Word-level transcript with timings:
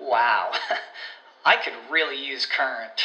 Wow, 0.00 0.52
I 1.44 1.56
could 1.56 1.74
really 1.90 2.24
use 2.24 2.46
Current. 2.46 3.02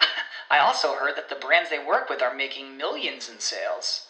I 0.50 0.58
also 0.58 0.94
heard 0.94 1.16
that 1.16 1.28
the 1.28 1.34
brands 1.34 1.70
they 1.70 1.84
work 1.84 2.08
with 2.08 2.22
are 2.22 2.34
making 2.34 2.76
millions 2.76 3.28
in 3.28 3.40
sales. 3.40 4.06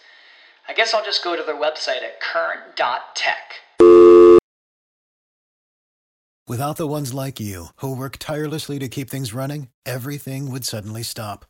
I 0.68 0.74
guess 0.74 0.94
I'll 0.94 1.04
just 1.04 1.24
go 1.24 1.36
to 1.36 1.42
their 1.42 1.54
website 1.54 2.02
at 2.02 2.20
current.tech. 2.20 3.54
Without 6.46 6.76
the 6.76 6.86
ones 6.86 7.14
like 7.14 7.40
you, 7.40 7.68
who 7.76 7.96
work 7.96 8.18
tirelessly 8.18 8.78
to 8.78 8.88
keep 8.88 9.08
things 9.08 9.32
running, 9.32 9.68
everything 9.86 10.50
would 10.50 10.64
suddenly 10.64 11.02
stop. 11.02 11.46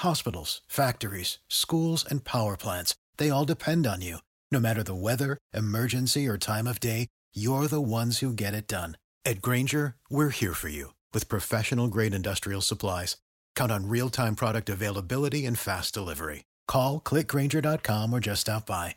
Hospitals, 0.00 0.62
factories, 0.66 1.38
schools, 1.48 2.04
and 2.08 2.24
power 2.24 2.56
plants, 2.56 2.96
they 3.18 3.30
all 3.30 3.44
depend 3.44 3.86
on 3.86 4.00
you. 4.00 4.18
No 4.50 4.58
matter 4.58 4.82
the 4.82 4.96
weather, 4.96 5.38
emergency, 5.54 6.26
or 6.26 6.38
time 6.38 6.66
of 6.66 6.80
day, 6.80 7.06
you're 7.34 7.68
the 7.68 7.80
ones 7.80 8.18
who 8.18 8.32
get 8.32 8.52
it 8.52 8.66
done. 8.66 8.96
At 9.24 9.40
Grainger, 9.40 9.94
we're 10.10 10.30
here 10.30 10.52
for 10.52 10.68
you 10.68 10.94
with 11.14 11.28
professional 11.28 11.86
grade 11.86 12.12
industrial 12.12 12.60
supplies. 12.60 13.18
Count 13.54 13.70
on 13.70 13.88
real 13.88 14.10
time 14.10 14.34
product 14.34 14.68
availability 14.68 15.46
and 15.46 15.56
fast 15.58 15.94
delivery. 15.94 16.44
Call 16.66 17.00
clickgrainger.com 17.00 18.12
or 18.12 18.18
just 18.18 18.42
stop 18.42 18.66
by. 18.66 18.96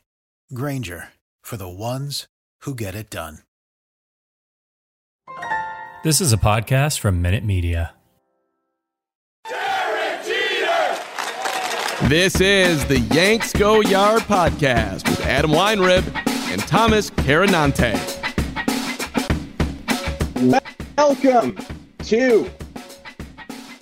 Grainger 0.54 1.10
for 1.44 1.58
the 1.58 1.70
ones 1.70 2.26
who 2.62 2.74
get 2.74 2.96
it 2.96 3.10
done. 3.12 3.40
This 6.04 6.22
is 6.22 6.34
a 6.34 6.38
podcast 6.38 7.00
from 7.00 7.22
Minute 7.22 7.44
Media. 7.44 7.94
This 12.04 12.40
is 12.42 12.86
the 12.86 13.00
Yanks 13.12 13.54
Go 13.54 13.82
Yard 13.82 14.24
podcast 14.24 15.08
with 15.08 15.22
Adam 15.22 15.52
Weinrib 15.52 16.04
and 16.52 16.62
Thomas 16.62 17.10
Carannante. 17.10 18.25
Welcome 20.36 21.58
to 22.04 22.52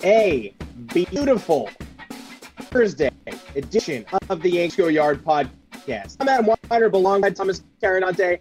a 0.04 0.54
beautiful 0.94 1.68
Thursday 2.60 3.10
edition 3.56 4.06
of 4.30 4.40
the 4.40 4.68
Go 4.76 4.86
Yard 4.86 5.24
podcast. 5.24 6.16
I'm 6.20 6.28
Adam 6.28 6.46
Weinrib 6.46 6.92
alongside 6.92 7.34
Thomas 7.34 7.64
Carannante. 7.82 8.38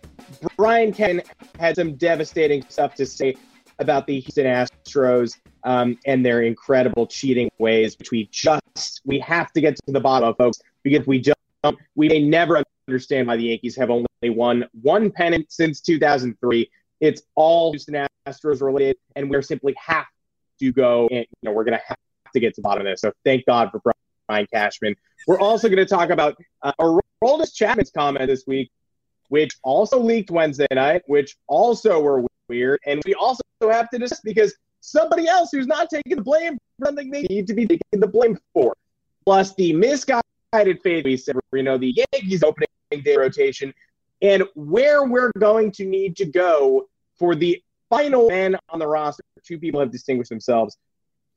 Brian 0.58 0.94
Ken 0.94 1.23
had 1.58 1.75
some 1.75 1.95
devastating 1.95 2.64
stuff 2.69 2.94
to 2.95 3.06
say 3.08 3.36
about 3.80 4.06
the 4.06 4.19
Houston 4.19 4.45
Astros 4.45 5.39
um, 5.64 5.97
and 6.06 6.23
their 6.23 6.44
incredible 6.44 7.08
cheating 7.08 7.50
ways, 7.58 7.97
which 7.97 8.11
we 8.11 8.28
just 8.28 9.02
we 9.06 9.17
have 9.19 9.52
to 9.53 9.61
get 9.61 9.75
to 9.88 9.91
the 9.91 10.00
bottom 10.00 10.30
of, 10.30 10.38
folks. 10.38 10.59
Because 10.84 11.00
if 11.00 11.08
we 11.08 11.19
don't, 11.19 11.80
we 11.95 12.09
may 12.09 12.22
never 12.22 12.64
understand 12.88 13.28
why 13.28 13.38
the 13.38 13.45
Yankees 13.45 13.75
have 13.75 13.89
only 13.89 14.06
won 14.23 14.66
one 14.84 15.09
pennant 15.09 15.52
since 15.52 15.81
2003. 15.81 16.69
It's 17.04 17.23
all 17.36 17.73
Houston 17.73 18.08
Astros 18.26 18.62
related, 18.62 18.96
and 19.18 19.30
we're 19.30 19.42
simply 19.42 19.76
have 19.78 20.06
to 20.62 20.72
go. 20.72 21.09
And 21.12 21.26
you 21.42 21.50
know, 21.50 21.52
we're 21.52 21.66
going 21.66 21.78
to 21.78 21.84
have 21.86 21.98
to 22.34 22.40
get 22.40 22.56
to 22.56 22.62
the 22.62 22.64
bottom 22.64 22.88
of 22.88 22.94
this. 22.94 23.02
So 23.02 23.12
thank 23.26 23.46
God 23.46 23.72
for 23.72 23.82
Brian 24.30 24.48
Cashman. 24.54 24.96
We're 25.28 25.40
also 25.40 25.68
going 25.68 25.80
to 25.80 25.86
talk 25.86 26.12
about 26.12 26.38
uh, 26.62 26.72
Aroldis 26.80 27.53
Chapman's 27.53 27.91
comment 27.91 28.25
this 28.28 28.46
week, 28.47 28.72
which 29.28 29.52
also 29.64 30.00
leaked 30.00 30.31
Wednesday 30.31 30.66
night, 30.72 31.02
which 31.08 31.36
also 31.47 32.00
were 32.00 32.24
weird, 32.47 32.80
and 32.86 33.02
we 33.06 33.14
also 33.16 33.44
have 33.64 33.90
to 33.90 34.00
discuss 34.00 34.22
because 34.22 34.56
somebody 34.80 35.28
else 35.28 35.50
who's 35.52 35.68
not 35.68 35.90
taking 35.90 36.16
the 36.16 36.24
blame 36.24 36.53
for 36.53 36.85
something 36.85 37.12
they 37.12 37.24
need 37.24 37.47
to 37.47 37.53
be 37.53 37.68
taking 37.68 38.00
the 38.00 38.08
blame 38.08 38.40
for. 38.53 38.74
Plus 39.25 39.53
the 39.56 39.74
misguided 39.74 40.24
faith 40.81 41.03
we 41.03 41.18
said, 41.18 41.35
you 41.52 41.64
know, 41.64 41.78
the 41.78 42.06
Yankees 42.14 42.44
opening 42.44 42.70
day 43.03 43.18
rotation, 43.18 43.74
and 44.22 44.44
where 44.56 45.03
we're 45.03 45.34
going 45.38 45.70
to 45.70 45.84
need 45.84 46.16
to 46.16 46.25
go 46.25 46.88
for 47.23 47.35
the 47.35 47.63
final 47.89 48.28
man 48.28 48.57
on 48.67 48.79
the 48.79 48.85
roster. 48.85 49.23
Two 49.45 49.57
people 49.57 49.79
have 49.79 49.89
distinguished 49.89 50.29
themselves 50.29 50.78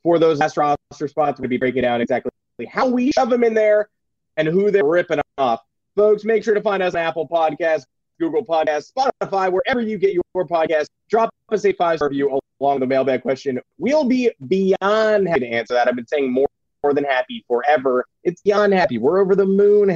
for 0.03 0.19
those 0.19 0.41
last 0.41 0.57
roster 0.57 1.07
spots. 1.07 1.39
we'll 1.39 1.49
be 1.49 1.59
breaking 1.59 1.83
down 1.83 2.01
exactly 2.01 2.33
how 2.69 2.89
we 2.89 3.13
shove 3.13 3.31
them 3.31 3.45
in 3.45 3.55
there 3.55 3.89
and 4.37 4.49
who 4.49 4.73
they're 4.73 4.85
ripping 4.85 5.21
off. 5.39 5.61
Folks, 5.95 6.25
make 6.25 6.43
sure 6.43 6.55
to 6.55 6.61
find 6.61 6.83
us 6.83 6.97
on 6.97 7.03
Apple 7.03 7.29
Podcasts, 7.29 7.85
Google 8.19 8.45
Podcasts, 8.45 8.91
Spotify, 8.93 9.53
wherever 9.53 9.81
you 9.81 9.97
get 9.97 10.13
your 10.13 10.25
podcast. 10.45 10.87
Drop 11.09 11.33
us 11.53 11.65
a 11.65 11.73
five 11.75 11.99
star 11.99 12.09
review 12.09 12.37
along 12.61 12.81
the 12.81 12.87
mailbag 12.87 13.23
question. 13.23 13.61
We'll 13.79 14.09
be 14.09 14.33
beyond 14.49 15.29
happy 15.29 15.41
to 15.41 15.47
answer 15.47 15.75
that. 15.75 15.87
I've 15.87 15.95
been 15.95 16.09
saying 16.09 16.33
more, 16.33 16.49
more 16.83 16.95
than 16.95 17.05
happy 17.05 17.45
forever. 17.47 18.05
It's 18.25 18.43
beyond 18.43 18.75
happy. 18.75 18.99
We're 18.99 19.21
over 19.21 19.37
the 19.37 19.47
moon 19.47 19.89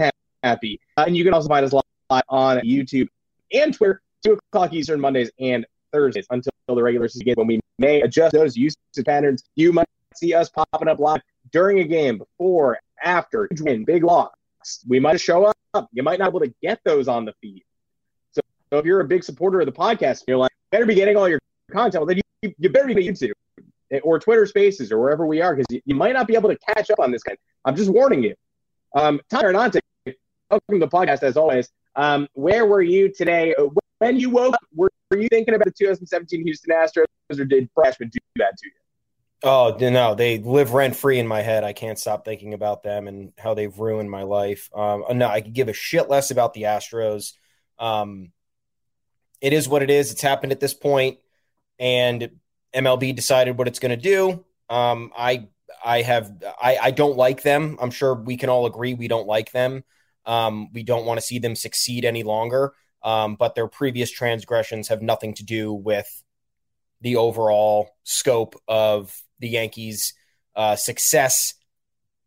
happy. 0.44 0.80
Uh, 0.96 1.04
and 1.08 1.16
you 1.16 1.24
can 1.24 1.34
also 1.34 1.48
find 1.48 1.66
us 1.66 1.72
live 1.72 2.22
on 2.28 2.58
YouTube 2.58 3.08
and 3.52 3.74
Twitter, 3.74 4.00
2 4.24 4.38
o'clock 4.52 4.72
Eastern, 4.72 5.00
Mondays 5.00 5.32
and 5.40 5.66
Thursdays 5.92 6.26
until 6.30 6.52
the 6.68 6.82
regular 6.82 7.08
season 7.08 7.34
when 7.36 7.46
we 7.46 7.60
may 7.78 8.02
adjust 8.02 8.32
those 8.32 8.56
usage 8.56 8.78
patterns. 9.04 9.44
You 9.56 9.72
might 9.72 9.88
see 10.14 10.34
us 10.34 10.48
popping 10.48 10.88
up 10.88 10.98
live 10.98 11.20
during 11.52 11.80
a 11.80 11.84
game, 11.84 12.18
before, 12.18 12.78
after, 13.02 13.48
win, 13.60 13.84
big 13.84 14.04
loss. 14.04 14.30
We 14.86 15.00
might 15.00 15.20
show 15.20 15.46
up. 15.74 15.88
You 15.92 16.02
might 16.02 16.18
not 16.18 16.26
be 16.26 16.36
able 16.36 16.40
to 16.40 16.54
get 16.62 16.80
those 16.84 17.08
on 17.08 17.24
the 17.24 17.32
feed. 17.40 17.64
So, 18.32 18.40
so 18.70 18.78
if 18.78 18.84
you're 18.84 19.00
a 19.00 19.04
big 19.04 19.24
supporter 19.24 19.60
of 19.60 19.66
the 19.66 19.72
podcast, 19.72 20.24
you're 20.28 20.36
like, 20.36 20.52
better 20.70 20.86
be 20.86 20.94
getting 20.94 21.16
all 21.16 21.28
your 21.28 21.40
content. 21.70 22.00
Well, 22.00 22.06
then 22.06 22.20
you, 22.42 22.54
you 22.58 22.68
better 22.68 22.86
be 22.86 22.94
YouTube 22.94 23.32
or 24.02 24.18
Twitter 24.18 24.46
Spaces 24.46 24.92
or 24.92 25.00
wherever 25.00 25.26
we 25.26 25.40
are 25.40 25.54
because 25.54 25.66
you, 25.70 25.80
you, 25.84 25.94
might 25.94 26.12
not 26.12 26.28
be 26.28 26.34
able 26.34 26.48
to 26.48 26.58
catch 26.58 26.90
up 26.90 27.00
on 27.00 27.10
this 27.10 27.22
guy. 27.22 27.36
I'm 27.64 27.74
just 27.74 27.90
warning 27.90 28.22
you. 28.22 28.34
Um, 28.94 29.20
Tyler 29.28 29.52
Nante, 29.52 29.80
welcome 30.50 30.74
to 30.74 30.78
the 30.78 30.88
podcast 30.88 31.22
as 31.22 31.36
always. 31.36 31.70
Um, 31.96 32.28
where 32.34 32.66
were 32.66 32.82
you 32.82 33.12
today? 33.12 33.54
Uh, 33.54 33.66
when 33.98 34.18
you 34.18 34.30
woke 34.30 34.54
up, 34.54 34.60
were, 34.74 34.89
were 35.10 35.18
you 35.18 35.28
thinking 35.28 35.54
about 35.54 35.66
the 35.66 35.72
2017 35.72 36.44
Houston 36.44 36.74
Astros 36.74 37.04
or 37.30 37.44
did 37.44 37.68
Freshman 37.74 38.08
do 38.10 38.18
that 38.36 38.56
to 38.58 38.66
you? 38.66 38.72
Oh 39.42 39.76
no, 39.80 40.14
they 40.14 40.38
live 40.38 40.74
rent 40.74 40.94
free 40.94 41.18
in 41.18 41.26
my 41.26 41.40
head. 41.40 41.64
I 41.64 41.72
can't 41.72 41.98
stop 41.98 42.24
thinking 42.24 42.52
about 42.52 42.82
them 42.82 43.08
and 43.08 43.32
how 43.38 43.54
they've 43.54 43.76
ruined 43.76 44.10
my 44.10 44.22
life. 44.22 44.68
Um, 44.74 45.04
no, 45.14 45.28
I 45.28 45.40
could 45.40 45.54
give 45.54 45.68
a 45.68 45.72
shit 45.72 46.10
less 46.10 46.30
about 46.30 46.52
the 46.52 46.62
Astros. 46.62 47.32
Um, 47.78 48.32
it 49.40 49.54
is 49.54 49.66
what 49.66 49.82
it 49.82 49.88
is. 49.88 50.12
It's 50.12 50.20
happened 50.20 50.52
at 50.52 50.60
this 50.60 50.74
point, 50.74 51.18
and 51.78 52.30
MLB 52.74 53.16
decided 53.16 53.56
what 53.56 53.66
it's 53.66 53.78
going 53.78 53.90
to 53.90 53.96
do. 53.96 54.44
Um, 54.68 55.10
I 55.16 55.48
I 55.82 56.02
have 56.02 56.30
I, 56.60 56.76
I 56.76 56.90
don't 56.90 57.16
like 57.16 57.42
them. 57.42 57.78
I'm 57.80 57.90
sure 57.90 58.14
we 58.14 58.36
can 58.36 58.50
all 58.50 58.66
agree 58.66 58.92
we 58.92 59.08
don't 59.08 59.26
like 59.26 59.52
them. 59.52 59.84
Um, 60.26 60.70
we 60.74 60.82
don't 60.82 61.06
want 61.06 61.18
to 61.18 61.26
see 61.26 61.38
them 61.38 61.56
succeed 61.56 62.04
any 62.04 62.24
longer. 62.24 62.74
Um, 63.02 63.36
but 63.36 63.54
their 63.54 63.68
previous 63.68 64.10
transgressions 64.10 64.88
have 64.88 65.02
nothing 65.02 65.34
to 65.34 65.44
do 65.44 65.72
with 65.72 66.22
the 67.00 67.16
overall 67.16 67.90
scope 68.04 68.56
of 68.68 69.16
the 69.38 69.48
Yankees' 69.48 70.12
uh, 70.54 70.76
success 70.76 71.54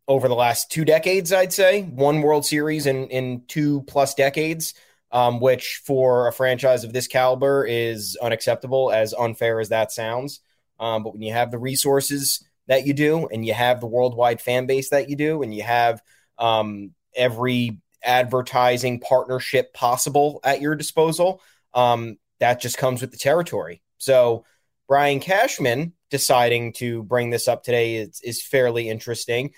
over 0.08 0.28
the 0.28 0.34
last 0.34 0.70
two 0.70 0.84
decades. 0.84 1.32
I'd 1.32 1.52
say 1.52 1.82
one 1.82 2.22
World 2.22 2.44
Series 2.44 2.86
in 2.86 3.08
in 3.08 3.44
two 3.46 3.82
plus 3.82 4.14
decades 4.14 4.74
um, 5.14 5.38
which 5.38 5.80
for 5.84 6.26
a 6.26 6.32
franchise 6.32 6.82
of 6.82 6.92
this 6.92 7.06
caliber 7.06 7.64
is 7.64 8.18
unacceptable, 8.20 8.90
as 8.90 9.14
unfair 9.14 9.60
as 9.60 9.68
that 9.68 9.92
sounds. 9.92 10.40
Um, 10.80 11.04
but 11.04 11.12
when 11.12 11.22
you 11.22 11.32
have 11.32 11.52
the 11.52 11.58
resources 11.58 12.44
that 12.66 12.84
you 12.84 12.94
do, 12.94 13.28
and 13.28 13.46
you 13.46 13.54
have 13.54 13.80
the 13.80 13.86
worldwide 13.86 14.40
fan 14.40 14.66
base 14.66 14.90
that 14.90 15.08
you 15.08 15.14
do, 15.14 15.42
and 15.42 15.54
you 15.54 15.62
have 15.62 16.02
um, 16.36 16.90
every 17.14 17.78
advertising 18.04 19.00
partnership 19.00 19.72
possible 19.74 20.40
at 20.44 20.60
your 20.60 20.74
disposal, 20.74 21.40
um, 21.72 22.18
that 22.40 22.60
just 22.60 22.78
comes 22.78 23.00
with 23.00 23.10
the 23.10 23.16
territory. 23.16 23.82
So 23.98 24.44
Brian 24.88 25.20
Cashman 25.20 25.92
deciding 26.10 26.74
to 26.74 27.02
bring 27.02 27.30
this 27.30 27.48
up 27.48 27.64
today 27.64 27.96
is, 27.96 28.20
is 28.22 28.42
fairly 28.42 28.88
interesting 28.88 29.52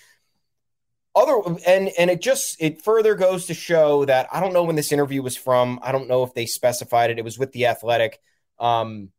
other 1.16 1.40
and 1.66 1.90
and 1.98 2.10
it 2.10 2.20
just 2.20 2.60
it 2.60 2.82
further 2.82 3.14
goes 3.14 3.46
to 3.46 3.54
show 3.54 4.04
that 4.04 4.28
I 4.30 4.38
don't 4.38 4.52
know 4.52 4.64
when 4.64 4.76
this 4.76 4.92
interview 4.92 5.22
was 5.22 5.34
from. 5.34 5.80
I 5.82 5.90
don't 5.90 6.08
know 6.08 6.22
if 6.22 6.34
they 6.34 6.44
specified 6.44 7.10
it. 7.10 7.18
It 7.18 7.24
was 7.24 7.38
with 7.38 7.52
the 7.52 7.66
Athletic. 7.66 8.20
Um, 8.58 9.10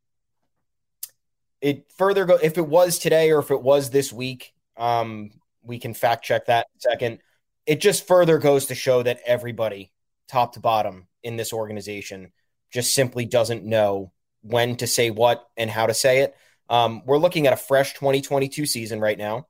it 1.59 1.91
further 1.97 2.25
go 2.25 2.37
if 2.41 2.59
it 2.59 2.67
was 2.67 2.99
today 2.99 3.31
or 3.31 3.39
if 3.39 3.49
it 3.49 3.61
was 3.61 3.89
this 3.89 4.13
week. 4.13 4.53
Um, 4.77 5.31
we 5.63 5.79
can 5.79 5.95
fact 5.95 6.23
check 6.23 6.45
that 6.45 6.67
second. 6.77 7.19
It 7.67 7.81
just 7.81 8.07
further 8.07 8.39
goes 8.39 8.67
to 8.67 8.75
show 8.75 9.03
that 9.03 9.19
everybody, 9.25 9.91
top 10.27 10.53
to 10.53 10.59
bottom, 10.59 11.07
in 11.21 11.35
this 11.35 11.53
organization, 11.53 12.31
just 12.71 12.95
simply 12.95 13.25
doesn't 13.25 13.65
know 13.65 14.13
when 14.41 14.77
to 14.77 14.87
say 14.87 15.09
what 15.09 15.45
and 15.57 15.69
how 15.69 15.85
to 15.85 15.93
say 15.93 16.19
it. 16.19 16.35
Um, 16.69 17.03
we're 17.05 17.17
looking 17.17 17.45
at 17.47 17.53
a 17.53 17.57
fresh 17.57 17.93
2022 17.93 18.65
season 18.65 18.99
right 18.99 19.17
now. 19.17 19.47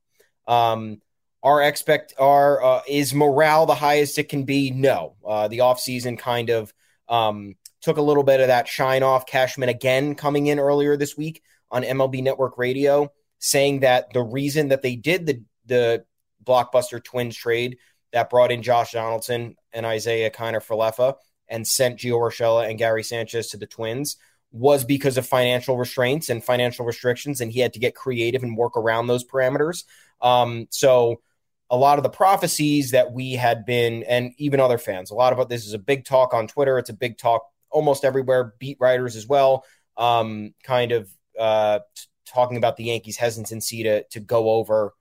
Um, 0.48 1.02
our 1.44 1.62
expect 1.62 2.14
our 2.19 2.64
uh, 2.64 2.81
is 2.88 3.14
morale 3.14 3.68
the 3.68 3.75
highest 3.75 4.18
it 4.18 4.30
can 4.30 4.44
be? 4.44 4.72
No. 4.72 5.16
Uh, 5.25 5.48
the 5.48 5.60
offseason 5.60 6.18
kind 6.18 6.50
of 6.50 6.74
um, 7.08 7.56
took 7.81 7.98
a 7.98 8.02
little 8.02 8.24
bit 8.24 8.40
of 8.40 8.48
that 8.48 8.68
shine 8.68 9.04
off. 9.04 9.28
Cashman 9.28 9.69
again 9.69 10.16
coming 10.16 10.48
in 10.48 10.60
earlier 10.60 10.98
this 10.98 11.16
week 11.16 11.44
on 11.69 11.84
MLB 11.84 12.24
Network 12.24 12.58
Radio 12.58 13.12
saying 13.40 13.81
that 13.81 14.12
the 14.14 14.24
reason 14.24 14.69
that 14.69 14.81
they 14.81 14.96
did 14.96 15.25
the 15.28 15.44
the 15.68 16.06
blockbuster 16.44 17.04
Twins 17.04 17.36
trade 17.36 17.78
that 18.18 18.31
brought 18.31 18.52
in 18.52 18.64
Josh 18.64 18.94
Donaldson 18.94 19.56
and 19.72 19.86
Isiah 19.86 20.31
Kiner 20.31 20.64
Falefa 20.66 21.14
and 21.48 21.68
sent 21.68 22.00
Gio 22.00 22.14
Urshela 22.14 22.68
and 22.68 22.80
Gary 22.80 23.04
Sanchez 23.04 23.50
to 23.50 23.58
the 23.58 23.68
Twins 23.68 24.18
was 24.52 24.84
because 24.84 25.18
of 25.18 25.28
financial 25.28 25.78
restraints 25.78 26.30
and 26.30 26.44
financial 26.44 26.84
restrictions, 26.84 27.42
and 27.42 27.52
he 27.52 27.60
had 27.60 27.74
to 27.74 27.80
get 27.80 27.94
creative 27.94 28.42
and 28.42 28.58
work 28.58 28.75
around 28.75 29.06
those 29.06 29.24
parameters. 29.24 29.84
Um, 30.19 30.66
so 30.72 31.22
a 31.69 31.78
lot 31.78 32.00
of 32.00 32.04
the 32.04 32.10
prophecies 32.10 32.92
that 32.92 33.12
we 33.12 33.34
had 33.34 33.66
been, 33.66 34.02
and 34.04 34.34
even 34.40 34.60
other 34.60 34.80
fans, 34.80 35.12
a 35.12 35.16
lot 35.16 35.31
of 35.38 35.48
this 35.48 35.68
is 35.68 35.74
a 35.74 35.80
big 35.80 36.06
talk 36.06 36.34
on 36.34 36.48
Twitter. 36.48 36.80
It's 36.80 36.90
a 36.90 36.94
big 36.94 37.19
talk 37.19 37.46
almost 37.69 38.04
everywhere, 38.04 38.56
beat 38.58 38.78
writers 38.80 39.16
as 39.16 39.28
well, 39.28 39.64
um, 39.96 40.56
kind 40.64 40.92
of 40.92 41.08
uh, 41.38 41.80
talking 42.25 42.58
about 42.58 42.78
the 42.78 42.86
Yankees' 42.86 43.18
hesitancy 43.18 43.84
to 43.84 44.04
to 44.06 44.19
go 44.19 44.50
over 44.50 44.94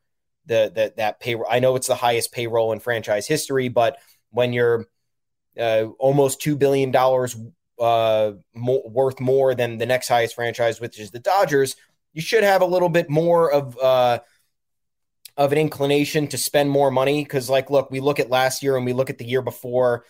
the, 0.47 0.73
the 0.75 0.95
that 0.97 1.21
payroll. 1.21 1.47
I 1.51 1.59
know 1.59 1.77
it's 1.77 1.87
the 1.87 1.95
highest 1.95 2.33
payroll 2.33 2.73
in 2.73 2.81
franchise 2.81 3.27
history, 3.27 3.69
but 3.69 3.99
when 4.31 4.53
you're 4.53 4.87
uh, 5.59 5.87
almost 5.99 6.41
two 6.41 6.57
billion 6.57 6.91
dollars 6.91 7.37
uh, 7.79 8.33
worth 8.55 9.21
more 9.21 9.55
than 9.55 9.79
the 9.79 9.87
next 9.87 10.09
highest 10.09 10.35
franchise, 10.35 10.81
which 10.81 10.99
is 10.99 11.11
the 11.11 11.21
Dodgers, 11.21 11.77
you 12.13 12.23
should 12.23 12.45
have 12.45 12.63
a 12.63 12.67
little 12.67 12.89
bit 12.89 13.11
more 13.11 13.53
of 13.53 13.79
uh, 13.79 14.21
of 15.37 15.53
an 15.53 15.59
inclination 15.59 16.29
to 16.29 16.39
spend 16.39 16.71
more 16.71 16.91
money. 16.91 17.23
Because, 17.23 17.51
like, 17.51 17.71
look, 17.71 17.91
we 17.91 18.01
look 18.01 18.21
at 18.21 18.31
last 18.31 18.63
year 18.63 18.77
and 18.77 18.87
we 18.87 18.93
look 18.95 19.11
at 19.11 19.19
the 19.19 19.27
year 19.27 19.43
before. 19.43 20.05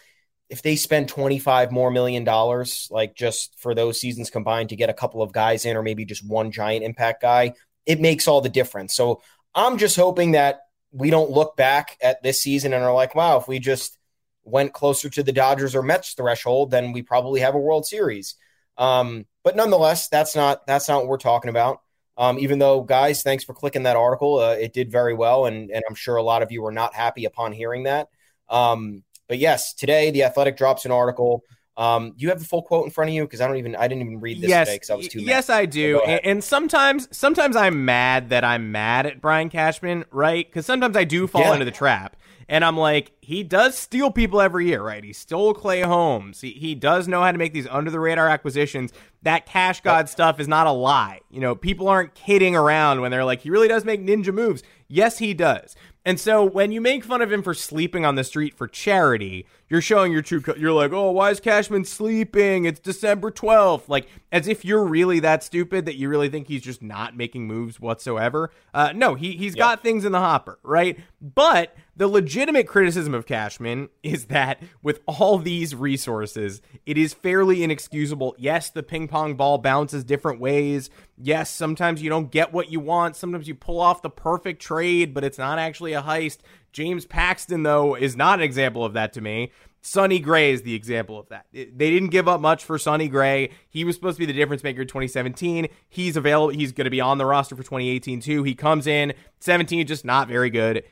If 0.48 0.62
they 0.62 0.76
spend 0.76 1.08
twenty 1.08 1.40
five 1.40 1.72
more 1.72 1.90
million 1.90 2.22
dollars, 2.22 2.86
like 2.92 3.16
just 3.16 3.58
for 3.58 3.74
those 3.74 4.00
seasons 4.00 4.30
combined, 4.30 4.68
to 4.68 4.76
get 4.76 4.90
a 4.90 4.94
couple 4.94 5.20
of 5.20 5.32
guys 5.32 5.64
in, 5.64 5.76
or 5.76 5.82
maybe 5.82 6.04
just 6.04 6.24
one 6.24 6.52
giant 6.52 6.84
impact 6.84 7.22
guy, 7.22 7.54
it 7.84 8.00
makes 8.00 8.28
all 8.28 8.40
the 8.40 8.48
difference. 8.48 8.94
So 8.94 9.22
I'm 9.56 9.78
just 9.78 9.96
hoping 9.96 10.32
that 10.32 10.60
we 10.92 11.10
don't 11.10 11.30
look 11.30 11.56
back 11.56 11.96
at 12.00 12.22
this 12.22 12.42
season 12.42 12.72
and 12.72 12.84
are 12.84 12.94
like, 12.94 13.14
wow, 13.14 13.38
if 13.38 13.48
we 13.48 13.58
just 13.58 13.98
went 14.44 14.72
closer 14.72 15.10
to 15.10 15.22
the 15.22 15.32
Dodgers 15.32 15.74
or 15.74 15.82
Mets 15.82 16.12
threshold, 16.12 16.70
then 16.70 16.92
we 16.92 17.02
probably 17.02 17.40
have 17.40 17.54
a 17.54 17.58
World 17.58 17.86
Series. 17.86 18.36
Um, 18.78 19.26
but 19.42 19.56
nonetheless, 19.56 20.08
that's 20.08 20.36
not 20.36 20.66
that's 20.66 20.88
not 20.88 20.98
what 20.98 21.08
we're 21.08 21.16
talking 21.16 21.48
about. 21.48 21.80
Um, 22.18 22.38
even 22.38 22.58
though, 22.58 22.82
guys, 22.82 23.22
thanks 23.22 23.44
for 23.44 23.52
clicking 23.52 23.82
that 23.82 23.96
article. 23.96 24.38
Uh, 24.38 24.52
it 24.52 24.72
did 24.72 24.90
very 24.90 25.12
well, 25.14 25.46
and, 25.46 25.70
and 25.70 25.82
I'm 25.88 25.94
sure 25.94 26.16
a 26.16 26.22
lot 26.22 26.42
of 26.42 26.50
you 26.50 26.62
were 26.62 26.72
not 26.72 26.94
happy 26.94 27.24
upon 27.26 27.52
hearing 27.52 27.82
that. 27.82 28.08
Um, 28.48 29.02
but 29.28 29.38
yes, 29.38 29.74
today 29.74 30.10
the 30.10 30.24
Athletic 30.24 30.56
drops 30.56 30.84
an 30.84 30.92
article. 30.92 31.42
Um, 31.76 32.14
you 32.16 32.30
have 32.30 32.38
the 32.38 32.46
full 32.46 32.62
quote 32.62 32.84
in 32.84 32.90
front 32.90 33.10
of 33.10 33.14
you 33.14 33.24
because 33.24 33.40
I 33.40 33.46
don't 33.46 33.58
even 33.58 33.76
I 33.76 33.86
didn't 33.86 34.02
even 34.02 34.20
read 34.20 34.40
this 34.40 34.48
yes, 34.48 34.66
today 34.66 34.76
because 34.76 34.90
I 34.90 34.94
was 34.94 35.08
too. 35.08 35.20
Yes, 35.20 35.48
mad. 35.48 35.56
I 35.58 35.66
do, 35.66 35.98
so 35.98 36.04
and, 36.06 36.20
and, 36.24 36.44
sometimes 36.44 37.08
sometimes 37.10 37.54
I'm 37.54 37.84
mad 37.84 38.30
that 38.30 38.44
I'm 38.44 38.72
mad 38.72 39.04
at 39.06 39.20
Brian 39.20 39.50
Cashman, 39.50 40.06
right? 40.10 40.46
Because 40.48 40.64
sometimes 40.64 40.96
I 40.96 41.04
do 41.04 41.26
fall 41.26 41.42
Yeah. 41.42 41.52
into 41.52 41.66
the 41.66 41.70
trap. 41.70 42.16
And 42.48 42.64
I'm 42.64 42.76
like, 42.76 43.10
he 43.20 43.42
does 43.42 43.76
steal 43.76 44.12
people 44.12 44.40
every 44.40 44.68
year, 44.68 44.80
right? 44.80 45.02
He 45.02 45.12
stole 45.12 45.52
Clay 45.52 45.80
Holmes. 45.80 46.40
He, 46.40 46.52
he 46.52 46.76
does 46.76 47.08
know 47.08 47.20
how 47.20 47.32
to 47.32 47.38
make 47.38 47.52
these 47.52 47.66
under 47.66 47.90
the 47.90 47.98
radar 47.98 48.28
acquisitions. 48.28 48.92
That 49.22 49.46
cash 49.46 49.80
god 49.80 50.08
stuff 50.08 50.38
is 50.38 50.46
not 50.46 50.68
a 50.68 50.70
lie. 50.70 51.22
You 51.28 51.40
know, 51.40 51.56
people 51.56 51.88
aren't 51.88 52.14
kidding 52.14 52.54
around 52.54 53.00
when 53.00 53.10
they're 53.10 53.24
like, 53.24 53.40
he 53.40 53.50
really 53.50 53.66
does 53.66 53.84
make 53.84 54.00
ninja 54.00 54.32
moves. 54.32 54.62
Yes, 54.86 55.18
he 55.18 55.34
does. 55.34 55.74
And 56.04 56.20
so 56.20 56.44
when 56.44 56.70
you 56.70 56.80
make 56.80 57.02
fun 57.02 57.20
of 57.20 57.32
him 57.32 57.42
for 57.42 57.52
sleeping 57.52 58.06
on 58.06 58.14
the 58.14 58.22
street 58.22 58.56
for 58.56 58.68
charity, 58.68 59.44
you're 59.68 59.80
showing 59.80 60.12
your 60.12 60.22
true. 60.22 60.40
Co- 60.40 60.54
you're 60.54 60.72
like, 60.72 60.92
oh, 60.92 61.10
why 61.10 61.30
is 61.30 61.40
Cashman 61.40 61.84
sleeping? 61.84 62.64
It's 62.64 62.78
December 62.78 63.30
12th. 63.30 63.88
Like, 63.88 64.08
as 64.30 64.46
if 64.46 64.64
you're 64.64 64.84
really 64.84 65.20
that 65.20 65.42
stupid 65.42 65.86
that 65.86 65.96
you 65.96 66.08
really 66.08 66.28
think 66.28 66.46
he's 66.46 66.62
just 66.62 66.82
not 66.82 67.16
making 67.16 67.46
moves 67.46 67.80
whatsoever. 67.80 68.50
Uh, 68.72 68.92
no, 68.94 69.14
he, 69.14 69.32
he's 69.32 69.54
got 69.54 69.82
things 69.82 70.04
in 70.04 70.12
the 70.12 70.20
hopper, 70.20 70.58
right? 70.62 70.98
But 71.20 71.74
the 71.96 72.06
legitimate 72.06 72.66
criticism 72.68 73.14
of 73.14 73.26
Cashman 73.26 73.88
is 74.02 74.26
that 74.26 74.62
with 74.82 75.00
all 75.06 75.38
these 75.38 75.74
resources, 75.74 76.60
it 76.84 76.98
is 76.98 77.14
fairly 77.14 77.62
inexcusable. 77.62 78.36
Yes, 78.38 78.70
the 78.70 78.82
ping 78.82 79.08
pong 79.08 79.34
ball 79.34 79.58
bounces 79.58 80.04
different 80.04 80.38
ways. 80.38 80.90
Yes, 81.16 81.50
sometimes 81.50 82.02
you 82.02 82.10
don't 82.10 82.30
get 82.30 82.52
what 82.52 82.70
you 82.70 82.80
want. 82.80 83.16
Sometimes 83.16 83.48
you 83.48 83.54
pull 83.54 83.80
off 83.80 84.02
the 84.02 84.10
perfect 84.10 84.60
trade, 84.60 85.14
but 85.14 85.24
it's 85.24 85.38
not 85.38 85.58
actually 85.58 85.94
a 85.94 86.02
heist. 86.02 86.38
James 86.76 87.06
Paxton, 87.06 87.62
though, 87.62 87.94
is 87.94 88.16
not 88.16 88.38
an 88.38 88.44
example 88.44 88.84
of 88.84 88.92
that 88.92 89.14
to 89.14 89.22
me. 89.22 89.50
Sonny 89.80 90.18
Gray 90.18 90.50
is 90.52 90.60
the 90.60 90.74
example 90.74 91.18
of 91.18 91.26
that. 91.30 91.46
They 91.50 91.90
didn't 91.90 92.10
give 92.10 92.28
up 92.28 92.38
much 92.38 92.62
for 92.62 92.76
Sonny 92.76 93.08
Gray. 93.08 93.48
He 93.66 93.82
was 93.82 93.94
supposed 93.94 94.16
to 94.16 94.18
be 94.18 94.26
the 94.26 94.34
difference 94.34 94.62
maker 94.62 94.82
in 94.82 94.86
2017. 94.86 95.68
He's 95.88 96.18
available. 96.18 96.50
He's 96.50 96.72
going 96.72 96.84
to 96.84 96.90
be 96.90 97.00
on 97.00 97.16
the 97.16 97.24
roster 97.24 97.56
for 97.56 97.62
2018 97.62 98.20
too. 98.20 98.42
He 98.42 98.54
comes 98.54 98.86
in 98.86 99.14
17, 99.40 99.86
just 99.86 100.04
not 100.04 100.28
very 100.28 100.50
good. 100.50 100.84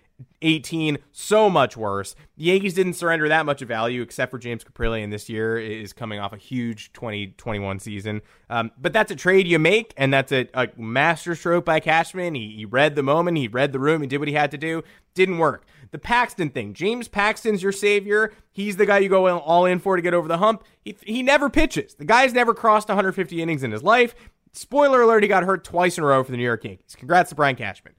18, 0.42 0.98
so 1.12 1.48
much 1.48 1.76
worse. 1.76 2.14
The 2.36 2.44
Yankees 2.44 2.74
didn't 2.74 2.94
surrender 2.94 3.28
that 3.28 3.46
much 3.46 3.62
of 3.62 3.68
value, 3.68 4.02
except 4.02 4.30
for 4.30 4.38
James 4.38 4.62
Kaprielian 4.62 5.10
this 5.10 5.28
year 5.28 5.58
is 5.58 5.92
coming 5.92 6.18
off 6.18 6.32
a 6.32 6.36
huge 6.36 6.92
2021 6.92 7.78
season. 7.78 8.20
Um, 8.50 8.70
but 8.78 8.92
that's 8.92 9.10
a 9.10 9.16
trade 9.16 9.46
you 9.46 9.58
make, 9.58 9.94
and 9.96 10.12
that's 10.12 10.32
a, 10.32 10.48
a 10.54 10.68
masterstroke 10.76 11.64
by 11.64 11.80
Cashman. 11.80 12.34
He, 12.34 12.56
he 12.56 12.64
read 12.64 12.94
the 12.94 13.02
moment, 13.02 13.38
he 13.38 13.48
read 13.48 13.72
the 13.72 13.78
room, 13.78 14.02
he 14.02 14.06
did 14.06 14.18
what 14.18 14.28
he 14.28 14.34
had 14.34 14.50
to 14.50 14.58
do. 14.58 14.82
Didn't 15.14 15.38
work. 15.38 15.64
The 15.92 15.98
Paxton 15.98 16.50
thing. 16.50 16.74
James 16.74 17.06
Paxton's 17.06 17.62
your 17.62 17.72
savior. 17.72 18.32
He's 18.50 18.76
the 18.76 18.86
guy 18.86 18.98
you 18.98 19.08
go 19.08 19.28
all 19.38 19.64
in 19.64 19.78
for 19.78 19.96
to 19.96 20.02
get 20.02 20.12
over 20.12 20.26
the 20.26 20.38
hump. 20.38 20.64
He, 20.84 20.96
he 21.06 21.22
never 21.22 21.48
pitches. 21.48 21.94
The 21.94 22.04
guy's 22.04 22.32
never 22.32 22.52
crossed 22.52 22.88
150 22.88 23.40
innings 23.40 23.62
in 23.62 23.70
his 23.70 23.82
life. 23.82 24.14
Spoiler 24.52 25.02
alert, 25.02 25.22
he 25.22 25.28
got 25.28 25.44
hurt 25.44 25.64
twice 25.64 25.96
in 25.98 26.04
a 26.04 26.06
row 26.06 26.22
for 26.22 26.30
the 26.30 26.36
New 26.36 26.44
York 26.44 26.64
Yankees. 26.64 26.94
Congrats 26.96 27.30
to 27.30 27.34
Brian 27.34 27.56
Cashman 27.56 27.94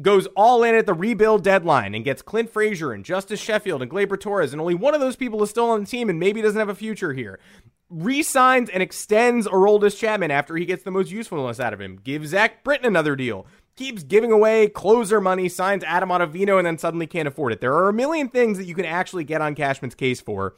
goes 0.00 0.26
all 0.36 0.62
in 0.62 0.74
at 0.74 0.86
the 0.86 0.94
rebuild 0.94 1.44
deadline 1.44 1.94
and 1.94 2.04
gets 2.04 2.22
Clint 2.22 2.50
Frazier 2.50 2.92
and 2.92 3.04
Justus 3.04 3.40
Sheffield 3.40 3.82
and 3.82 3.90
Gleyber 3.90 4.18
Torres, 4.18 4.52
and 4.52 4.60
only 4.60 4.74
one 4.74 4.94
of 4.94 5.00
those 5.00 5.16
people 5.16 5.42
is 5.42 5.50
still 5.50 5.70
on 5.70 5.80
the 5.80 5.86
team 5.86 6.08
and 6.08 6.18
maybe 6.18 6.42
doesn't 6.42 6.58
have 6.58 6.68
a 6.68 6.74
future 6.74 7.12
here. 7.12 7.38
Resigns 7.90 8.70
and 8.70 8.82
extends 8.82 9.48
Aroldis 9.48 9.98
Chapman 9.98 10.30
after 10.30 10.56
he 10.56 10.64
gets 10.64 10.84
the 10.84 10.92
most 10.92 11.10
usefulness 11.10 11.58
out 11.58 11.72
of 11.72 11.80
him. 11.80 11.96
Gives 11.96 12.30
Zach 12.30 12.62
Britton 12.62 12.86
another 12.86 13.16
deal. 13.16 13.46
Keeps 13.76 14.02
giving 14.02 14.30
away 14.30 14.68
closer 14.68 15.20
money, 15.20 15.48
signs 15.48 15.82
Adam 15.84 16.10
Ottavino, 16.10 16.58
and 16.58 16.66
then 16.66 16.78
suddenly 16.78 17.06
can't 17.06 17.26
afford 17.26 17.52
it. 17.52 17.60
There 17.60 17.74
are 17.74 17.88
a 17.88 17.92
million 17.92 18.28
things 18.28 18.58
that 18.58 18.66
you 18.66 18.74
can 18.74 18.84
actually 18.84 19.24
get 19.24 19.40
on 19.40 19.54
Cashman's 19.54 19.94
case 19.94 20.20
for. 20.20 20.54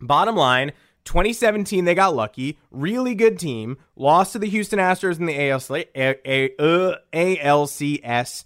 Bottom 0.00 0.36
line, 0.36 0.72
2017 1.06 1.84
they 1.86 1.94
got 1.94 2.14
lucky. 2.14 2.58
Really 2.70 3.14
good 3.14 3.38
team. 3.38 3.78
Lost 3.96 4.32
to 4.34 4.38
the 4.38 4.48
Houston 4.48 4.78
Astros 4.78 5.18
in 5.18 5.26
the 5.26 5.34
ALC, 5.50 5.88
A- 5.96 6.20
A- 6.30 6.56
uh, 6.58 6.96
ALCS. 7.14 8.44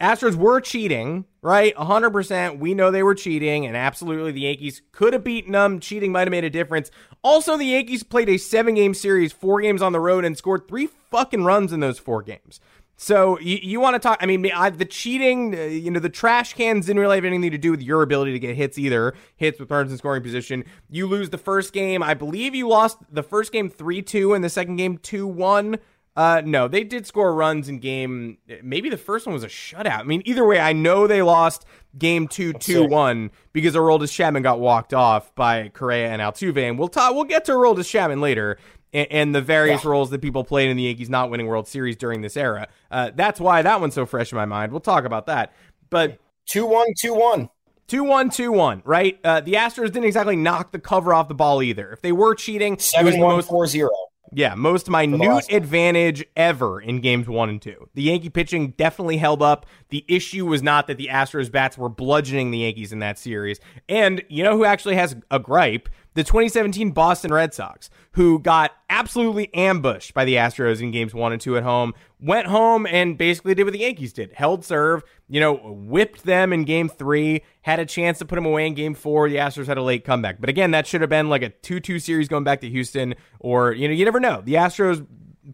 Astros 0.00 0.34
were 0.34 0.60
cheating, 0.60 1.24
right? 1.40 1.74
100%. 1.76 2.58
We 2.58 2.74
know 2.74 2.90
they 2.90 3.02
were 3.02 3.14
cheating, 3.14 3.64
and 3.64 3.76
absolutely 3.76 4.32
the 4.32 4.40
Yankees 4.40 4.82
could 4.92 5.12
have 5.12 5.24
beaten 5.24 5.52
them. 5.52 5.80
Cheating 5.80 6.12
might 6.12 6.26
have 6.26 6.32
made 6.32 6.44
a 6.44 6.50
difference. 6.50 6.90
Also, 7.22 7.56
the 7.56 7.64
Yankees 7.64 8.02
played 8.02 8.28
a 8.28 8.38
seven 8.38 8.74
game 8.74 8.92
series, 8.92 9.32
four 9.32 9.60
games 9.60 9.80
on 9.80 9.92
the 9.92 10.00
road, 10.00 10.24
and 10.24 10.36
scored 10.36 10.68
three 10.68 10.88
fucking 11.10 11.44
runs 11.44 11.72
in 11.72 11.80
those 11.80 11.98
four 11.98 12.22
games. 12.22 12.60
So 13.00 13.38
you, 13.38 13.60
you 13.62 13.80
want 13.80 13.94
to 13.94 14.00
talk? 14.00 14.18
I 14.20 14.26
mean, 14.26 14.50
I, 14.52 14.70
the 14.70 14.84
cheating, 14.84 15.54
uh, 15.54 15.62
you 15.62 15.88
know, 15.88 16.00
the 16.00 16.08
trash 16.08 16.54
cans 16.54 16.86
didn't 16.86 17.00
really 17.00 17.16
have 17.16 17.24
anything 17.24 17.52
to 17.52 17.58
do 17.58 17.70
with 17.70 17.80
your 17.80 18.02
ability 18.02 18.32
to 18.32 18.40
get 18.40 18.56
hits 18.56 18.76
either. 18.76 19.14
Hits 19.36 19.60
with 19.60 19.70
runners 19.70 19.92
in 19.92 19.98
scoring 19.98 20.20
position. 20.20 20.64
You 20.90 21.06
lose 21.06 21.30
the 21.30 21.38
first 21.38 21.72
game. 21.72 22.02
I 22.02 22.14
believe 22.14 22.56
you 22.56 22.68
lost 22.68 22.98
the 23.08 23.22
first 23.22 23.52
game 23.52 23.70
three 23.70 24.02
two, 24.02 24.34
and 24.34 24.42
the 24.42 24.50
second 24.50 24.76
game 24.76 24.98
two 24.98 25.28
one. 25.28 25.78
Uh, 26.16 26.42
no, 26.44 26.66
they 26.66 26.82
did 26.82 27.06
score 27.06 27.32
runs 27.32 27.68
in 27.68 27.78
game. 27.78 28.38
Maybe 28.64 28.90
the 28.90 28.96
first 28.96 29.24
one 29.24 29.34
was 29.34 29.44
a 29.44 29.48
shutout. 29.48 30.00
I 30.00 30.02
mean, 30.02 30.20
either 30.24 30.44
way, 30.44 30.58
I 30.58 30.72
know 30.72 31.06
they 31.06 31.22
lost 31.22 31.64
game 31.96 32.26
two, 32.26 32.52
two 32.52 32.84
one 32.84 33.30
because 33.52 33.76
Aroldis 33.76 34.12
Chapman 34.12 34.42
got 34.42 34.58
walked 34.58 34.92
off 34.92 35.32
by 35.36 35.68
Correa 35.68 36.08
and 36.08 36.20
Altuve, 36.20 36.68
and 36.68 36.76
we'll 36.76 36.88
talk. 36.88 37.14
We'll 37.14 37.22
get 37.22 37.44
to 37.44 37.52
Aroldis 37.52 37.88
Chapman 37.88 38.20
later 38.20 38.58
and, 38.92 39.06
and 39.10 39.34
the 39.34 39.40
various 39.40 39.84
roles 39.84 40.10
that 40.10 40.20
people 40.20 40.44
played 40.44 40.68
in 40.68 40.76
the 40.76 40.84
Yankees 40.84 41.10
not 41.10 41.30
winning 41.30 41.46
World 41.46 41.68
Series 41.68 41.96
during 41.96 42.20
this 42.22 42.36
era. 42.36 42.68
Uh, 42.90 43.10
that's 43.14 43.40
why 43.40 43.62
that 43.62 43.80
one's 43.80 43.94
so 43.94 44.06
fresh 44.06 44.32
in 44.32 44.36
my 44.36 44.46
mind. 44.46 44.72
We'll 44.72 44.80
talk 44.80 45.04
about 45.04 45.26
that. 45.26 45.52
But 45.90 46.18
2 46.50 46.66
1 46.66 46.86
2 47.00 47.14
1. 47.14 47.48
2 47.88 48.04
1 48.04 48.30
2 48.30 48.52
1, 48.52 48.82
right? 48.84 49.18
Uh, 49.24 49.40
the 49.40 49.54
Astros 49.54 49.86
didn't 49.86 50.04
exactly 50.04 50.36
knock 50.36 50.72
the 50.72 50.78
cover 50.78 51.14
off 51.14 51.28
the 51.28 51.34
ball 51.34 51.62
either. 51.62 51.90
If 51.92 52.02
they 52.02 52.12
were 52.12 52.34
cheating, 52.34 52.74
it 52.74 52.78
was 53.04 53.14
7 53.14 53.20
1 53.20 53.36
most 53.36 53.48
4 53.48 53.66
0. 53.66 53.88
yeah, 54.32 54.54
most 54.54 54.90
minute 54.90 55.46
advantage 55.50 56.24
ever 56.36 56.80
in 56.80 57.00
games 57.00 57.28
one 57.28 57.48
and 57.48 57.62
two. 57.62 57.88
The 57.94 58.02
Yankee 58.02 58.28
pitching 58.28 58.72
definitely 58.72 59.16
held 59.16 59.42
up. 59.42 59.64
The 59.88 60.04
issue 60.06 60.44
was 60.46 60.62
not 60.62 60.86
that 60.88 60.98
the 60.98 61.08
Astros 61.08 61.50
bats 61.50 61.78
were 61.78 61.88
bludgeoning 61.88 62.50
the 62.50 62.58
Yankees 62.58 62.92
in 62.92 62.98
that 62.98 63.18
series. 63.18 63.58
And 63.88 64.22
you 64.28 64.42
know 64.42 64.56
who 64.56 64.64
actually 64.64 64.96
has 64.96 65.16
a 65.30 65.38
gripe? 65.38 65.88
The 66.18 66.24
2017 66.24 66.90
Boston 66.90 67.32
Red 67.32 67.54
Sox, 67.54 67.88
who 68.14 68.40
got 68.40 68.72
absolutely 68.90 69.54
ambushed 69.54 70.14
by 70.14 70.24
the 70.24 70.34
Astros 70.34 70.80
in 70.80 70.90
games 70.90 71.14
one 71.14 71.30
and 71.30 71.40
two 71.40 71.56
at 71.56 71.62
home, 71.62 71.94
went 72.18 72.48
home 72.48 72.88
and 72.88 73.16
basically 73.16 73.54
did 73.54 73.62
what 73.62 73.72
the 73.72 73.78
Yankees 73.78 74.12
did 74.12 74.32
held 74.32 74.64
serve, 74.64 75.04
you 75.28 75.38
know, 75.38 75.54
whipped 75.54 76.24
them 76.24 76.52
in 76.52 76.64
game 76.64 76.88
three, 76.88 77.42
had 77.62 77.78
a 77.78 77.86
chance 77.86 78.18
to 78.18 78.24
put 78.24 78.34
them 78.34 78.46
away 78.46 78.66
in 78.66 78.74
game 78.74 78.94
four. 78.94 79.28
The 79.28 79.36
Astros 79.36 79.68
had 79.68 79.78
a 79.78 79.82
late 79.82 80.04
comeback. 80.04 80.40
But 80.40 80.50
again, 80.50 80.72
that 80.72 80.88
should 80.88 81.02
have 81.02 81.10
been 81.10 81.28
like 81.28 81.42
a 81.42 81.50
2 81.50 81.78
2 81.78 82.00
series 82.00 82.26
going 82.26 82.42
back 82.42 82.62
to 82.62 82.68
Houston, 82.68 83.14
or, 83.38 83.70
you 83.70 83.86
know, 83.86 83.94
you 83.94 84.04
never 84.04 84.18
know. 84.18 84.42
The 84.44 84.54
Astros 84.54 85.06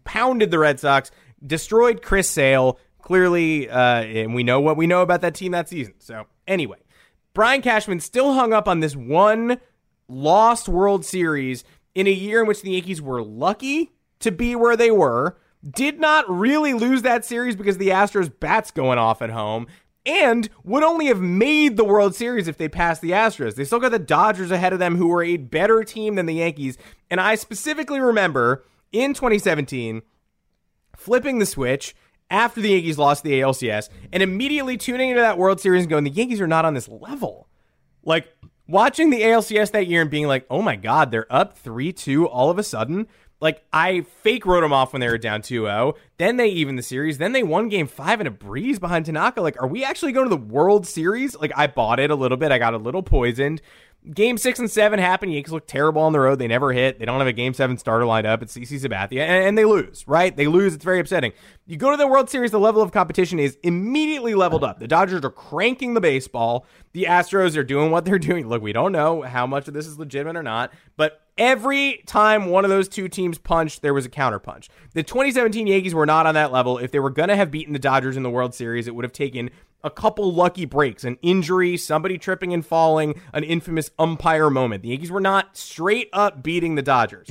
pounded 0.03 0.49
the 0.49 0.57
Red 0.57 0.79
Sox, 0.79 1.11
destroyed 1.45 2.01
Chris 2.01 2.27
Sale. 2.27 2.79
Clearly, 3.03 3.69
uh, 3.69 4.01
and 4.01 4.33
we 4.33 4.41
know 4.41 4.59
what 4.59 4.77
we 4.77 4.87
know 4.87 5.03
about 5.03 5.21
that 5.21 5.35
team 5.35 5.51
that 5.51 5.69
season. 5.69 5.93
So, 5.99 6.25
anyway, 6.47 6.79
Brian 7.35 7.61
Cashman 7.61 7.99
still 7.99 8.33
hung 8.33 8.51
up 8.51 8.67
on 8.67 8.79
this 8.79 8.95
one 8.95 9.59
lost 10.07 10.67
World 10.67 11.05
Series 11.05 11.63
in 11.93 12.07
a 12.07 12.11
year 12.11 12.41
in 12.41 12.47
which 12.47 12.61
the 12.61 12.71
Yankees 12.71 13.01
were 13.01 13.23
lucky 13.23 13.91
to 14.19 14.31
be 14.31 14.55
where 14.55 14.75
they 14.75 14.91
were, 14.91 15.37
did 15.69 15.99
not 15.99 16.29
really 16.29 16.73
lose 16.73 17.01
that 17.01 17.25
series 17.25 17.55
because 17.55 17.77
the 17.77 17.89
Astros 17.89 18.31
bats 18.39 18.71
going 18.71 18.99
off 18.99 19.21
at 19.21 19.29
home, 19.29 19.67
and 20.05 20.49
would 20.63 20.83
only 20.83 21.07
have 21.07 21.19
made 21.19 21.77
the 21.77 21.83
World 21.83 22.13
Series 22.13 22.47
if 22.47 22.57
they 22.57 22.69
passed 22.69 23.01
the 23.01 23.11
Astros. 23.11 23.55
They 23.55 23.65
still 23.65 23.79
got 23.79 23.89
the 23.89 23.99
Dodgers 23.99 24.51
ahead 24.51 24.73
of 24.73 24.79
them, 24.79 24.95
who 24.95 25.07
were 25.07 25.23
a 25.23 25.37
better 25.37 25.83
team 25.83 26.15
than 26.15 26.27
the 26.27 26.35
Yankees. 26.35 26.77
And 27.09 27.19
I 27.19 27.35
specifically 27.35 27.99
remember 27.99 28.63
in 28.91 29.13
2017 29.13 30.03
flipping 30.95 31.39
the 31.39 31.45
switch 31.45 31.95
after 32.29 32.61
the 32.61 32.69
Yankees 32.69 32.97
lost 32.97 33.23
the 33.23 33.39
ALCS 33.39 33.89
and 34.13 34.21
immediately 34.21 34.77
tuning 34.77 35.09
into 35.09 35.21
that 35.21 35.37
World 35.37 35.59
Series 35.59 35.83
and 35.83 35.89
going, 35.89 36.03
the 36.03 36.11
Yankees 36.11 36.41
are 36.41 36.47
not 36.47 36.65
on 36.65 36.73
this 36.73 36.87
level. 36.87 37.47
Like, 38.03 38.27
watching 38.67 39.09
the 39.09 39.21
ALCS 39.21 39.71
that 39.71 39.87
year 39.87 40.01
and 40.01 40.09
being 40.09 40.27
like, 40.27 40.45
oh 40.49 40.61
my 40.61 40.75
God, 40.75 41.11
they're 41.11 41.31
up 41.31 41.57
3 41.57 41.93
2 41.93 42.27
all 42.27 42.49
of 42.49 42.57
a 42.57 42.63
sudden. 42.63 43.07
Like, 43.41 43.63
I 43.73 44.01
fake 44.23 44.45
wrote 44.45 44.61
them 44.61 44.71
off 44.71 44.93
when 44.93 45.01
they 45.01 45.09
were 45.09 45.17
down 45.17 45.41
2 45.41 45.65
0. 45.65 45.93
Then 46.17 46.37
they 46.37 46.47
even 46.47 46.77
the 46.77 46.81
series. 46.81 47.17
Then 47.17 47.33
they 47.33 47.43
won 47.43 47.69
game 47.69 47.87
five 47.87 48.21
in 48.21 48.27
a 48.27 48.31
breeze 48.31 48.79
behind 48.79 49.05
Tanaka. 49.05 49.41
Like, 49.41 49.61
are 49.61 49.67
we 49.67 49.83
actually 49.83 50.13
going 50.13 50.29
to 50.29 50.35
the 50.35 50.41
World 50.41 50.87
Series? 50.87 51.35
Like, 51.35 51.51
I 51.55 51.67
bought 51.67 51.99
it 51.99 52.09
a 52.09 52.15
little 52.15 52.37
bit. 52.37 52.51
I 52.51 52.57
got 52.57 52.73
a 52.73 52.77
little 52.77 53.03
poisoned. 53.03 53.61
Game 54.13 54.37
six 54.37 54.59
and 54.59 54.69
seven 54.69 54.99
happen. 54.99 55.29
Yankees 55.31 55.51
look 55.51 55.67
terrible 55.67 56.01
on 56.01 56.13
the 56.13 56.19
road. 56.19 56.37
They 56.37 56.47
never 56.47 56.73
hit. 56.73 56.99
They 56.99 57.05
don't 57.05 57.19
have 57.19 57.27
a 57.27 57.33
game 57.33 57.53
seven 57.53 57.77
starter 57.77 58.05
lined 58.05 58.27
up. 58.27 58.43
It's 58.43 58.55
CC 58.55 58.79
Sabathia, 58.79 59.21
and, 59.21 59.47
and, 59.47 59.57
they 59.57 59.65
lose, 59.65 60.07
right? 60.07 60.35
They 60.35 60.47
lose. 60.47 60.75
It's 60.75 60.83
very 60.83 60.99
upsetting. 60.99 61.31
You 61.65 61.77
go 61.77 61.89
to 61.91 61.97
the 61.97 62.07
World 62.07 62.29
Series, 62.29 62.51
the 62.51 62.59
level 62.59 62.81
of 62.81 62.91
competition 62.91 63.39
is 63.39 63.57
immediately 63.63 64.35
leveled 64.35 64.63
up. 64.63 64.79
The 64.79 64.87
Dodgers 64.87 65.25
are 65.25 65.31
cranking 65.31 65.95
the 65.95 66.01
baseball. 66.01 66.65
The 66.93 67.05
Astros 67.05 67.57
are 67.57 67.63
doing 67.63 67.89
what 67.89 68.05
they're 68.05 68.19
doing. 68.19 68.47
Look, 68.47 68.61
we 68.61 68.73
don't 68.73 68.91
know 68.91 69.23
how 69.23 69.47
much 69.47 69.67
of 69.67 69.73
this 69.73 69.87
is 69.87 69.97
legitimate 69.97 70.37
or 70.37 70.43
not, 70.43 70.71
but 70.97 71.21
every 71.37 72.03
time 72.05 72.47
one 72.47 72.63
of 72.63 72.69
those 72.69 72.87
two 72.87 73.07
teams 73.07 73.37
punched, 73.37 73.81
there 73.81 73.93
was 73.93 74.05
a 74.05 74.09
counterpunch. 74.09 74.69
The 74.93 75.03
2017 75.03 75.67
Yankees 75.67 75.95
were 75.95 76.05
not 76.05 76.25
on 76.25 76.35
that 76.35 76.51
level. 76.51 76.77
If 76.77 76.91
they 76.91 76.99
were 76.99 77.09
going 77.09 77.29
to 77.29 77.35
have 77.35 77.51
beaten 77.51 77.73
the 77.73 77.79
Dodgers 77.79 78.17
in 78.17 78.23
the 78.23 78.29
World 78.29 78.53
Series, 78.53 78.87
it 78.87 78.95
would 78.95 79.03
have 79.03 79.13
taken 79.13 79.49
a 79.85 79.91
couple 79.91 80.33
lucky 80.33 80.65
breaks, 80.65 81.03
an 81.03 81.17
injury, 81.21 81.77
somebody 81.77 82.17
tripping 82.17 82.53
and 82.53 82.65
falling, 82.65 83.21
an 83.31 83.43
infamous 83.43 83.91
umpire 83.99 84.49
moment. 84.49 84.81
The 84.81 84.89
Yankees 84.89 85.11
were 85.11 85.21
not 85.21 85.55
straight 85.55 86.09
up 86.11 86.41
beating 86.41 86.73
the 86.73 86.81
Dodgers. 86.81 87.29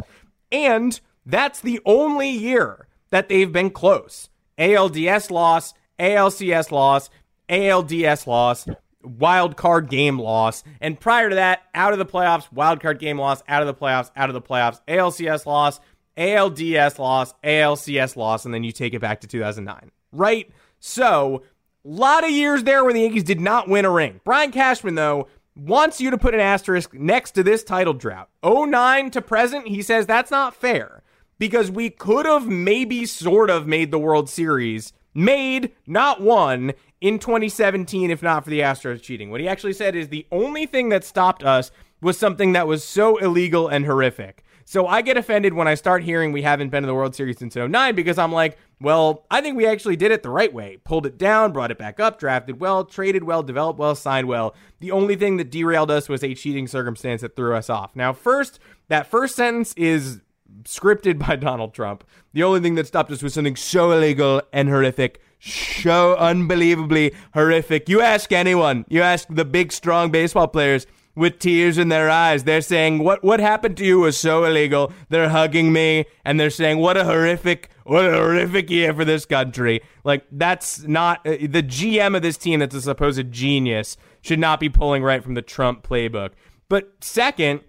And 0.53 0.99
that's 1.27 1.61
the 1.61 1.81
only 1.85 2.31
year 2.31 2.87
that 3.11 3.29
they've 3.29 3.51
been 3.51 3.71
close. 3.71 4.29
ALDS 4.57 5.33
loss, 5.33 5.75
ALCS 5.99 6.71
loss, 6.71 7.11
ALDS 7.49 8.27
loss, 8.29 8.67
wild 9.03 9.57
card 9.57 9.91
game 9.91 10.19
loss. 10.19 10.63
And 10.81 10.99
prior 10.99 11.29
to 11.29 11.35
that, 11.35 11.63
out 11.75 11.93
of 11.93 11.99
the 11.99 12.07
playoffs, 12.07 12.51
wild 12.53 12.81
card 12.81 13.01
game 13.01 13.19
loss, 13.19 13.43
out 13.49 13.63
of 13.63 13.67
the 13.67 13.75
playoffs, 13.75 14.13
out 14.15 14.31
of 14.31 14.35
the 14.35 14.41
playoffs, 14.41 14.81
ALCS 14.87 15.45
loss, 15.45 15.81
ALDS 16.17 17.01
loss, 17.01 17.35
ALCS 17.43 18.15
loss, 18.15 18.45
and 18.45 18.55
then 18.55 18.63
you 18.63 18.71
take 18.71 18.95
it 18.95 19.01
back 19.01 19.21
to 19.23 19.27
2009. 19.27 19.91
Right? 20.13 20.49
So 20.79 21.43
lot 21.85 22.25
of 22.25 22.31
years 22.31 22.65
there 22.65 22.85
where 22.85 22.93
the 22.93 23.01
Yankees 23.01 23.25
did 23.25 23.41
not 23.41 23.69
win 23.69 23.85
a 23.85 23.91
ring. 23.91 24.21
Brian 24.25 24.51
Cashman, 24.51 24.95
though, 24.95 25.29
wants 25.57 26.01
you 26.01 26.11
to 26.11 26.19
put 26.19 26.35
an 26.35 26.41
asterisk 26.41 26.95
next 26.95 27.33
to 27.33 27.43
this 27.43 27.63
title 27.63 27.95
drought. 27.95 28.29
09 28.45 29.11
to 29.11 29.23
present, 29.23 29.69
he 29.69 29.83
says 29.83 30.07
that's 30.07 30.31
not 30.31 30.55
fair 30.55 31.03
because 31.39 31.71
we 31.71 31.91
could 31.91 32.27
have 32.27 32.47
maybe 32.47 33.07
sort 33.07 33.51
of 33.51 33.67
made 33.67 33.91
the 33.91 33.99
World 33.99 34.29
Series, 34.29 34.93
made, 35.15 35.73
not 35.87 36.21
won, 36.21 36.73
in 37.01 37.19
2017 37.19 38.11
if 38.11 38.23
not 38.23 38.45
for 38.45 38.51
the 38.51 38.61
Astros 38.61 39.03
cheating. 39.03 39.31
What 39.31 39.41
he 39.41 39.49
actually 39.49 39.75
said 39.75 39.95
is 39.95 40.09
the 40.09 40.27
only 40.33 40.67
thing 40.67 40.89
that 40.89 41.05
stopped 41.05 41.45
us 41.45 41.71
was 42.01 42.19
something 42.19 42.53
that 42.53 42.67
was 42.67 42.85
so 42.85 43.17
illegal 43.19 43.69
and 43.69 43.85
horrific. 43.85 44.45
So 44.65 44.87
I 44.87 45.03
get 45.03 45.17
offended 45.17 45.53
when 45.53 45.69
I 45.69 45.75
start 45.75 46.03
hearing 46.03 46.33
we 46.33 46.43
haven't 46.43 46.71
been 46.71 46.83
to 46.83 46.87
the 46.87 46.95
World 46.95 47.15
Series 47.15 47.39
since 47.39 47.55
09 47.55 47.95
because 47.95 48.19
I'm 48.19 48.33
like, 48.33 48.59
well, 48.81 49.25
I 49.31 49.41
think 49.41 49.57
we 49.57 49.67
actually 49.67 49.97
did 49.97 50.13
it 50.13 50.23
the 50.23 50.31
right 50.31 50.53
way. 50.53 50.79
Pulled 50.85 51.07
it 51.07 51.19
down, 51.19 51.53
brought 51.53 51.71
it 51.71 51.79
back 51.79 52.01
up, 52.01 52.19
drafted 52.19 52.61
well, 52.61 52.85
traded 52.85 53.25
well, 53.25 53.43
developed 53.43 53.79
well, 53.79 53.95
signed 53.95 54.29
well. 54.29 54.55
The 54.81 54.91
only 54.91 55.17
thing 55.17 55.37
that 55.39 55.51
derailed 55.51 55.91
us 55.91 56.09
was 56.09 56.23
a 56.23 56.35
cheating 56.35 56.67
circumstance 56.67 57.21
that 57.23 57.37
threw 57.37 57.55
us 57.55 57.71
off. 57.71 57.95
Now, 57.95 58.13
first, 58.13 58.59
that 58.89 59.07
first 59.07 59.37
sentence 59.37 59.75
is 59.75 60.21
scripted 60.65 61.19
by 61.27 61.37
Donald 61.37 61.75
Trump. 61.75 62.05
The 62.33 62.43
only 62.43 62.61
thing 62.61 62.75
that 62.75 62.87
stopped 62.87 63.11
us 63.11 63.23
was 63.23 63.35
something 63.35 63.57
so 63.57 63.93
illegal 63.93 64.43
and 64.53 64.69
horrific, 64.69 65.23
so 65.41 66.17
unbelievably 66.17 67.15
horrific. 67.33 67.89
You 67.89 68.01
ask 68.01 68.33
anyone, 68.33 68.85
you 68.89 69.03
ask 69.03 69.29
the 69.31 69.45
big, 69.45 69.73
strong 69.73 70.11
baseball 70.11 70.49
players, 70.49 70.87
with 71.15 71.39
tears 71.39 71.79
in 71.79 71.89
their 71.89 72.11
eyes. 72.11 72.45
They're 72.45 72.61
saying, 72.61 72.99
"What 72.99 73.23
what 73.23 73.41
happened 73.41 73.77
to 73.79 73.85
you 73.85 74.01
was 74.01 74.17
so 74.17 74.45
illegal." 74.45 74.93
They're 75.09 75.29
hugging 75.29 75.73
me 75.73 76.07
and 76.25 76.39
they're 76.39 76.51
saying, 76.51 76.79
"What 76.79 76.97
a 76.97 77.05
horrific, 77.05 77.71
what 77.85 78.05
a 78.05 78.13
horrific 78.13 78.71
year 78.71 78.93
for 78.95 79.05
this 79.05 79.25
country." 79.25 79.81
Like 80.05 80.25
that's 80.31 80.83
not 80.83 81.27
uh, 81.27 81.37
the 81.41 81.63
GM 81.63 82.17
of 82.17 82.23
this 82.23 82.37
team. 82.37 82.61
That's 82.61 82.75
a 82.75 82.83
supposed 82.83 83.31
genius 83.31 83.97
should 84.23 84.39
not 84.39 84.61
be 84.61 84.69
pulling 84.69 85.03
right 85.03 85.23
from 85.23 85.35
the 85.35 85.43
Trump 85.43 85.87
playbook. 85.87 86.31
But 86.69 86.93
second, 87.01 87.61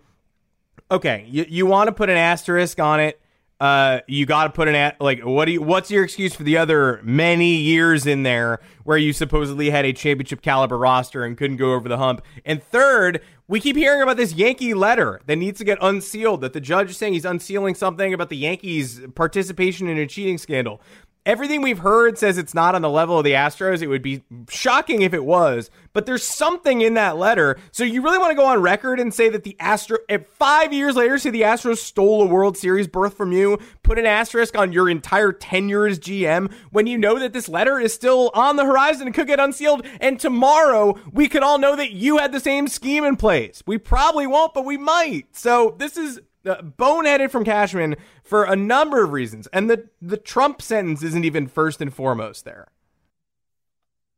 okay, 0.89 1.25
you 1.29 1.45
you 1.47 1.65
want 1.65 1.87
to 1.87 1.91
put 1.91 2.09
an 2.09 2.17
asterisk 2.17 2.79
on 2.79 2.99
it 2.99 3.19
uh, 3.59 4.01
you 4.07 4.25
got 4.25 4.43
to 4.45 4.49
put 4.49 4.67
an 4.67 4.75
at 4.75 4.99
like 4.99 5.21
what 5.21 5.45
do 5.45 5.53
you 5.53 5.61
what's 5.61 5.89
your 5.89 6.03
excuse 6.03 6.35
for 6.35 6.43
the 6.43 6.57
other 6.57 6.99
many 7.03 7.55
years 7.55 8.05
in 8.05 8.23
there 8.23 8.59
where 8.83 8.97
you 8.97 9.13
supposedly 9.13 9.69
had 9.69 9.85
a 9.85 9.93
championship 9.93 10.41
caliber 10.41 10.77
roster 10.77 11.23
and 11.23 11.37
couldn't 11.37 11.57
go 11.57 11.73
over 11.73 11.87
the 11.87 11.97
hump? 11.97 12.21
And 12.43 12.61
third, 12.61 13.21
we 13.47 13.59
keep 13.59 13.75
hearing 13.75 14.01
about 14.01 14.17
this 14.17 14.33
Yankee 14.33 14.73
letter 14.73 15.21
that 15.27 15.35
needs 15.35 15.59
to 15.59 15.63
get 15.63 15.77
unsealed. 15.81 16.41
That 16.41 16.53
the 16.53 16.61
judge 16.61 16.91
is 16.91 16.97
saying 16.97 17.13
he's 17.13 17.25
unsealing 17.25 17.75
something 17.75 18.13
about 18.13 18.29
the 18.29 18.37
Yankees' 18.37 19.01
participation 19.13 19.87
in 19.87 19.97
a 19.97 20.07
cheating 20.07 20.37
scandal. 20.37 20.81
Everything 21.25 21.63
we've 21.63 21.79
heard 21.79 22.19
says 22.19 22.37
it's 22.37 22.53
not 22.53 22.75
on 22.75 22.83
the 22.83 22.89
level 22.89 23.17
of 23.17 23.23
the 23.23 23.31
Astros. 23.31 23.81
It 23.81 23.87
would 23.87 24.03
be 24.03 24.23
shocking 24.47 25.01
if 25.01 25.11
it 25.11 25.25
was, 25.25 25.71
but 25.91 26.05
there's 26.05 26.23
something 26.23 26.81
in 26.81 26.93
that 26.93 27.17
letter. 27.17 27.57
So 27.71 27.83
you 27.83 28.03
really 28.03 28.19
want 28.19 28.29
to 28.29 28.35
go 28.35 28.45
on 28.45 28.61
record 28.61 28.99
and 28.99 29.11
say 29.11 29.29
that 29.29 29.43
the 29.43 29.55
Astro, 29.59 29.97
eh, 30.07 30.19
five 30.37 30.71
years 30.71 30.95
later, 30.95 31.17
say 31.17 31.31
the 31.31 31.41
Astros 31.41 31.77
stole 31.77 32.21
a 32.21 32.27
World 32.27 32.57
Series 32.57 32.87
berth 32.87 33.17
from 33.17 33.31
you, 33.31 33.57
put 33.81 33.97
an 33.97 34.05
asterisk 34.05 34.55
on 34.55 34.71
your 34.71 34.87
entire 34.87 35.31
tenure 35.31 35.87
as 35.87 35.97
GM 35.97 36.51
when 36.69 36.85
you 36.85 36.95
know 36.95 37.17
that 37.17 37.33
this 37.33 37.49
letter 37.49 37.79
is 37.79 37.91
still 37.91 38.29
on 38.35 38.55
the 38.55 38.65
horizon 38.65 39.07
and 39.07 39.15
could 39.15 39.25
get 39.25 39.39
unsealed. 39.39 39.83
And 39.99 40.19
tomorrow 40.19 40.95
we 41.11 41.27
could 41.27 41.41
all 41.41 41.57
know 41.57 41.75
that 41.75 41.91
you 41.91 42.19
had 42.19 42.33
the 42.33 42.39
same 42.39 42.67
scheme 42.67 43.03
in 43.03 43.15
place. 43.15 43.63
We 43.65 43.79
probably 43.79 44.27
won't, 44.27 44.53
but 44.53 44.63
we 44.63 44.77
might. 44.77 45.35
So 45.35 45.75
this 45.79 45.97
is 45.97 46.21
uh, 46.45 46.61
boneheaded 46.61 47.31
from 47.31 47.43
Cashman 47.43 47.95
for 48.23 48.43
a 48.43 48.55
number 48.55 49.03
of 49.03 49.11
reasons, 49.11 49.47
and 49.47 49.69
the 49.69 49.89
the 50.01 50.17
Trump 50.17 50.61
sentence 50.61 51.03
isn't 51.03 51.25
even 51.25 51.47
first 51.47 51.81
and 51.81 51.93
foremost 51.93 52.45
there. 52.45 52.67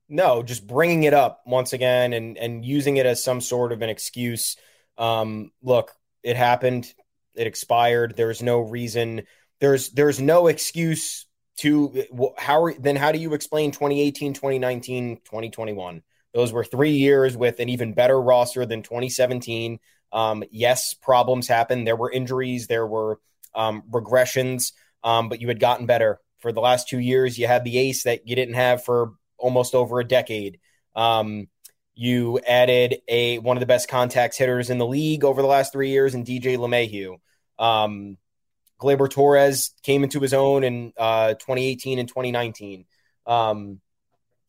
No, 0.10 0.44
just 0.44 0.66
bringing 0.66 1.04
it 1.04 1.14
up 1.14 1.42
once 1.46 1.74
again 1.74 2.14
and 2.14 2.38
and 2.38 2.66
using 2.66 2.98
it 2.98 3.06
as 3.06 3.24
some 3.24 3.42
sort 3.42 3.72
of 3.72 3.82
an 3.82 3.90
excuse. 3.90 4.56
Um, 4.98 5.52
look, 5.62 5.92
it 6.24 6.36
happened. 6.36 6.94
It 7.36 7.48
expired. 7.48 8.16
There's 8.16 8.42
no 8.42 8.60
reason. 8.60 9.24
There's 9.60 9.90
there's 9.90 10.20
no 10.20 10.48
excuse 10.48 11.28
to 11.58 12.04
how 12.38 12.70
then 12.80 12.96
how 12.96 13.12
do 13.12 13.20
you 13.20 13.34
explain 13.34 13.72
2018 13.72 14.34
2019 14.34 15.18
2021 15.18 16.04
those 16.34 16.54
were 16.54 16.64
three 16.64 16.92
years 16.92 17.36
with 17.36 17.60
an 17.60 17.70
even 17.70 17.94
better 17.94 18.22
roster 18.22 18.66
than 18.66 18.84
2017 18.84 19.80
um, 20.12 20.44
yes, 20.52 20.94
problems 20.94 21.48
happened. 21.48 21.86
There 21.86 21.96
were 21.96 22.12
injuries, 22.12 22.68
there 22.68 22.88
were 22.88 23.20
um, 23.56 23.84
regressions, 23.90 24.74
um, 25.04 25.30
but 25.30 25.42
you 25.42 25.48
had 25.48 25.60
gotten 25.60 25.86
better. 25.86 26.20
For 26.40 26.52
the 26.52 26.62
last 26.62 26.88
two 26.88 27.00
years, 27.00 27.38
you 27.38 27.48
had 27.48 27.64
the 27.64 27.78
ace 27.78 28.04
that 28.04 28.28
you 28.28 28.36
didn't 28.36 28.54
have 28.54 28.84
for 28.84 29.14
almost 29.38 29.74
over 29.74 30.00
a 30.00 30.08
decade. 30.08 30.60
Um, 30.96 31.48
you 31.96 32.40
added 32.48 33.02
a 33.08 33.40
one 33.40 33.58
of 33.58 33.60
the 33.60 33.66
best 33.66 33.90
contacts 33.90 34.38
hitters 34.38 34.70
in 34.70 34.78
the 34.78 34.86
league 34.86 35.24
over 35.24 35.42
the 35.42 35.48
last 35.48 35.74
three 35.74 35.90
years 35.90 36.14
and 36.14 36.26
DJ 36.26 36.58
LeMahieu. 36.58 37.18
Um, 37.58 38.18
Gleyber 38.80 39.10
Torres 39.10 39.72
came 39.82 40.04
into 40.04 40.20
his 40.20 40.34
own 40.34 40.64
in 40.64 40.94
uh, 40.96 41.30
2018 41.30 41.98
and 41.98 42.08
2019. 42.08 42.86
Um, 43.26 43.82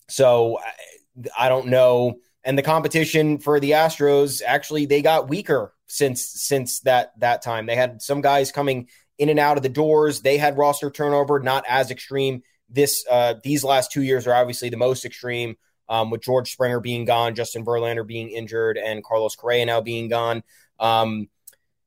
so 0.09 0.59
I, 0.59 1.47
I 1.47 1.49
don't 1.49 1.69
know 1.69 2.19
and 2.45 2.57
the 2.57 2.63
competition 2.63 3.39
for 3.39 3.61
the 3.61 3.73
Astros 3.73 4.43
actually 4.45 4.87
they 4.87 5.03
got 5.03 5.29
weaker 5.29 5.73
since 5.87 6.25
since 6.25 6.81
that 6.81 7.19
that 7.21 7.43
time. 7.43 7.67
They 7.67 7.77
had 7.77 8.01
some 8.01 8.21
guys 8.21 8.53
coming 8.53 8.89
in 9.19 9.29
and 9.29 9.39
out 9.39 9.57
of 9.57 9.63
the 9.63 9.69
doors. 9.69 10.21
They 10.21 10.39
had 10.39 10.57
roster 10.57 10.91
turnover, 10.91 11.41
not 11.41 11.65
as 11.69 11.91
extreme. 11.91 12.43
This 12.69 13.05
uh, 13.11 13.35
these 13.43 13.65
last 13.65 13.91
two 13.91 14.03
years 14.03 14.27
are 14.27 14.35
obviously 14.35 14.69
the 14.69 14.77
most 14.77 15.05
extreme. 15.05 15.57
Um, 15.91 16.11
with 16.11 16.21
George 16.21 16.53
Springer 16.53 16.81
being 16.81 17.07
gone, 17.07 17.35
Justin 17.35 17.65
Verlander 17.65 18.07
being 18.07 18.29
injured, 18.29 18.77
and 18.77 19.03
Carlos 19.03 19.37
Correa 19.37 19.65
now 19.65 19.81
being 19.81 20.09
gone. 20.11 20.43
Um, 20.79 21.29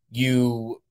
you 0.10 0.82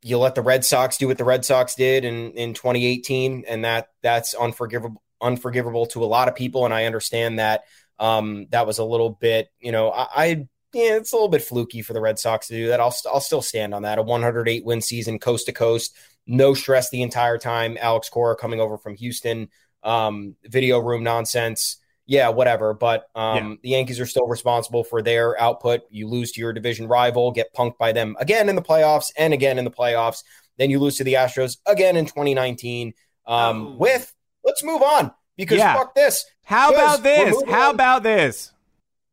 you 0.00 0.18
let 0.18 0.36
the 0.36 0.42
Red 0.42 0.64
Sox 0.64 0.96
do 0.96 1.08
what 1.08 1.18
the 1.18 1.24
Red 1.24 1.44
Sox 1.44 1.74
did 1.74 2.04
in, 2.04 2.32
in 2.32 2.54
2018, 2.54 3.44
and 3.48 3.64
that 3.64 3.88
that's 4.00 4.34
unforgivable 4.34 5.02
unforgivable 5.20 5.86
to 5.86 6.04
a 6.04 6.06
lot 6.06 6.28
of 6.28 6.34
people. 6.36 6.64
And 6.64 6.74
I 6.74 6.84
understand 6.84 7.38
that 7.38 7.64
um, 7.98 8.46
that 8.50 8.66
was 8.66 8.78
a 8.78 8.84
little 8.84 9.10
bit, 9.10 9.48
you 9.60 9.72
know, 9.72 9.90
I, 9.90 10.06
I 10.14 10.26
yeah, 10.72 10.96
it's 10.96 11.12
a 11.12 11.16
little 11.16 11.28
bit 11.28 11.42
fluky 11.42 11.82
for 11.82 11.92
the 11.92 12.00
Red 12.00 12.18
Sox 12.18 12.48
to 12.48 12.54
do 12.54 12.68
that. 12.68 12.80
I'll 12.80 12.94
I'll 13.06 13.20
still 13.20 13.42
stand 13.42 13.74
on 13.74 13.82
that. 13.82 13.98
A 13.98 14.02
108 14.02 14.64
win 14.64 14.80
season, 14.80 15.20
coast 15.20 15.46
to 15.46 15.52
coast, 15.52 15.96
no 16.26 16.52
stress 16.52 16.90
the 16.90 17.02
entire 17.02 17.38
time. 17.38 17.78
Alex 17.80 18.08
Cora 18.08 18.34
coming 18.34 18.60
over 18.60 18.76
from 18.76 18.96
Houston, 18.96 19.48
um, 19.84 20.34
video 20.44 20.80
room 20.80 21.04
nonsense 21.04 21.78
yeah, 22.06 22.28
whatever. 22.28 22.74
But 22.74 23.08
um, 23.14 23.36
yeah. 23.36 23.54
the 23.62 23.68
Yankees 23.70 24.00
are 24.00 24.06
still 24.06 24.26
responsible 24.26 24.84
for 24.84 25.02
their 25.02 25.40
output. 25.40 25.82
You 25.90 26.08
lose 26.08 26.32
to 26.32 26.40
your 26.40 26.52
division 26.52 26.86
rival, 26.86 27.32
get 27.32 27.54
punked 27.54 27.78
by 27.78 27.92
them 27.92 28.16
again 28.20 28.48
in 28.48 28.56
the 28.56 28.62
playoffs 28.62 29.12
and 29.16 29.32
again 29.32 29.58
in 29.58 29.64
the 29.64 29.70
playoffs. 29.70 30.22
Then 30.58 30.70
you 30.70 30.78
lose 30.78 30.96
to 30.98 31.04
the 31.04 31.14
Astros 31.14 31.58
again 31.66 31.96
in 31.96 32.04
2019. 32.04 32.92
Um, 33.26 33.66
oh. 33.66 33.76
With 33.78 34.12
let's 34.44 34.62
move 34.62 34.82
on 34.82 35.12
because 35.36 35.58
yeah. 35.58 35.74
fuck 35.74 35.94
this. 35.94 36.24
How 36.44 36.72
about 36.72 37.02
this? 37.02 37.42
How 37.48 37.68
on. 37.68 37.74
about 37.74 38.02
this? 38.02 38.52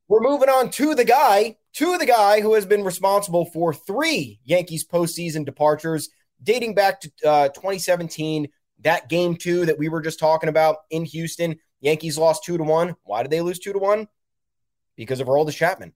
We're 0.08 0.22
moving 0.22 0.50
on 0.50 0.70
to 0.72 0.94
the 0.94 1.06
guy, 1.06 1.58
to 1.74 1.98
the 1.98 2.06
guy 2.06 2.42
who 2.42 2.54
has 2.56 2.66
been 2.66 2.84
responsible 2.84 3.46
for 3.46 3.74
three 3.74 4.40
Yankees 4.44 4.86
postseason 4.86 5.46
departures 5.46 6.10
dating 6.44 6.76
back 6.76 7.02
to 7.02 7.12
uh, 7.26 7.48
2017. 7.50 8.50
That 8.80 9.10
game 9.10 9.36
two 9.36 9.66
that 9.68 9.78
we 9.78 9.90
were 9.90 10.02
just 10.02 10.20
talking 10.20 10.50
about 10.50 10.78
in 10.90 11.06
Houston 11.06 11.58
Yankees 11.82 12.18
lost 12.18 12.44
two 12.44 12.58
to 12.58 12.64
one. 12.64 12.96
Why 13.04 13.24
did 13.24 13.32
they 13.32 13.42
lose 13.42 13.60
two 13.60 13.74
to 13.74 13.80
one? 13.80 14.08
Because 14.96 15.20
of 15.20 15.28
Aroldis 15.28 15.56
Chapman. 15.56 15.94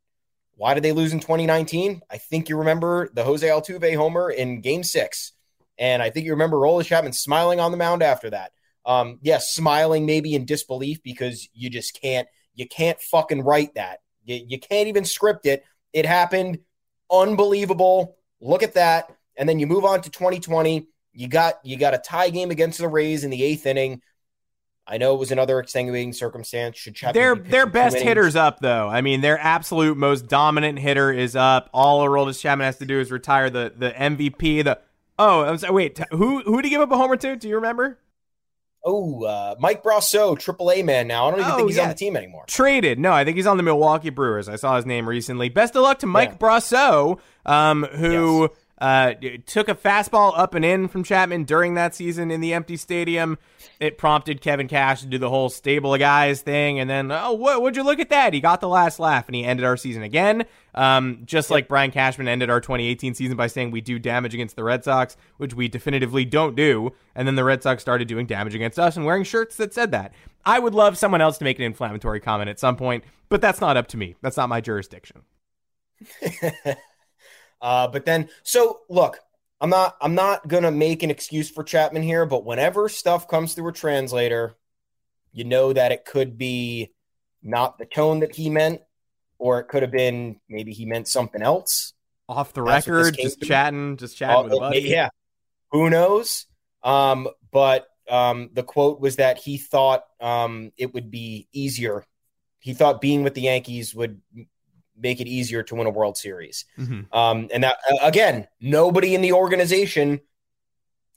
Why 0.56 0.74
did 0.74 0.84
they 0.84 0.92
lose 0.92 1.14
in 1.14 1.20
2019? 1.20 2.02
I 2.10 2.18
think 2.18 2.50
you 2.50 2.58
remember 2.58 3.10
the 3.14 3.24
Jose 3.24 3.48
Altuve 3.48 3.96
homer 3.96 4.30
in 4.30 4.62
game 4.62 4.84
six. 4.84 5.34
And 5.78 6.02
I 6.02 6.10
think 6.10 6.26
you 6.26 6.32
remember 6.32 6.58
Aroldis 6.58 6.86
Chapman 6.86 7.14
smiling 7.14 7.60
on 7.60 7.72
the 7.72 7.78
mound 7.78 8.02
after 8.02 8.30
that. 8.32 8.52
Um, 8.86 9.20
yes, 9.22 9.52
smiling 9.52 10.06
maybe 10.06 10.36
in 10.36 10.46
disbelief 10.46 11.02
because 11.04 11.50
you 11.54 11.70
just 11.70 12.00
can't, 12.00 12.28
you 12.54 12.68
can't 12.68 13.00
fucking 13.02 13.42
write 13.42 13.76
that. 13.76 14.00
You, 14.26 14.44
you 14.48 14.60
can't 14.60 14.88
even 14.88 15.06
script 15.06 15.46
it. 15.46 15.64
It 15.94 16.06
happened. 16.06 16.60
Unbelievable. 17.12 18.18
Look 18.42 18.64
at 18.64 18.74
that. 18.76 19.16
And 19.38 19.48
then 19.48 19.60
you 19.60 19.68
move 19.68 19.86
on 19.86 20.02
to 20.02 20.10
2020. 20.10 20.88
You 21.14 21.28
got 21.28 21.56
you 21.64 21.78
got 21.78 21.94
a 21.94 21.98
tie 21.98 22.30
game 22.30 22.52
against 22.52 22.80
the 22.80 22.88
Rays 22.88 23.24
in 23.24 23.30
the 23.30 23.42
eighth 23.42 23.66
inning. 23.66 24.02
I 24.88 24.98
know 24.98 25.16
it 25.16 25.20
was 25.20 25.32
another 25.32 25.60
extenuating 25.60 26.14
circumstance. 26.14 26.78
Should 26.78 26.96
Chapman 26.96 27.14
their 27.20 27.36
their 27.36 27.66
best 27.66 27.98
hitters 27.98 28.36
up 28.36 28.60
though? 28.60 28.88
I 28.88 29.02
mean, 29.02 29.22
their 29.22 29.40
absolute 29.40 29.98
most 29.98 30.28
dominant 30.28 30.78
hitter 30.78 31.12
is 31.12 31.36
up. 31.36 31.70
All 31.74 32.06
Aroldis 32.06 32.40
Chapman 32.40 32.66
has 32.66 32.78
to 32.78 32.86
do 32.86 33.00
is 33.00 33.12
retire 33.12 33.50
the 33.50 33.74
the 33.76 33.92
MVP. 33.92 34.64
The 34.64 34.80
oh, 35.18 35.44
I'm 35.44 35.58
sorry, 35.58 35.74
wait, 35.74 36.00
who 36.12 36.42
who 36.42 36.58
did 36.58 36.66
he 36.66 36.70
give 36.70 36.82
up 36.82 36.92
a 36.92 36.98
homer 36.98 37.16
to? 37.16 37.36
Do 37.36 37.48
you 37.48 37.56
remember? 37.56 37.98
Oh, 38.88 39.24
uh, 39.24 39.56
Mike 39.58 39.84
Brosseau, 39.84 40.38
Triple 40.38 40.72
A 40.72 40.84
man 40.84 41.08
now. 41.08 41.28
I 41.28 41.32
don't 41.32 41.40
even 41.40 41.52
oh, 41.52 41.56
think 41.56 41.70
he's 41.70 41.78
yeah. 41.78 41.84
on 41.84 41.90
the 41.90 41.96
team 41.96 42.16
anymore. 42.16 42.44
Traded? 42.46 43.00
No, 43.00 43.12
I 43.12 43.26
think 43.26 43.36
he's 43.36 43.48
on 43.48 43.58
the 43.58 43.64
Milwaukee 43.64 44.12
Brewers. 44.12 44.48
I 44.48 44.58
saw 44.58 44.76
his 44.76 44.86
name 44.86 45.10
recently. 45.10 45.50
Best 45.50 45.76
of 45.76 45.82
luck 45.82 46.00
to 46.00 46.06
Mike 46.06 46.34
yeah. 46.34 46.38
Brosseau, 46.38 47.20
um, 47.46 47.84
who. 47.84 48.44
Yes. 48.44 48.52
Uh, 48.78 49.14
took 49.46 49.70
a 49.70 49.76
fastball 49.76 50.38
up 50.38 50.54
and 50.54 50.66
in 50.66 50.88
from 50.88 51.04
Chapman 51.04 51.46
during 51.46 51.76
that 51.76 51.96
season 51.96 52.30
in 52.30 52.42
the 52.42 52.54
empty 52.54 52.76
stadium 52.76 53.38
it 53.80 53.98
prompted 53.98 54.42
Kevin 54.42 54.68
Cash 54.68 55.02
to 55.02 55.08
do 55.08 55.18
the 55.18 55.30
whole 55.30 55.50
stable 55.50 55.94
of 55.94 56.00
guys 56.00 56.42
thing, 56.42 56.80
and 56.80 56.90
then 56.90 57.12
oh, 57.12 57.34
what, 57.34 57.62
would 57.62 57.76
you 57.76 57.84
look 57.84 58.00
at 58.00 58.10
that? 58.10 58.34
He 58.34 58.40
got 58.40 58.62
the 58.62 58.70
last 58.70 59.00
laugh, 59.00 59.28
and 59.28 59.36
he 59.36 59.44
ended 59.44 59.66
our 59.66 59.78
season 59.78 60.04
again. 60.04 60.46
Um, 60.74 61.22
just 61.26 61.50
like 61.50 61.68
Brian 61.68 61.92
Cashman 61.92 62.28
ended 62.28 62.50
our 62.50 62.62
2018 62.62 63.16
season 63.16 63.38
by 63.38 63.48
saying 63.48 63.72
we 63.72 63.82
do 63.82 64.00
damage 64.00 64.34
against 64.34 64.56
the 64.56 64.64
Red 64.64 64.84
Sox, 64.84 65.18
which 65.38 65.54
we 65.54 65.68
definitively 65.68 66.26
don't 66.26 66.56
do, 66.56 66.92
and 67.16 67.28
then 67.28 67.36
the 67.36 67.44
Red 67.44 67.64
Sox 67.64 67.82
started 67.82 68.08
doing 68.08 68.26
damage 68.26 68.56
against 68.56 68.80
us 68.80 68.96
and 68.96 69.06
wearing 69.06 69.24
shirts 69.24 69.58
that 69.58 69.74
said 69.74 69.92
that. 69.92 70.14
I 70.46 70.60
would 70.60 70.74
love 70.74 70.98
someone 70.98 71.22
else 71.22 71.38
to 71.40 71.44
make 71.44 71.60
an 71.60 71.66
inflammatory 71.66 72.20
comment 72.20 72.50
at 72.50 72.60
some 72.60 72.76
point, 72.76 73.04
but 73.30 73.42
that's 73.42 73.62
not 73.62 73.78
up 73.78 73.88
to 73.88 73.98
me. 73.98 74.16
That's 74.22 74.38
not 74.38 74.50
my 74.50 74.62
jurisdiction. 74.62 75.24
uh, 77.66 77.88
but 77.88 78.06
then, 78.06 78.30
so 78.44 78.82
look, 78.90 79.20
I'm 79.60 79.72
not 79.72 79.98
I'm 80.00 80.14
not 80.14 80.48
gonna 80.48 80.70
make 80.70 81.02
an 81.02 81.10
excuse 81.10 81.50
for 81.50 81.64
Chapman 81.64 82.04
here, 82.04 82.28
but 82.28 82.46
whenever 82.46 82.88
stuff 82.90 83.28
comes 83.28 83.56
through 83.56 83.70
a 83.70 83.74
translator, 83.74 84.56
you 85.34 85.46
know 85.46 85.74
that 85.74 85.92
it 85.92 86.06
could 86.06 86.38
be 86.38 86.94
not 87.42 87.80
the 87.80 87.88
tone 87.88 88.20
that 88.20 88.36
he 88.36 88.52
meant, 88.52 88.82
or 89.40 89.60
it 89.60 89.64
could 89.64 89.82
have 89.82 89.90
been 89.90 90.40
maybe 90.48 90.74
he 90.74 90.86
meant 90.86 91.08
something 91.08 91.42
else. 91.42 91.94
Off 92.30 92.54
the 92.54 92.64
That's 92.64 92.88
record, 92.88 93.18
just 93.20 93.42
chatting, 93.42 93.98
just 93.98 94.16
chatting 94.16 94.42
uh, 94.42 94.44
with 94.44 94.54
a 94.54 94.58
buddy. 94.58 94.82
Yeah. 94.82 95.10
Who 95.72 95.90
knows? 95.90 96.46
Um, 96.84 97.28
but 97.52 97.88
um, 98.08 98.52
the 98.54 98.62
quote 98.62 99.00
was 99.00 99.16
that 99.16 99.40
he 99.40 99.58
thought 99.58 100.04
um, 100.22 100.72
it 100.78 100.94
would 100.94 101.10
be 101.10 101.48
easier. 101.52 102.06
He 102.60 102.76
thought 102.76 103.02
being 103.02 103.24
with 103.24 103.34
the 103.34 103.42
Yankees 103.42 103.96
would 103.96 104.22
make 104.98 105.20
it 105.20 105.28
easier 105.28 105.64
to 105.64 105.76
win 105.76 105.88
a 105.88 105.92
World 105.92 106.18
Series. 106.18 106.66
Mm-hmm. 106.78 107.16
Um, 107.16 107.50
and 107.54 107.64
that 107.64 107.78
again, 108.02 108.48
nobody 108.60 109.16
in 109.16 109.22
the 109.22 109.34
organization 109.34 110.22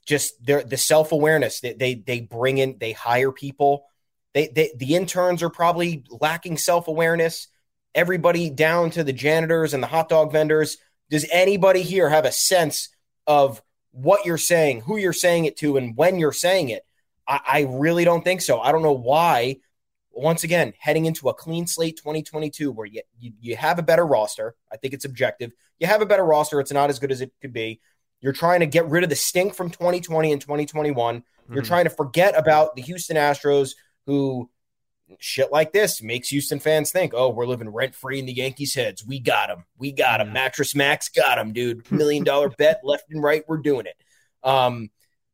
just 0.09 0.43
their 0.43 0.63
the 0.63 0.75
self 0.75 1.11
awareness 1.11 1.61
that 1.61 1.77
they, 1.77 1.93
they 1.93 2.19
bring 2.21 2.57
in, 2.57 2.77
they 2.79 2.91
hire 2.91 3.31
people. 3.31 3.85
They, 4.33 4.47
they 4.47 4.71
the 4.75 4.95
interns 4.95 5.43
are 5.43 5.49
probably 5.49 6.03
lacking 6.09 6.57
self 6.57 6.87
awareness. 6.87 7.47
Everybody 7.93 8.49
down 8.49 8.89
to 8.91 9.03
the 9.03 9.13
janitors 9.13 9.73
and 9.73 9.81
the 9.81 9.87
hot 9.87 10.09
dog 10.09 10.31
vendors. 10.31 10.77
Does 11.09 11.27
anybody 11.31 11.81
here 11.83 12.09
have 12.09 12.25
a 12.25 12.31
sense 12.31 12.89
of 13.25 13.61
what 13.91 14.25
you're 14.25 14.37
saying, 14.37 14.81
who 14.81 14.97
you're 14.97 15.13
saying 15.13 15.45
it 15.45 15.57
to, 15.57 15.77
and 15.77 15.95
when 15.95 16.19
you're 16.19 16.31
saying 16.31 16.69
it? 16.69 16.83
I, 17.27 17.39
I 17.47 17.67
really 17.69 18.03
don't 18.03 18.23
think 18.23 18.41
so. 18.41 18.59
I 18.59 18.71
don't 18.71 18.83
know 18.83 18.91
why 18.93 19.57
once 20.21 20.43
again, 20.43 20.73
heading 20.79 21.05
into 21.05 21.29
a 21.29 21.33
clean 21.33 21.67
slate 21.67 21.97
2022 21.97 22.71
where 22.71 22.85
you, 22.85 23.01
you, 23.19 23.33
you 23.39 23.55
have 23.55 23.79
a 23.79 23.83
better 23.83 24.05
roster. 24.05 24.55
I 24.71 24.77
think 24.77 24.93
it's 24.93 25.05
objective. 25.05 25.51
You 25.79 25.87
have 25.87 26.01
a 26.01 26.05
better 26.05 26.25
roster. 26.25 26.59
It's 26.59 26.71
not 26.71 26.89
as 26.89 26.99
good 26.99 27.11
as 27.11 27.21
it 27.21 27.31
could 27.41 27.53
be. 27.53 27.81
You're 28.21 28.33
trying 28.33 28.59
to 28.59 28.65
get 28.65 28.87
rid 28.89 29.03
of 29.03 29.09
the 29.09 29.15
stink 29.15 29.53
from 29.53 29.69
2020 29.69 30.31
and 30.31 30.41
2021. 30.41 31.19
Mm-hmm. 31.19 31.53
You're 31.53 31.63
trying 31.63 31.85
to 31.85 31.89
forget 31.89 32.37
about 32.37 32.75
the 32.75 32.81
Houston 32.81 33.15
Astros, 33.15 33.75
who 34.05 34.49
shit 35.19 35.51
like 35.51 35.71
this 35.71 36.01
makes 36.01 36.29
Houston 36.29 36.59
fans 36.59 36.91
think, 36.91 37.13
oh, 37.15 37.29
we're 37.29 37.47
living 37.47 37.69
rent 37.69 37.95
free 37.95 38.19
in 38.19 38.25
the 38.25 38.33
Yankees' 38.33 38.75
heads. 38.75 39.05
We 39.05 39.19
got 39.19 39.47
them. 39.47 39.65
We 39.77 39.91
got 39.91 40.21
him. 40.21 40.33
Mattress 40.33 40.75
Mack 40.75 41.01
got 41.15 41.35
them, 41.35 41.53
dude. 41.53 41.89
Million 41.91 42.23
dollar 42.23 42.49
bet 42.49 42.81
left 42.83 43.05
and 43.09 43.23
right. 43.23 43.43
We're 43.47 43.57
doing 43.57 43.85
it. 43.85 43.95
Um, 44.43 44.89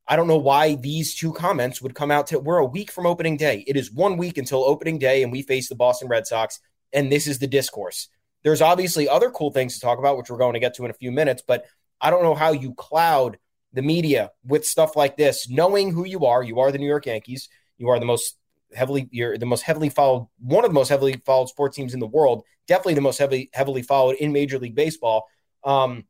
I 0.08 0.16
don't 0.16 0.28
know 0.28 0.38
why 0.38 0.76
these 0.76 1.16
two 1.16 1.34
comments 1.34 1.82
would 1.82 1.96
come 1.96 2.12
out 2.12 2.28
to 2.28 2.40
we're 2.40 2.58
a 2.58 2.66
week 2.66 2.92
from 2.92 3.06
opening 3.06 3.38
day. 3.38 3.64
It 3.68 3.76
is 3.76 3.92
one 3.92 4.18
week 4.18 4.38
until 4.38 4.64
opening 4.64 5.00
day, 5.00 5.24
and 5.24 5.32
we 5.32 5.42
face 5.42 5.68
the 5.68 5.76
Boston 5.76 6.08
Red 6.08 6.28
Sox, 6.28 6.60
and 6.94 7.12
this 7.12 7.28
is 7.28 7.40
the 7.40 7.48
discourse. 7.48 8.10
There's 8.44 8.62
obviously 8.62 9.10
other 9.10 9.32
cool 9.32 9.52
things 9.52 9.74
to 9.74 9.80
talk 9.80 9.98
about, 9.98 10.18
which 10.18 10.30
we're 10.30 10.38
going 10.38 10.54
to 10.54 10.60
get 10.60 10.76
to 10.76 10.86
in 10.86 10.92
a 10.92 10.96
few 10.96 11.12
minutes, 11.12 11.42
but 11.46 11.66
I 12.00 12.12
don't 12.12 12.24
know 12.24 12.36
how 12.36 12.52
you 12.52 12.74
cloud 12.76 13.38
the 13.74 13.82
media 13.82 14.32
with 14.46 14.66
stuff 14.66 14.96
like 14.96 15.18
this, 15.18 15.50
knowing 15.50 15.92
who 15.92 16.06
you 16.06 16.26
are. 16.26 16.44
You 16.44 16.60
are 16.60 16.72
the 16.72 16.78
New 16.78 16.88
York 16.88 17.08
Yankees. 17.08 17.50
You 17.78 17.90
are 17.90 18.00
the 18.00 18.06
most 18.06 18.38
heavily 18.74 19.08
you're 19.12 19.38
the 19.38 19.46
most 19.46 19.62
heavily 19.62 19.90
followed 19.90 20.28
one 20.40 20.66
of 20.66 20.70
the 20.70 20.76
most 20.76 20.90
heavily 20.90 21.22
followed 21.26 21.48
sports 21.48 21.76
teams 21.76 21.94
in 21.94 22.00
the 22.00 22.08
world 22.08 22.44
definitely 22.68 22.94
the 22.94 23.02
most 23.02 23.18
heavily 23.18 23.50
heavily 23.54 23.82
followed 23.82 24.16
in 24.16 24.34
major 24.34 24.60
league 24.60 24.76
baseball 24.76 25.28
um 25.64 26.04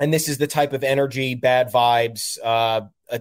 and 0.00 0.12
this 0.12 0.28
is 0.28 0.38
the 0.38 0.46
type 0.46 0.72
of 0.72 0.84
energy 0.84 1.34
bad 1.34 1.72
vibes 1.72 2.38
uh 2.42 2.82
uh, 3.10 3.18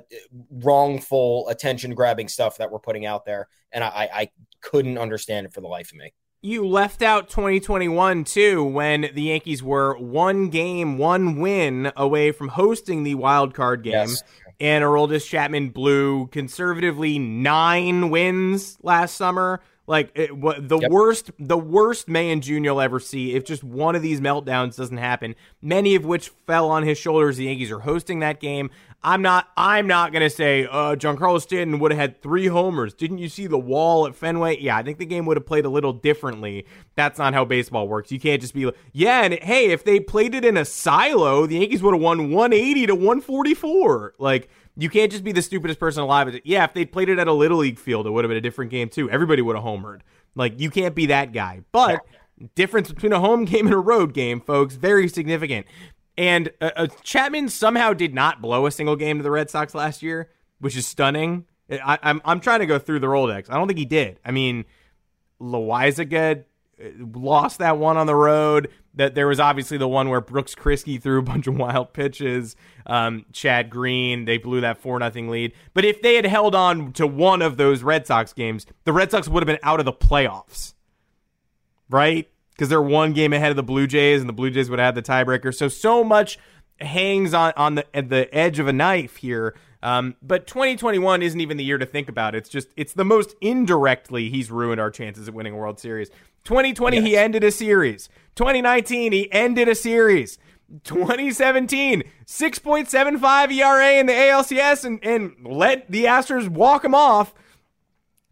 wrongful 0.49 1.47
attention 1.49 1.93
grabbing 1.93 2.27
stuff 2.27 2.57
that 2.57 2.71
we're 2.71 2.79
putting 2.79 3.05
out 3.05 3.25
there, 3.25 3.47
and 3.71 3.83
I, 3.83 4.09
I 4.13 4.29
couldn't 4.62 4.97
understand 4.97 5.45
it 5.45 5.53
for 5.53 5.62
the 5.62 5.67
life 5.67 5.91
of 5.91 5.97
me. 5.97 6.13
You 6.41 6.67
left 6.67 7.01
out 7.01 7.29
2021 7.29 8.25
too, 8.25 8.63
when 8.63 9.09
the 9.13 9.23
Yankees 9.23 9.63
were 9.63 9.97
one 9.97 10.49
game, 10.49 10.97
one 10.97 11.39
win 11.39 11.91
away 11.95 12.31
from 12.31 12.49
hosting 12.49 13.03
the 13.03 13.15
wild 13.15 13.53
card 13.53 13.83
game. 13.83 13.93
Yes. 13.93 14.23
And 14.59 14.83
Aroldis 14.83 15.27
Chapman 15.27 15.69
blew 15.69 16.27
conservatively 16.27 17.17
nine 17.17 18.09
wins 18.09 18.77
last 18.81 19.15
summer 19.15 19.62
Like 19.86 20.12
it, 20.15 20.36
what, 20.38 20.69
the 20.69 20.80
Yep. 20.80 20.91
worst, 20.91 21.32
the 21.38 21.58
worst 21.58 22.08
man 22.08 22.39
June 22.39 22.63
you'll 22.63 22.80
ever 22.80 23.00
see. 23.02 23.34
If 23.34 23.43
just 23.43 23.63
one 23.65 23.96
of 23.96 24.02
these 24.02 24.22
meltdowns 24.22 24.78
doesn't 24.78 24.96
happen, 24.98 25.36
many 25.62 25.96
of 25.96 26.06
which 26.06 26.30
fell 26.48 26.69
on 26.69 26.84
his 26.84 26.98
shoulders. 26.98 27.36
The 27.36 27.46
Yankees 27.46 27.69
are 27.69 27.80
hosting 27.80 28.19
that 28.19 28.39
game. 28.39 28.69
I'm 29.06 29.22
not. 29.22 29.50
I'm 29.58 29.86
not 29.86 30.13
gonna 30.13 30.30
say 30.30 30.63
uh, 30.65 30.96
Giancarlo 30.96 31.41
Stanton 31.41 31.80
would 31.80 31.91
have 31.91 32.00
had 32.00 32.22
three 32.22 32.48
homers. 32.48 32.93
Didn't 32.93 33.17
you 33.17 33.28
see 33.28 33.48
the 33.48 33.60
wall 33.60 34.08
at 34.08 34.15
Fenway? 34.15 34.62
Yeah, 34.62 34.78
I 34.78 34.84
think 34.84 34.98
the 34.98 35.06
game 35.06 35.26
would 35.26 35.36
have 35.36 35.46
played 35.46 35.65
a 35.65 35.69
little 35.69 35.91
differently. 35.91 36.65
That's 36.96 37.19
not 37.19 37.34
how 37.34 37.43
baseball 37.43 37.86
works. 37.89 38.13
You 38.13 38.19
can't 38.22 38.39
just 38.39 38.54
be 38.54 38.65
like, 38.67 38.78
yeah, 38.93 39.24
and 39.24 39.34
hey, 39.34 39.72
if 39.72 39.84
they 39.84 40.00
played 40.00 40.34
it 40.34 40.46
in 40.46 40.56
a 40.56 40.63
silo, 40.63 41.46
the 41.46 41.58
Yankees 41.58 41.84
would 41.84 41.93
have 41.93 42.02
won 42.02 42.32
180 42.32 42.88
to 42.88 42.96
144. 42.96 44.13
Like. 44.17 44.48
You 44.75 44.89
can't 44.89 45.12
just 45.12 45.23
be 45.23 45.31
the 45.31 45.41
stupidest 45.41 45.79
person 45.79 46.01
alive. 46.01 46.39
Yeah, 46.43 46.63
if 46.63 46.73
they 46.73 46.86
played 46.86 47.09
it 47.09 47.19
at 47.19 47.27
a 47.27 47.33
little 47.33 47.59
league 47.59 47.77
field, 47.77 48.07
it 48.07 48.09
would 48.09 48.23
have 48.23 48.29
been 48.29 48.38
a 48.38 48.41
different 48.41 48.71
game 48.71 48.89
too. 48.89 49.09
Everybody 49.09 49.41
would 49.41 49.55
have 49.55 49.63
homered. 49.63 50.01
Like 50.36 50.59
you 50.59 50.69
can't 50.69 50.95
be 50.95 51.07
that 51.07 51.31
guy. 51.31 51.62
But 51.71 52.01
difference 52.55 52.91
between 52.91 53.13
a 53.13 53.19
home 53.19 53.45
game 53.45 53.67
and 53.67 53.75
a 53.75 53.79
road 53.79 54.13
game, 54.13 54.41
folks, 54.41 54.75
very 54.75 55.07
significant. 55.07 55.67
And 56.17 56.51
uh, 56.62 56.71
uh, 56.75 56.88
Chapman 57.03 57.49
somehow 57.49 57.93
did 57.93 58.13
not 58.13 58.41
blow 58.41 58.65
a 58.65 58.71
single 58.71 58.95
game 58.95 59.17
to 59.17 59.23
the 59.23 59.31
Red 59.31 59.49
Sox 59.49 59.73
last 59.73 60.03
year, 60.03 60.29
which 60.59 60.75
is 60.75 60.86
stunning. 60.86 61.45
I, 61.71 61.97
I'm 62.03 62.21
I'm 62.25 62.39
trying 62.39 62.59
to 62.59 62.65
go 62.65 62.77
through 62.77 62.99
the 62.99 63.07
Rolodex. 63.07 63.49
I 63.49 63.55
don't 63.55 63.67
think 63.67 63.79
he 63.79 63.86
did. 63.86 64.19
I 64.23 64.31
mean, 64.31 64.65
Loaisiga 65.41 66.43
uh, 66.83 66.86
lost 67.13 67.59
that 67.59 67.77
one 67.77 67.97
on 67.97 68.05
the 68.05 68.15
road. 68.15 68.69
That 68.95 69.15
there 69.15 69.27
was 69.27 69.39
obviously 69.39 69.77
the 69.77 69.88
one 69.88 70.10
where 70.10 70.21
Brooks 70.21 70.53
Kriske 70.53 71.01
threw 71.01 71.19
a 71.19 71.23
bunch 71.23 71.47
of 71.47 71.58
wild 71.58 71.93
pitches. 71.93 72.56
Um, 72.86 73.25
Chad 73.32 73.69
Green, 73.69 74.25
they 74.25 74.38
blew 74.38 74.62
that 74.62 74.77
four 74.77 74.99
nothing 74.99 75.29
lead. 75.29 75.53
But 75.73 75.86
if 75.86 76.01
they 76.01 76.15
had 76.15 76.25
held 76.25 76.53
on 76.53 76.93
to 76.93 77.08
one 77.08 77.41
of 77.41 77.58
those 77.58 77.82
Red 77.82 78.06
Sox 78.06 78.34
games, 78.34 78.65
the 78.84 78.93
Red 78.93 79.10
Sox 79.10 79.27
would 79.27 79.41
have 79.41 79.47
been 79.47 79.60
out 79.63 79.79
of 79.79 79.86
the 79.86 79.93
playoffs, 79.93 80.73
right? 81.89 82.29
Because 82.51 82.69
they're 82.69 82.82
one 82.82 83.13
game 83.13 83.34
ahead 83.34 83.49
of 83.49 83.56
the 83.56 83.63
Blue 83.63 83.88
Jays, 83.88 84.19
and 84.19 84.29
the 84.29 84.34
Blue 84.34 84.51
Jays 84.51 84.69
would 84.69 84.77
have 84.77 84.95
had 84.95 85.03
the 85.03 85.12
tiebreaker. 85.12 85.53
So 85.53 85.67
so 85.67 86.03
much 86.03 86.38
hangs 86.79 87.34
on 87.34 87.53
on 87.58 87.75
the 87.75 87.95
at 87.95 88.10
the 88.10 88.34
edge 88.34 88.60
of 88.60 88.67
a 88.67 88.73
knife 88.73 89.17
here. 89.17 89.56
Um, 89.82 90.15
but 90.21 90.47
2021 90.47 91.21
isn't 91.21 91.41
even 91.41 91.58
the 91.58 91.63
year 91.63 91.77
to 91.77 91.86
think 91.86 92.08
about. 92.08 92.36
It's 92.36 92.49
just 92.49 92.69
it's 92.77 92.93
the 92.93 93.03
most 93.03 93.36
indirectly 93.41 94.29
he's 94.29 94.49
ruined 94.49 94.79
our 94.79 94.89
chances 94.89 95.27
of 95.27 95.34
winning 95.34 95.53
a 95.53 95.58
World 95.58 95.79
Series. 95.79 96.10
2020 96.45 97.01
he 97.01 97.17
ended 97.17 97.43
a 97.43 97.51
series. 97.51 98.10
2019 98.36 99.12
he 99.12 99.32
ended 99.32 99.67
a 99.67 99.76
series. 99.76 100.38
2017 100.84 102.04
6.75 102.26 103.52
ERA 103.54 103.93
in 104.00 104.08
the 104.08 104.13
ALCS 104.13 104.86
and 104.86 105.04
and 105.04 105.36
let 105.46 105.89
the 105.91 106.06
Astros 106.06 106.48
walk 106.48 106.84
him 106.84 106.96
off 106.96 107.34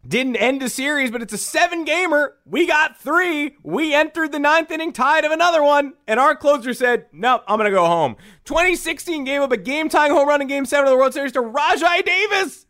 didn't 0.06 0.36
end 0.36 0.62
a 0.62 0.68
series, 0.68 1.10
but 1.10 1.22
it's 1.22 1.32
a 1.32 1.38
seven 1.38 1.84
gamer. 1.84 2.34
We 2.44 2.66
got 2.66 3.00
three. 3.00 3.56
We 3.62 3.94
entered 3.94 4.32
the 4.32 4.38
ninth 4.38 4.70
inning 4.70 4.92
tied 4.92 5.24
of 5.24 5.30
another 5.30 5.62
one, 5.62 5.94
and 6.08 6.18
our 6.18 6.34
closer 6.34 6.74
said, 6.74 7.06
Nope, 7.12 7.42
I'm 7.46 7.58
going 7.58 7.70
to 7.70 7.76
go 7.76 7.86
home. 7.86 8.16
2016 8.44 9.24
gave 9.24 9.42
up 9.42 9.52
a 9.52 9.56
game 9.56 9.88
tying 9.88 10.12
home 10.12 10.26
run 10.26 10.42
in 10.42 10.48
game 10.48 10.66
seven 10.66 10.86
of 10.86 10.90
the 10.90 10.96
World 10.96 11.14
Series 11.14 11.32
to 11.32 11.40
Rajai 11.40 12.04
Davis. 12.04 12.66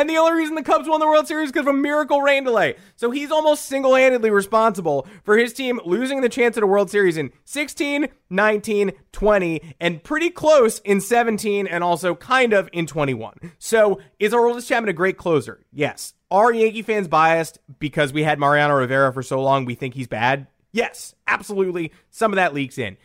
And 0.00 0.08
the 0.08 0.16
only 0.16 0.32
reason 0.32 0.54
the 0.54 0.62
Cubs 0.62 0.88
won 0.88 0.98
the 0.98 1.06
World 1.06 1.28
Series 1.28 1.48
is 1.48 1.52
because 1.52 1.66
of 1.66 1.74
a 1.74 1.78
miracle 1.78 2.22
rain 2.22 2.42
delay. 2.42 2.76
So 2.96 3.10
he's 3.10 3.30
almost 3.30 3.66
single 3.66 3.94
handedly 3.94 4.30
responsible 4.30 5.06
for 5.24 5.36
his 5.36 5.52
team 5.52 5.78
losing 5.84 6.22
the 6.22 6.30
chance 6.30 6.56
at 6.56 6.62
a 6.62 6.66
World 6.66 6.90
Series 6.90 7.18
in 7.18 7.30
16, 7.44 8.08
19, 8.30 8.92
20, 9.12 9.74
and 9.78 10.02
pretty 10.02 10.30
close 10.30 10.78
in 10.78 11.02
17 11.02 11.66
and 11.66 11.84
also 11.84 12.14
kind 12.14 12.54
of 12.54 12.70
in 12.72 12.86
21. 12.86 13.52
So 13.58 14.00
is 14.18 14.32
Aroldis 14.32 14.66
Chapman 14.66 14.88
a 14.88 14.94
great 14.94 15.18
closer? 15.18 15.60
Yes. 15.70 16.14
Are 16.30 16.50
Yankee 16.50 16.80
fans 16.80 17.06
biased 17.06 17.58
because 17.78 18.10
we 18.10 18.22
had 18.22 18.38
Mariano 18.38 18.76
Rivera 18.76 19.12
for 19.12 19.22
so 19.22 19.42
long? 19.42 19.66
We 19.66 19.74
think 19.74 19.92
he's 19.92 20.08
bad? 20.08 20.46
Yes, 20.72 21.14
absolutely. 21.26 21.92
Some 22.08 22.32
of 22.32 22.36
that 22.36 22.54
leaks 22.54 22.78
in. 22.78 22.96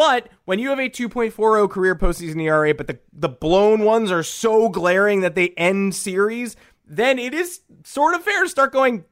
But 0.00 0.28
when 0.46 0.58
you 0.58 0.70
have 0.70 0.78
a 0.78 0.88
2.40 0.88 1.68
career 1.68 1.94
postseason 1.94 2.40
ERA, 2.40 2.72
but 2.72 2.86
the, 2.86 3.00
the 3.12 3.28
blown 3.28 3.84
ones 3.84 4.10
are 4.10 4.22
so 4.22 4.70
glaring 4.70 5.20
that 5.20 5.34
they 5.34 5.50
end 5.58 5.94
series, 5.94 6.56
then 6.86 7.18
it 7.18 7.34
is 7.34 7.60
sort 7.84 8.14
of 8.14 8.22
fair 8.22 8.42
to 8.44 8.48
start 8.48 8.72
going, 8.72 9.04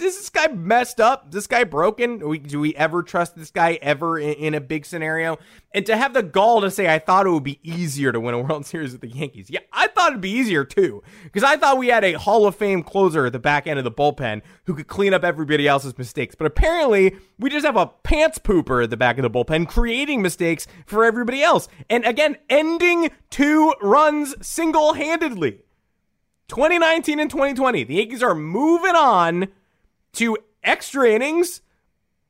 is 0.00 0.16
this 0.16 0.30
guy 0.30 0.48
messed 0.48 1.00
up? 1.00 1.26
Is 1.28 1.34
this 1.34 1.46
guy 1.46 1.64
broken? 1.64 2.18
Do 2.18 2.28
we, 2.28 2.38
do 2.38 2.60
we 2.60 2.74
ever 2.76 3.02
trust 3.02 3.36
this 3.36 3.50
guy 3.50 3.78
ever 3.82 4.18
in, 4.18 4.32
in, 4.34 4.54
a 4.54 4.60
big 4.60 4.86
scenario? 4.86 5.38
And 5.72 5.84
to 5.86 5.96
have 5.96 6.14
the 6.14 6.22
gall 6.22 6.60
to 6.60 6.70
say, 6.70 6.92
I 6.92 6.98
thought 6.98 7.26
it 7.26 7.30
would 7.30 7.44
be 7.44 7.60
easier 7.62 8.12
to 8.12 8.20
win 8.20 8.34
a 8.34 8.40
World 8.40 8.66
Series 8.66 8.92
with 8.92 9.00
the 9.00 9.08
Yankees. 9.08 9.50
Yeah, 9.50 9.60
I 9.72 9.88
thought 9.88 10.10
it'd 10.10 10.20
be 10.20 10.30
easier 10.30 10.64
too. 10.64 11.02
Because 11.24 11.42
I 11.42 11.56
thought 11.56 11.78
we 11.78 11.88
had 11.88 12.04
a 12.04 12.14
Hall 12.14 12.46
of 12.46 12.56
Fame 12.56 12.82
closer 12.82 13.26
at 13.26 13.32
the 13.32 13.38
back 13.38 13.66
end 13.66 13.78
of 13.78 13.84
the 13.84 13.90
bullpen 13.90 14.42
who 14.64 14.74
could 14.74 14.88
clean 14.88 15.14
up 15.14 15.24
everybody 15.24 15.66
else's 15.66 15.96
mistakes. 15.96 16.34
But 16.34 16.46
apparently, 16.46 17.16
we 17.38 17.50
just 17.50 17.66
have 17.66 17.76
a 17.76 17.86
pants 17.86 18.38
pooper 18.38 18.82
at 18.82 18.90
the 18.90 18.96
back 18.96 19.18
of 19.18 19.22
the 19.22 19.30
bullpen 19.30 19.68
creating 19.68 20.22
mistakes 20.22 20.66
for 20.86 21.04
everybody 21.04 21.42
else. 21.42 21.68
And 21.88 22.04
again, 22.04 22.36
ending 22.48 23.10
two 23.30 23.74
runs 23.80 24.34
single 24.46 24.94
handedly. 24.94 25.60
2019 26.48 27.20
and 27.20 27.30
2020, 27.30 27.84
the 27.84 27.94
Yankees 27.94 28.24
are 28.24 28.34
moving 28.34 28.96
on 28.96 29.48
to 30.14 30.36
extra 30.62 31.10
innings 31.10 31.62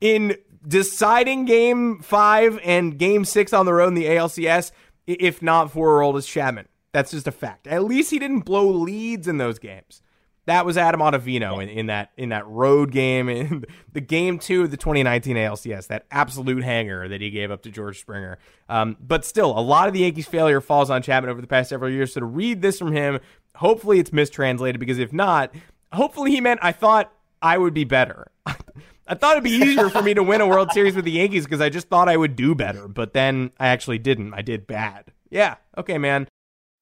in 0.01 0.37
deciding 0.67 1.45
game 1.45 2.01
five 2.01 2.59
and 2.65 2.99
game 2.99 3.25
six 3.25 3.53
on 3.53 3.67
the 3.67 3.73
road 3.73 3.89
in 3.89 3.95
the 3.95 4.07
ALCS, 4.07 4.73
if 5.07 5.43
not 5.43 5.71
for 5.71 5.99
Aroldis 5.99 6.27
Chapman. 6.27 6.69
That's 6.93 7.13
just 7.13 7.27
a 7.27 7.33
fact. 7.33 7.67
At 7.67 7.85
least 7.85 8.11
he 8.11 8.19
didn't 8.19 8.41
blow 8.41 8.69
leads 8.69 9.29
in 9.29 9.39
those 9.39 9.59
games. 9.59 10.03
That 10.47 10.67
was 10.67 10.77
Adam 10.77 11.01
Ottavino 11.01 11.63
in, 11.63 11.69
in 11.69 11.87
that 11.87 12.11
in 12.17 12.31
that 12.31 12.47
road 12.47 12.91
game 12.91 13.29
in 13.29 13.65
the 13.93 14.01
game 14.01 14.39
two 14.39 14.63
of 14.63 14.71
the 14.71 14.77
2019 14.77 15.37
ALCS. 15.37 15.87
That 15.87 16.07
absolute 16.11 16.65
hanger 16.65 17.09
that 17.09 17.21
he 17.21 17.31
gave 17.31 17.51
up 17.51 17.63
to 17.63 17.71
George 17.71 18.01
Springer. 18.01 18.39
Um, 18.69 18.97
but 19.01 19.25
still, 19.25 19.57
a 19.57 19.61
lot 19.61 19.87
of 19.87 19.95
the 19.95 20.01
Yankees' 20.01 20.27
failure 20.27 20.61
falls 20.61 20.91
on 20.91 21.03
Chapman 21.03 21.31
over 21.31 21.41
the 21.41 21.47
past 21.47 21.69
several 21.69 21.91
years. 21.91 22.15
So 22.15 22.21
to 22.21 22.27
read 22.27 22.63
this 22.63 22.79
from 22.79 22.93
him, 22.93 23.21
hopefully 23.55 24.01
it's 24.01 24.13
mistranslated 24.13 24.81
because 24.81 24.99
if 24.99 25.13
not, 25.13 25.55
hopefully 25.93 26.33
he 26.33 26.41
meant 26.41 26.61
I 26.63 26.73
thought 26.73 27.13
I 27.43 27.59
would 27.59 27.75
be 27.75 27.85
better. 27.85 28.31
I 28.47 29.15
thought 29.15 29.33
it'd 29.33 29.45
be 29.45 29.51
easier 29.51 29.89
for 29.89 30.03
me 30.03 30.15
to 30.15 30.23
win 30.23 30.41
a 30.41 30.47
World 30.47 30.71
Series 30.73 30.95
with 30.95 31.05
the 31.05 31.11
Yankees 31.11 31.45
because 31.45 31.61
I 31.61 31.69
just 31.69 31.89
thought 31.89 32.09
I 32.09 32.17
would 32.17 32.37
do 32.37 32.55
better, 32.55 32.87
but 32.87 33.13
then 33.13 33.51
I 33.59 33.69
actually 33.69 33.99
didn't. 33.99 34.35
I 34.35 34.43
did 34.43 34.67
bad. 34.67 35.07
Yeah, 35.31 35.57
okay, 35.77 35.99
man. 35.99 36.29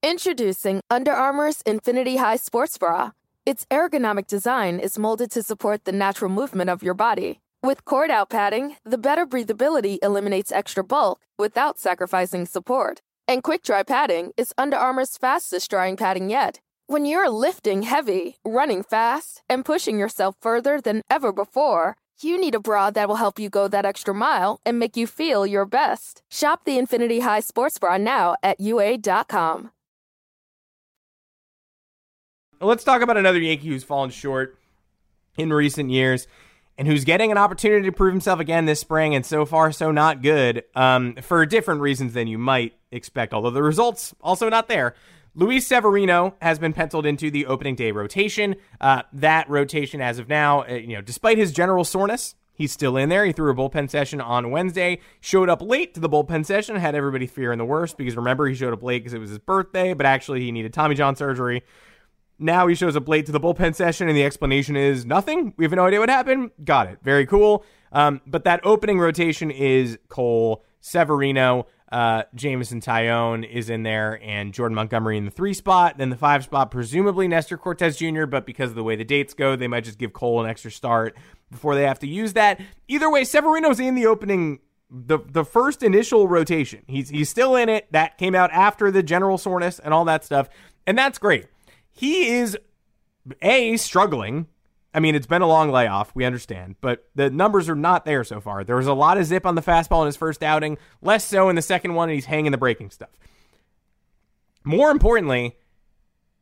Introducing 0.03 0.81
Under 0.91 1.13
Armour's 1.13 1.63
Infinity 1.63 2.17
High 2.17 2.37
Sports 2.37 2.77
Bra. 2.77 3.13
Its 3.47 3.65
ergonomic 3.71 4.27
design 4.27 4.79
is 4.79 4.99
molded 4.99 5.31
to 5.31 5.43
support 5.43 5.85
the 5.85 5.93
natural 5.93 6.31
movement 6.31 6.69
of 6.69 6.83
your 6.83 6.95
body. 6.95 7.41
With 7.63 7.85
cord 7.85 8.11
out 8.11 8.29
padding, 8.29 8.77
the 8.85 8.99
better 8.99 9.27
breathability 9.27 9.99
eliminates 10.03 10.53
extra 10.53 10.85
bulk 10.85 11.21
without 11.39 11.79
sacrificing 11.79 12.47
support. 12.47 13.01
And 13.27 13.43
quick 13.43 13.63
dry 13.63 13.83
padding 13.83 14.33
is 14.37 14.55
Under 14.59 14.77
Armour's 14.77 15.17
fastest 15.17 15.71
drying 15.71 15.97
padding 15.97 16.31
yet. 16.31 16.61
When 16.91 17.05
you're 17.05 17.29
lifting 17.29 17.83
heavy, 17.83 18.37
running 18.47 18.83
fast, 18.83 19.43
and 19.47 19.63
pushing 19.63 19.99
yourself 19.99 20.37
further 20.41 20.81
than 20.81 21.03
ever 21.11 21.35
before, 21.35 21.99
you 22.23 22.41
need 22.41 22.55
a 22.55 22.61
bra 22.61 22.89
that 22.93 23.09
will 23.09 23.17
help 23.17 23.39
you 23.39 23.51
go 23.51 23.69
that 23.69 23.85
extra 23.85 24.15
mile 24.15 24.59
and 24.65 24.79
make 24.79 24.97
you 24.97 25.07
feel 25.07 25.47
your 25.47 25.67
best. 25.67 26.23
Shop 26.31 26.65
the 26.65 26.79
Infinity 26.79 27.21
High 27.21 27.41
Sports 27.41 27.79
Bra 27.79 27.99
now 27.99 28.37
at 28.43 28.59
UA.com. 28.59 29.71
Let's 32.59 32.85
talk 32.85 33.03
about 33.03 33.19
another 33.19 33.39
Yankee 33.39 33.69
who's 33.69 33.85
fallen 33.85 34.09
short 34.09 34.59
in 35.37 35.53
recent 35.53 35.91
years 35.91 36.27
and 36.79 36.89
who's 36.89 37.05
getting 37.05 37.31
an 37.31 37.37
opportunity 37.37 37.85
to 37.85 37.93
prove 37.93 38.15
himself 38.15 38.41
again 38.41 38.65
this 38.65 38.81
spring, 38.81 39.15
and 39.15 39.27
so 39.27 39.45
far, 39.45 39.73
so 39.73 39.91
not 39.91 40.23
good, 40.23 40.65
um, 40.75 41.17
for 41.17 41.45
different 41.45 41.83
reasons 41.83 42.15
than 42.15 42.29
you 42.29 42.39
might 42.39 42.73
expect, 42.91 43.35
although 43.35 43.51
the 43.51 43.63
results 43.63 44.15
also 44.23 44.49
not 44.49 44.69
there. 44.69 44.95
Luis 45.39 45.69
Severino 45.69 46.35
has 46.43 46.59
been 46.59 46.73
penciled 46.73 47.07
into 47.07 47.31
the 47.31 47.47
opening 47.47 47.77
day 47.77 47.93
rotation. 47.93 48.57
Uh, 48.81 49.03
that 49.13 49.49
rotation, 49.49 50.01
as 50.01 50.19
of 50.19 50.29
now, 50.29 50.65
uh, 50.65 50.73
you 50.73 50.97
know, 50.97 51.01
despite 51.01 51.39
his 51.39 51.53
general 51.53 51.85
soreness, 51.85 52.35
he's 52.55 52.73
still 52.73 52.97
in 52.97 53.09
there. 53.09 53.25
He 53.25 53.31
threw 53.31 53.49
a 53.49 53.55
bullpen 53.55 53.89
session 53.89 54.21
on 54.21 54.51
Wednesday, 54.51 54.99
showed 55.21 55.49
up 55.49 55.63
late 55.63 55.95
to 55.95 56.01
the 56.01 56.09
bullpen 56.09 56.45
session, 56.45 56.75
had 56.75 56.97
everybody 56.97 57.29
fearing 57.29 57.59
the 57.59 57.65
worst 57.65 57.97
because 57.97 58.17
remember 58.17 58.49
he 58.49 58.55
showed 58.57 58.73
up 58.73 58.83
late 58.83 59.05
because 59.05 59.15
it 59.15 59.21
was 59.21 59.31
his 59.31 59.39
birthday, 59.39 59.95
but 59.95 60.07
actually 60.07 60.41
he 60.41 60.51
needed 60.51 60.73
Tommy 60.73 60.97
John 60.97 61.15
surgery. 61.15 61.63
Now 62.41 62.67
he 62.67 62.75
shows 62.75 62.97
up 62.97 63.07
late 63.07 63.27
to 63.27 63.33
the 63.33 63.39
bullpen 63.39 63.77
session, 63.77 64.09
and 64.09 64.17
the 64.17 64.25
explanation 64.25 64.75
is 64.75 65.07
nothing. 65.07 65.55
We 65.57 65.65
have 65.65 65.71
no 65.71 65.85
idea 65.85 66.01
what 66.01 66.09
happened. 66.09 66.51
Got 66.65 66.89
it. 66.89 66.99
Very 67.05 67.27
cool. 67.27 67.65
Um, 67.93 68.23
but 68.27 68.43
that 68.43 68.59
opening 68.65 68.99
rotation 68.99 69.53
is 69.53 70.01
Cole, 70.09 70.65
Severino, 70.81 71.69
uh, 71.91 72.25
Jameson 72.35 72.81
Taillon 72.81 73.49
is 73.49 73.71
in 73.71 73.83
there, 73.83 74.21
and 74.23 74.53
Jordan 74.53 74.75
Montgomery 74.75 75.17
in 75.17 75.25
the 75.25 75.31
three 75.31 75.55
spot. 75.55 75.99
Then 75.99 76.11
the 76.11 76.17
five 76.17 76.45
spot, 76.45 76.71
presumably 76.71 77.29
Nestor 77.29 77.57
Cortes 77.57 77.97
Jr., 77.97 78.27
but 78.27 78.47
because 78.47 78.71
of 78.71 78.77
the 78.77 78.85
way 78.85 78.97
the 78.97 79.05
dates 79.05 79.35
go, 79.35 79.57
they 79.57 79.69
might 79.69 79.85
just 79.85 79.99
give 79.99 80.13
Cole 80.13 80.43
an 80.43 80.51
extra 80.51 80.71
start 80.71 81.17
before 81.51 81.75
they 81.75 81.85
have 81.85 81.99
to 82.01 82.07
use 82.07 82.35
that. 82.35 82.61
Either 82.89 83.11
way, 83.11 83.25
Severino's 83.25 83.81
in 83.81 83.95
the 83.95 84.07
opening. 84.07 84.61
The 84.91 85.19
the 85.19 85.45
first 85.45 85.83
initial 85.83 86.29
rotation. 86.29 86.83
He's 86.87 87.11
he's 87.11 87.29
still 87.29 87.57
in 87.57 87.69
it. 87.69 87.93
That 87.93 88.17
came 88.17 88.35
out 88.35 88.51
after 88.53 88.91
the 88.91 89.03
general 89.03 89.37
soreness 89.37 89.79
and 89.79 89.93
all 89.93 90.07
that 90.07 90.25
stuff. 90.25 90.49
And 90.87 90.97
that's 90.97 91.19
great 91.19 91.47
he 91.99 92.29
is 92.29 92.57
a 93.43 93.77
struggling. 93.77 94.47
I 94.99 95.01
mean, 95.01 95.15
it's 95.15 95.29
been 95.29 95.43
a 95.43 95.47
long 95.47 95.71
layoff. 95.71 96.13
We 96.17 96.25
understand, 96.25 96.75
but 96.81 97.09
the 97.15 97.31
numbers 97.31 97.69
are 97.69 97.77
not 97.77 98.05
there 98.05 98.25
so 98.25 98.41
far. 98.41 98.65
There 98.65 98.75
was 98.75 98.89
a 98.89 98.95
lot 98.95 99.17
of 99.17 99.27
zip 99.27 99.47
on 99.47 99.55
the 99.55 99.63
fastball 99.63 100.01
in 100.01 100.07
his 100.07 100.17
first 100.17 100.43
outing, 100.43 100.77
less 101.01 101.25
so 101.25 101.49
in 101.49 101.55
the 101.55 101.63
second 101.63 101.95
one, 101.95 102.09
and 102.09 102.17
he's 102.17 102.25
hanging 102.25 102.51
the 102.51 102.59
breaking 102.59 102.91
stuff. 102.91 103.11
More 104.65 104.91
importantly, 104.91 105.57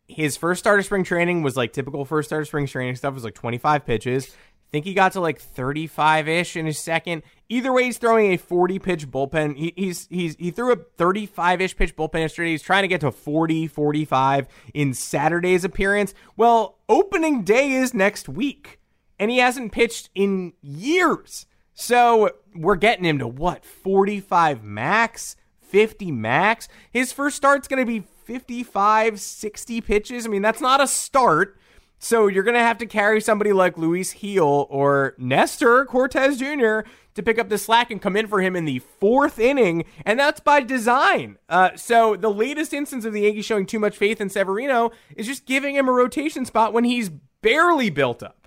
his 0.08 0.38
first 0.38 0.60
start 0.60 0.78
of 0.78 0.86
spring 0.86 1.04
training 1.04 1.42
was 1.42 1.54
like 1.54 1.74
typical 1.74 2.06
first 2.06 2.30
start 2.30 2.40
of 2.40 2.48
spring 2.48 2.66
training 2.66 2.96
stuff. 2.96 3.12
Was 3.12 3.24
like 3.24 3.34
25 3.34 3.84
pitches. 3.84 4.34
I 4.66 4.68
think 4.72 4.84
he 4.84 4.94
got 4.94 5.12
to 5.12 5.20
like 5.20 5.40
35 5.40 6.28
ish 6.28 6.56
in 6.56 6.66
his 6.66 6.78
second. 6.78 7.22
Either 7.48 7.72
way, 7.72 7.84
he's 7.84 7.98
throwing 7.98 8.32
a 8.32 8.36
40 8.36 8.80
pitch 8.80 9.08
bullpen. 9.08 9.56
He, 9.56 9.72
he's 9.76 10.08
he's 10.08 10.34
he 10.36 10.50
threw 10.50 10.72
a 10.72 10.76
35 10.76 11.60
ish 11.60 11.76
pitch 11.76 11.94
bullpen 11.94 12.20
yesterday. 12.20 12.50
He's 12.50 12.62
trying 12.62 12.82
to 12.82 12.88
get 12.88 13.00
to 13.02 13.12
40, 13.12 13.68
45 13.68 14.48
in 14.74 14.92
Saturday's 14.92 15.64
appearance. 15.64 16.14
Well, 16.36 16.78
opening 16.88 17.44
day 17.44 17.70
is 17.72 17.94
next 17.94 18.28
week, 18.28 18.80
and 19.20 19.30
he 19.30 19.38
hasn't 19.38 19.70
pitched 19.70 20.10
in 20.16 20.54
years. 20.60 21.46
So 21.74 22.30
we're 22.54 22.76
getting 22.76 23.04
him 23.04 23.18
to 23.20 23.28
what 23.28 23.64
45 23.64 24.64
max, 24.64 25.36
50 25.60 26.10
max. 26.10 26.68
His 26.90 27.12
first 27.12 27.36
start's 27.36 27.68
going 27.68 27.80
to 27.80 27.86
be 27.86 28.04
55, 28.24 29.20
60 29.20 29.80
pitches. 29.82 30.26
I 30.26 30.28
mean, 30.28 30.42
that's 30.42 30.60
not 30.60 30.80
a 30.80 30.88
start. 30.88 31.56
So 31.98 32.26
you're 32.26 32.42
going 32.42 32.54
to 32.54 32.60
have 32.60 32.78
to 32.78 32.86
carry 32.86 33.20
somebody 33.20 33.52
like 33.52 33.78
Luis 33.78 34.12
Gil 34.12 34.66
or 34.68 35.14
Nestor 35.18 35.84
Cortes 35.86 36.38
Jr. 36.38 36.88
to 37.14 37.22
pick 37.22 37.38
up 37.38 37.48
the 37.48 37.58
slack 37.58 37.90
and 37.90 38.02
come 38.02 38.16
in 38.16 38.26
for 38.26 38.40
him 38.40 38.54
in 38.54 38.64
the 38.64 38.80
fourth 39.00 39.38
inning, 39.38 39.84
and 40.04 40.18
that's 40.18 40.40
by 40.40 40.60
design. 40.60 41.38
Uh, 41.48 41.70
so 41.76 42.16
the 42.16 42.30
latest 42.30 42.74
instance 42.74 43.04
of 43.04 43.12
the 43.12 43.22
Yankees 43.22 43.46
showing 43.46 43.66
too 43.66 43.78
much 43.78 43.96
faith 43.96 44.20
in 44.20 44.28
Severino 44.28 44.90
is 45.16 45.26
just 45.26 45.46
giving 45.46 45.74
him 45.74 45.88
a 45.88 45.92
rotation 45.92 46.44
spot 46.44 46.72
when 46.72 46.84
he's 46.84 47.08
barely 47.40 47.90
built 47.90 48.22
up. 48.22 48.46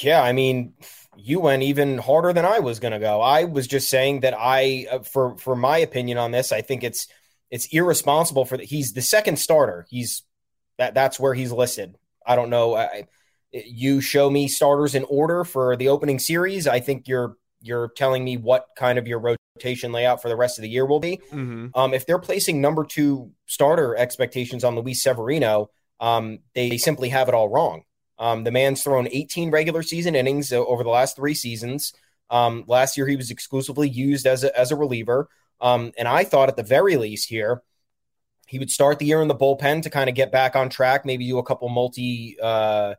Yeah, 0.00 0.22
I 0.22 0.32
mean, 0.32 0.74
you 1.16 1.40
went 1.40 1.62
even 1.62 1.98
harder 1.98 2.32
than 2.32 2.44
I 2.44 2.58
was 2.60 2.80
going 2.80 2.92
to 2.92 2.98
go. 2.98 3.20
I 3.20 3.44
was 3.44 3.66
just 3.66 3.88
saying 3.88 4.20
that 4.20 4.34
I, 4.36 4.86
uh, 4.90 4.98
for 5.00 5.36
for 5.38 5.54
my 5.54 5.78
opinion 5.78 6.18
on 6.18 6.30
this, 6.30 6.52
I 6.52 6.62
think 6.62 6.82
it's 6.82 7.06
it's 7.50 7.66
irresponsible 7.66 8.44
for 8.44 8.56
the, 8.56 8.64
he's 8.64 8.92
the 8.92 9.02
second 9.02 9.38
starter. 9.38 9.86
He's 9.88 10.22
that 10.78 10.94
that's 10.94 11.20
where 11.20 11.34
he's 11.34 11.52
listed. 11.52 11.96
I 12.26 12.36
don't 12.36 12.50
know. 12.50 12.74
I, 12.74 13.06
you 13.52 14.00
show 14.00 14.30
me 14.30 14.48
starters 14.48 14.94
in 14.94 15.04
order 15.04 15.44
for 15.44 15.76
the 15.76 15.88
opening 15.88 16.18
series. 16.18 16.66
I 16.66 16.80
think 16.80 17.08
you're 17.08 17.36
you're 17.62 17.88
telling 17.96 18.24
me 18.24 18.36
what 18.36 18.66
kind 18.76 18.98
of 18.98 19.08
your 19.08 19.36
rotation 19.56 19.90
layout 19.90 20.20
for 20.20 20.28
the 20.28 20.36
rest 20.36 20.58
of 20.58 20.62
the 20.62 20.68
year 20.68 20.84
will 20.84 21.00
be. 21.00 21.18
Mm-hmm. 21.32 21.68
Um, 21.74 21.94
if 21.94 22.06
they're 22.06 22.18
placing 22.18 22.60
number 22.60 22.84
two 22.84 23.30
starter 23.46 23.96
expectations 23.96 24.64
on 24.64 24.76
Luis 24.76 25.02
Severino, 25.02 25.70
um, 25.98 26.40
they 26.54 26.76
simply 26.76 27.08
have 27.08 27.28
it 27.28 27.34
all 27.34 27.48
wrong. 27.48 27.84
Um, 28.18 28.44
the 28.44 28.50
man's 28.50 28.82
thrown 28.82 29.08
18 29.10 29.50
regular 29.50 29.82
season 29.82 30.14
innings 30.14 30.52
over 30.52 30.84
the 30.84 30.90
last 30.90 31.16
three 31.16 31.34
seasons. 31.34 31.94
Um, 32.30 32.64
last 32.66 32.96
year, 32.96 33.06
he 33.06 33.16
was 33.16 33.30
exclusively 33.30 33.88
used 33.88 34.26
as 34.26 34.44
a, 34.44 34.58
as 34.58 34.70
a 34.70 34.76
reliever. 34.76 35.28
Um, 35.60 35.92
and 35.96 36.06
I 36.06 36.24
thought 36.24 36.48
at 36.48 36.56
the 36.56 36.62
very 36.62 36.96
least 36.96 37.28
here, 37.28 37.62
he 38.46 38.58
would 38.58 38.70
start 38.70 38.98
the 38.98 39.06
year 39.06 39.22
in 39.22 39.28
the 39.28 39.34
bullpen 39.34 39.82
to 39.82 39.90
kind 39.90 40.08
of 40.08 40.14
get 40.14 40.32
back 40.32 40.56
on 40.56 40.68
track, 40.68 41.04
maybe 41.04 41.26
do 41.26 41.38
a 41.38 41.42
couple 41.42 41.68
multi 41.68 42.36
uh, 42.42 42.94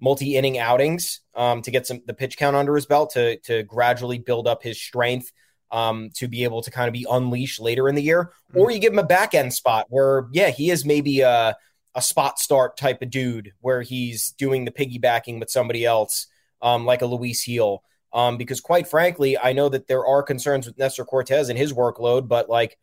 multi 0.00 0.36
inning 0.36 0.58
outings 0.58 1.20
um, 1.34 1.62
to 1.62 1.70
get 1.70 1.86
some 1.86 2.02
the 2.06 2.14
pitch 2.14 2.36
count 2.36 2.56
under 2.56 2.74
his 2.74 2.86
belt 2.86 3.10
to 3.10 3.38
to 3.40 3.62
gradually 3.64 4.18
build 4.18 4.46
up 4.46 4.62
his 4.62 4.80
strength 4.80 5.32
um, 5.70 6.10
to 6.14 6.28
be 6.28 6.44
able 6.44 6.62
to 6.62 6.70
kind 6.70 6.88
of 6.88 6.92
be 6.92 7.06
unleashed 7.10 7.60
later 7.60 7.88
in 7.88 7.94
the 7.94 8.02
year. 8.02 8.32
Mm-hmm. 8.50 8.60
Or 8.60 8.70
you 8.70 8.78
give 8.78 8.92
him 8.92 8.98
a 8.98 9.04
back 9.04 9.34
end 9.34 9.52
spot 9.52 9.86
where 9.88 10.28
yeah 10.32 10.50
he 10.50 10.70
is 10.70 10.84
maybe 10.84 11.20
a 11.20 11.56
a 11.94 12.02
spot 12.02 12.38
start 12.38 12.76
type 12.76 13.02
of 13.02 13.10
dude 13.10 13.52
where 13.60 13.82
he's 13.82 14.32
doing 14.32 14.64
the 14.64 14.70
piggybacking 14.70 15.40
with 15.40 15.50
somebody 15.50 15.84
else 15.84 16.26
um, 16.62 16.84
like 16.86 17.02
a 17.02 17.06
Luis 17.06 17.44
Gil. 17.44 17.82
Um, 18.12 18.36
because 18.36 18.60
quite 18.60 18.88
frankly, 18.88 19.36
I 19.36 19.52
know 19.52 19.68
that 19.68 19.86
there 19.86 20.06
are 20.06 20.22
concerns 20.22 20.66
with 20.66 20.78
Nestor 20.78 21.04
Cortes 21.04 21.48
and 21.48 21.58
his 21.58 21.72
workload, 21.72 22.26
but 22.26 22.48
like 22.48 22.78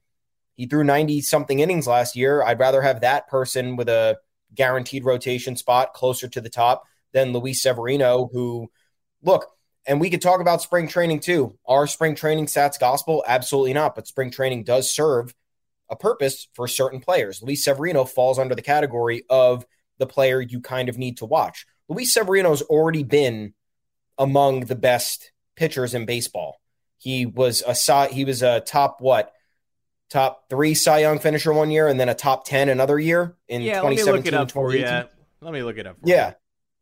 he 0.56 0.66
threw 0.66 0.84
90 0.84 1.22
something 1.22 1.60
innings 1.60 1.88
last 1.88 2.16
year. 2.16 2.42
I'd 2.42 2.60
rather 2.60 2.82
have 2.82 3.02
that 3.02 3.28
person 3.28 3.76
with 3.76 3.90
a 3.90 4.18
guaranteed 4.54 5.06
rotation 5.06 5.56
spot 5.56 5.94
closer 5.94 6.28
to 6.30 6.42
the 6.42 6.50
top 6.50 6.86
than 7.14 7.34
Luis 7.34 7.62
Severino, 7.62 8.30
who, 8.32 8.72
look, 9.22 9.48
and 9.88 10.02
we 10.02 10.10
could 10.10 10.22
talk 10.22 10.42
about 10.42 10.62
spring 10.62 10.88
training 10.88 11.20
too. 11.20 11.58
Are 11.68 11.88
spring 11.88 12.16
training 12.16 12.48
stats 12.48 12.80
gospel? 12.80 13.24
Absolutely 13.28 13.74
not. 13.74 13.96
But 13.96 14.08
spring 14.08 14.32
training 14.32 14.64
does 14.64 14.92
serve 14.92 15.36
a 15.90 15.96
purpose 15.96 16.48
for 16.54 16.68
certain 16.68 17.00
players. 17.00 17.42
Luis 17.44 17.64
Severino 17.64 18.06
falls 18.06 18.40
under 18.40 18.56
the 18.56 18.62
category 18.62 19.24
of 19.30 19.66
the 19.98 20.08
player 20.08 20.42
you 20.42 20.60
kind 20.60 20.90
of 20.90 20.98
need 20.98 21.18
to 21.18 21.26
watch. 21.26 21.66
Luis 21.88 22.14
Severino's 22.14 22.64
already 22.64 23.04
been 23.04 23.54
among 24.18 24.62
the 24.62 24.76
best 24.76 25.32
pitchers 25.56 25.94
in 25.94 26.06
baseball. 26.06 26.60
He 26.98 27.26
was 27.26 27.62
a 27.62 28.08
he 28.08 28.26
was 28.26 28.42
a 28.42 28.62
top 28.62 28.98
what 29.00 29.32
top 30.16 30.50
three 30.50 30.74
Cy 30.74 31.00
Young 31.00 31.20
finisher 31.20 31.54
one 31.54 31.70
year, 31.70 31.88
and 31.88 32.00
then 32.00 32.10
a 32.10 32.16
top 32.16 32.46
ten 32.46 32.70
another 32.70 32.98
year 32.98 33.36
in 33.48 33.62
yeah, 33.62 33.82
2017. 33.82 34.06
Let 34.06 34.14
me 34.14 34.18
look 34.18 34.28
it 34.28 34.34
up 34.34 34.52
for 34.52 34.74
you. 34.74 34.86
Let 35.42 35.54
me 35.54 35.64
look 35.64 35.78
it 35.78 35.86
up. 35.86 35.98
yeah. 36.04 36.30
You. 36.30 36.36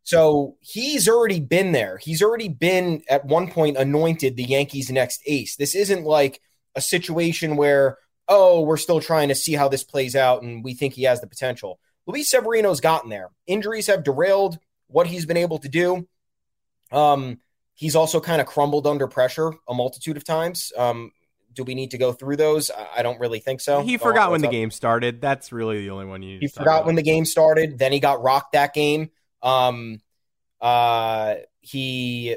So 0.04 0.56
he's 0.60 1.08
already 1.08 1.40
been 1.40 1.72
there. 1.72 1.96
He's 1.96 2.22
already 2.22 2.48
been 2.48 3.02
at 3.08 3.24
one 3.24 3.50
point 3.50 3.78
anointed 3.78 4.36
the 4.36 4.44
Yankees' 4.44 4.90
next 4.90 5.22
ace. 5.26 5.56
This 5.56 5.74
isn't 5.74 6.04
like 6.04 6.40
a 6.74 6.80
situation 6.80 7.56
where, 7.56 7.96
oh, 8.28 8.60
we're 8.60 8.76
still 8.76 9.00
trying 9.00 9.28
to 9.28 9.34
see 9.34 9.54
how 9.54 9.68
this 9.68 9.82
plays 9.82 10.14
out 10.14 10.42
and 10.42 10.62
we 10.62 10.74
think 10.74 10.92
he 10.92 11.04
has 11.04 11.22
the 11.22 11.26
potential. 11.26 11.80
Luis 12.06 12.30
Severino's 12.30 12.80
gotten 12.80 13.08
there. 13.08 13.30
Injuries 13.46 13.86
have 13.86 14.04
derailed 14.04 14.58
what 14.88 15.06
he's 15.06 15.24
been 15.24 15.38
able 15.38 15.58
to 15.58 15.70
do. 15.70 16.06
Um, 16.92 17.38
he's 17.72 17.96
also 17.96 18.20
kind 18.20 18.42
of 18.42 18.46
crumbled 18.46 18.86
under 18.86 19.08
pressure 19.08 19.52
a 19.66 19.72
multitude 19.72 20.18
of 20.18 20.24
times. 20.24 20.70
Um, 20.76 21.12
do 21.54 21.64
we 21.64 21.74
need 21.74 21.92
to 21.92 21.98
go 21.98 22.12
through 22.12 22.36
those? 22.36 22.70
I 22.70 23.02
don't 23.02 23.18
really 23.20 23.40
think 23.40 23.60
so. 23.60 23.82
He 23.82 23.96
forgot 23.96 24.28
oh, 24.28 24.32
when 24.32 24.40
the 24.40 24.48
up? 24.48 24.52
game 24.52 24.70
started. 24.70 25.20
That's 25.20 25.52
really 25.52 25.80
the 25.80 25.90
only 25.90 26.06
one 26.06 26.22
you. 26.22 26.38
He 26.40 26.48
forgot 26.48 26.76
about. 26.78 26.86
when 26.86 26.94
the 26.94 27.02
game 27.02 27.24
started. 27.24 27.78
Then 27.78 27.92
he 27.92 28.00
got 28.00 28.22
rocked 28.22 28.52
that 28.52 28.74
game. 28.74 29.10
Um, 29.42 30.00
uh, 30.60 31.36
he 31.60 32.36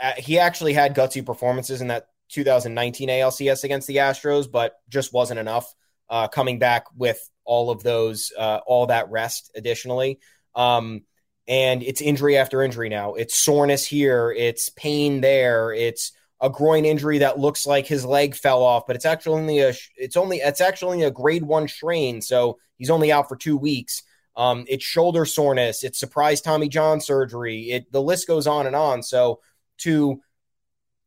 uh, 0.00 0.12
he 0.16 0.38
actually 0.38 0.72
had 0.72 0.94
gutsy 0.94 1.24
performances 1.24 1.80
in 1.80 1.88
that 1.88 2.06
2019 2.30 3.08
ALCS 3.08 3.64
against 3.64 3.86
the 3.86 3.96
Astros, 3.96 4.50
but 4.50 4.74
just 4.88 5.12
wasn't 5.12 5.40
enough. 5.40 5.74
Uh, 6.08 6.26
coming 6.26 6.58
back 6.58 6.86
with 6.96 7.20
all 7.44 7.70
of 7.70 7.82
those, 7.82 8.32
uh, 8.36 8.60
all 8.66 8.86
that 8.86 9.10
rest 9.10 9.50
additionally. 9.54 10.18
Um, 10.54 11.02
and 11.46 11.82
it's 11.82 12.00
injury 12.00 12.36
after 12.36 12.62
injury 12.62 12.88
now. 12.88 13.14
It's 13.14 13.34
soreness 13.34 13.84
here, 13.84 14.32
it's 14.36 14.68
pain 14.70 15.20
there, 15.20 15.72
it's 15.72 16.12
a 16.40 16.48
groin 16.48 16.84
injury 16.84 17.18
that 17.18 17.38
looks 17.38 17.66
like 17.66 17.86
his 17.86 18.04
leg 18.04 18.34
fell 18.34 18.62
off, 18.62 18.86
but 18.86 18.96
it's 18.96 19.04
actually 19.04 19.40
only 19.40 19.58
a 19.60 19.74
it's 19.96 20.16
only 20.16 20.38
it's 20.38 20.60
actually 20.60 21.02
a 21.02 21.10
grade 21.10 21.42
one 21.42 21.68
strain, 21.68 22.22
so 22.22 22.58
he's 22.76 22.90
only 22.90 23.12
out 23.12 23.28
for 23.28 23.36
two 23.36 23.56
weeks. 23.56 24.02
Um, 24.36 24.64
it's 24.68 24.84
shoulder 24.84 25.24
soreness, 25.24 25.84
it's 25.84 25.98
surprise 25.98 26.40
Tommy 26.40 26.68
John 26.68 27.00
surgery. 27.00 27.70
It 27.70 27.92
the 27.92 28.02
list 28.02 28.26
goes 28.26 28.46
on 28.46 28.66
and 28.66 28.76
on. 28.76 29.02
So 29.02 29.40
to 29.78 30.20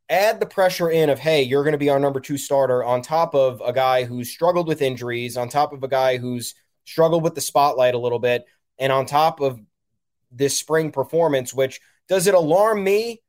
add 0.10 0.40
the 0.40 0.46
pressure 0.46 0.90
in 0.90 1.10
of 1.10 1.20
hey, 1.20 1.42
you're 1.42 1.64
going 1.64 1.72
to 1.74 1.80
be 1.80 1.90
our 1.90 2.00
number 2.00 2.20
two 2.20 2.38
starter 2.38 2.84
on 2.84 3.02
top 3.02 3.34
of 3.34 3.62
a 3.66 3.74
guy 3.74 4.04
who's 4.04 4.30
struggled 4.30 4.68
with 4.68 4.82
injuries, 4.82 5.38
on 5.38 5.50
top 5.50 5.74
of 5.74 5.84
a 5.84 5.88
guy 5.88 6.18
who's 6.18 6.54
struggled 6.86 7.24
with 7.24 7.34
the 7.34 7.42
spotlight 7.42 7.96
a 7.96 8.00
little 8.00 8.20
bit, 8.20 8.46
and 8.78 8.92
on 8.92 9.06
top 9.06 9.40
of 9.40 9.60
this 10.32 10.58
spring 10.58 10.92
performance, 10.92 11.54
which 11.54 11.80
does 12.08 12.28
it 12.28 12.34
alarm 12.34 12.84
me? 12.84 13.22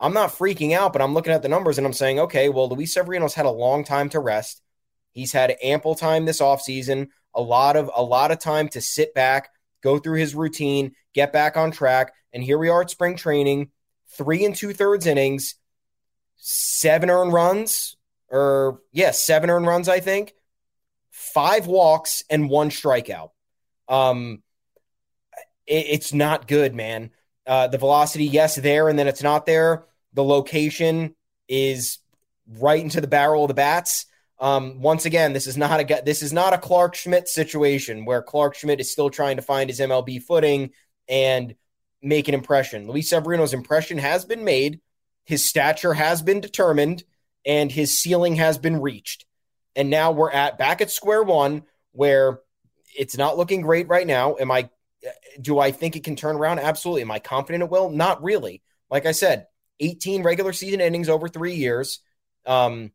I'm 0.00 0.14
not 0.14 0.30
freaking 0.30 0.72
out, 0.72 0.92
but 0.92 1.02
I'm 1.02 1.14
looking 1.14 1.32
at 1.32 1.42
the 1.42 1.48
numbers 1.48 1.78
and 1.78 1.86
I'm 1.86 1.92
saying, 1.92 2.20
okay, 2.20 2.48
well, 2.48 2.68
Luis 2.68 2.94
Severino's 2.94 3.34
had 3.34 3.46
a 3.46 3.50
long 3.50 3.84
time 3.84 4.08
to 4.10 4.20
rest. 4.20 4.62
He's 5.12 5.32
had 5.32 5.56
ample 5.62 5.94
time 5.94 6.24
this 6.24 6.40
offseason, 6.40 7.08
a 7.34 7.42
lot 7.42 7.76
of 7.76 7.90
a 7.94 8.02
lot 8.02 8.30
of 8.30 8.38
time 8.38 8.68
to 8.70 8.80
sit 8.80 9.14
back, 9.14 9.50
go 9.82 9.98
through 9.98 10.18
his 10.18 10.34
routine, 10.34 10.92
get 11.14 11.32
back 11.32 11.56
on 11.56 11.72
track. 11.72 12.12
And 12.32 12.44
here 12.44 12.58
we 12.58 12.68
are 12.68 12.82
at 12.82 12.90
spring 12.90 13.16
training, 13.16 13.70
three 14.16 14.44
and 14.44 14.54
two 14.54 14.72
thirds 14.72 15.06
innings, 15.06 15.56
seven 16.36 17.10
earned 17.10 17.32
runs, 17.32 17.96
or 18.30 18.80
yes, 18.92 19.06
yeah, 19.06 19.10
seven 19.10 19.50
earned 19.50 19.66
runs, 19.66 19.88
I 19.88 20.00
think, 20.00 20.34
five 21.10 21.66
walks 21.66 22.22
and 22.30 22.48
one 22.48 22.70
strikeout. 22.70 23.30
Um, 23.88 24.42
it, 25.66 25.86
it's 25.88 26.12
not 26.12 26.46
good, 26.46 26.74
man. 26.74 27.10
Uh, 27.48 27.66
the 27.66 27.78
velocity, 27.78 28.26
yes, 28.26 28.56
there, 28.56 28.90
and 28.90 28.98
then 28.98 29.08
it's 29.08 29.22
not 29.22 29.46
there. 29.46 29.86
The 30.12 30.22
location 30.22 31.16
is 31.48 31.98
right 32.58 32.82
into 32.82 33.00
the 33.00 33.06
barrel 33.06 33.44
of 33.44 33.48
the 33.48 33.54
bats. 33.54 34.04
Um, 34.38 34.82
once 34.82 35.06
again, 35.06 35.32
this 35.32 35.46
is 35.46 35.56
not 35.56 35.80
a 35.80 36.02
this 36.04 36.22
is 36.22 36.32
not 36.32 36.52
a 36.52 36.58
Clarke 36.58 36.94
Schmidt 36.94 37.26
situation 37.26 38.04
where 38.04 38.22
Clarke 38.22 38.54
Schmidt 38.54 38.80
is 38.80 38.92
still 38.92 39.10
trying 39.10 39.36
to 39.36 39.42
find 39.42 39.70
his 39.70 39.80
MLB 39.80 40.22
footing 40.22 40.70
and 41.08 41.54
make 42.02 42.28
an 42.28 42.34
impression. 42.34 42.86
Luis 42.86 43.08
Severino's 43.08 43.54
impression 43.54 43.98
has 43.98 44.26
been 44.26 44.44
made, 44.44 44.80
his 45.24 45.48
stature 45.48 45.94
has 45.94 46.22
been 46.22 46.40
determined, 46.40 47.02
and 47.44 47.72
his 47.72 47.98
ceiling 47.98 48.36
has 48.36 48.58
been 48.58 48.80
reached. 48.80 49.24
And 49.74 49.90
now 49.90 50.12
we're 50.12 50.30
at 50.30 50.58
back 50.58 50.80
at 50.80 50.90
square 50.90 51.22
one 51.22 51.62
where 51.92 52.40
it's 52.96 53.16
not 53.16 53.38
looking 53.38 53.62
great 53.62 53.88
right 53.88 54.06
now. 54.06 54.36
Am 54.38 54.50
I 54.50 54.68
do 55.40 55.58
I 55.58 55.70
think 55.70 55.96
it 55.96 56.04
can 56.04 56.16
turn 56.16 56.36
around? 56.36 56.58
Absolutely. 56.58 57.02
Am 57.02 57.10
I 57.10 57.18
confident 57.18 57.64
it 57.64 57.70
will? 57.70 57.90
Not 57.90 58.22
really. 58.22 58.62
Like 58.90 59.06
I 59.06 59.12
said, 59.12 59.46
18 59.80 60.22
regular 60.22 60.52
season 60.52 60.80
innings 60.80 61.08
over 61.08 61.28
three 61.28 61.54
years. 61.54 62.00
Um, 62.46 62.92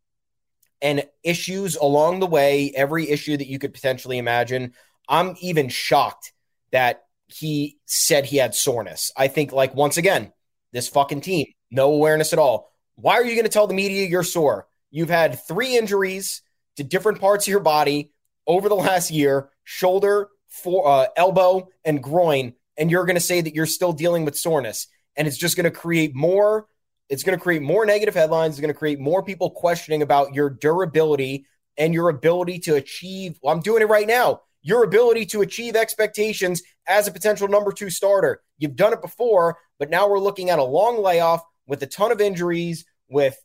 and 0.81 1.05
issues 1.23 1.77
along 1.77 2.19
the 2.19 2.27
way, 2.27 2.71
every 2.75 3.09
issue 3.09 3.37
that 3.37 3.47
you 3.47 3.57
could 3.57 3.73
potentially 3.73 4.17
imagine. 4.17 4.73
I'm 5.07 5.35
even 5.39 5.69
shocked 5.69 6.33
that 6.71 7.03
he 7.27 7.77
said 7.85 8.25
he 8.25 8.37
had 8.37 8.53
soreness. 8.53 9.11
I 9.15 9.29
think, 9.29 9.53
like, 9.53 9.73
once 9.73 9.97
again, 9.97 10.33
this 10.73 10.89
fucking 10.89 11.21
team, 11.21 11.47
no 11.71 11.93
awareness 11.93 12.33
at 12.33 12.39
all. 12.39 12.73
Why 12.95 13.13
are 13.13 13.23
you 13.23 13.33
going 13.35 13.45
to 13.45 13.49
tell 13.49 13.67
the 13.67 13.73
media 13.73 14.07
you're 14.07 14.23
sore? 14.23 14.67
You've 14.91 15.09
had 15.09 15.39
three 15.47 15.77
injuries 15.77 16.41
to 16.75 16.83
different 16.83 17.21
parts 17.21 17.47
of 17.47 17.51
your 17.51 17.59
body 17.59 18.11
over 18.45 18.67
the 18.67 18.75
last 18.75 19.09
year 19.09 19.49
shoulder, 19.63 20.29
for, 20.53 20.87
uh, 20.87 21.07
elbow, 21.17 21.67
and 21.83 22.01
groin. 22.01 22.53
And 22.77 22.89
you're 22.89 23.05
going 23.05 23.15
to 23.15 23.21
say 23.21 23.41
that 23.41 23.55
you're 23.55 23.65
still 23.65 23.93
dealing 23.93 24.25
with 24.25 24.37
soreness. 24.37 24.87
And 25.15 25.27
it's 25.27 25.37
just 25.37 25.55
going 25.55 25.65
to 25.65 25.71
create 25.71 26.15
more. 26.15 26.67
It's 27.09 27.23
going 27.23 27.37
to 27.37 27.43
create 27.43 27.61
more 27.61 27.85
negative 27.85 28.13
headlines. 28.13 28.53
It's 28.53 28.61
going 28.61 28.73
to 28.73 28.77
create 28.77 28.99
more 28.99 29.23
people 29.23 29.51
questioning 29.51 30.01
about 30.01 30.33
your 30.33 30.49
durability 30.49 31.45
and 31.77 31.93
your 31.93 32.09
ability 32.09 32.59
to 32.59 32.75
achieve. 32.75 33.37
Well, 33.41 33.53
I'm 33.53 33.61
doing 33.61 33.81
it 33.81 33.89
right 33.89 34.07
now. 34.07 34.41
Your 34.61 34.83
ability 34.83 35.25
to 35.27 35.41
achieve 35.41 35.75
expectations 35.75 36.61
as 36.87 37.07
a 37.07 37.11
potential 37.11 37.47
number 37.47 37.71
two 37.71 37.89
starter. 37.89 38.41
You've 38.57 38.75
done 38.75 38.93
it 38.93 39.01
before, 39.01 39.57
but 39.77 39.89
now 39.89 40.07
we're 40.07 40.19
looking 40.19 40.49
at 40.49 40.59
a 40.59 40.63
long 40.63 41.01
layoff 41.01 41.43
with 41.67 41.83
a 41.83 41.87
ton 41.87 42.11
of 42.11 42.21
injuries. 42.21 42.85
With 43.09 43.35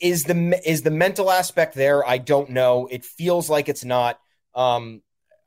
is 0.00 0.24
the 0.24 0.60
is 0.64 0.82
the 0.82 0.90
mental 0.90 1.30
aspect 1.30 1.74
there? 1.74 2.06
I 2.06 2.18
don't 2.18 2.50
know. 2.50 2.88
It 2.90 3.04
feels 3.04 3.50
like 3.50 3.68
it's 3.68 3.84
not. 3.84 4.18
Um, 4.54 5.02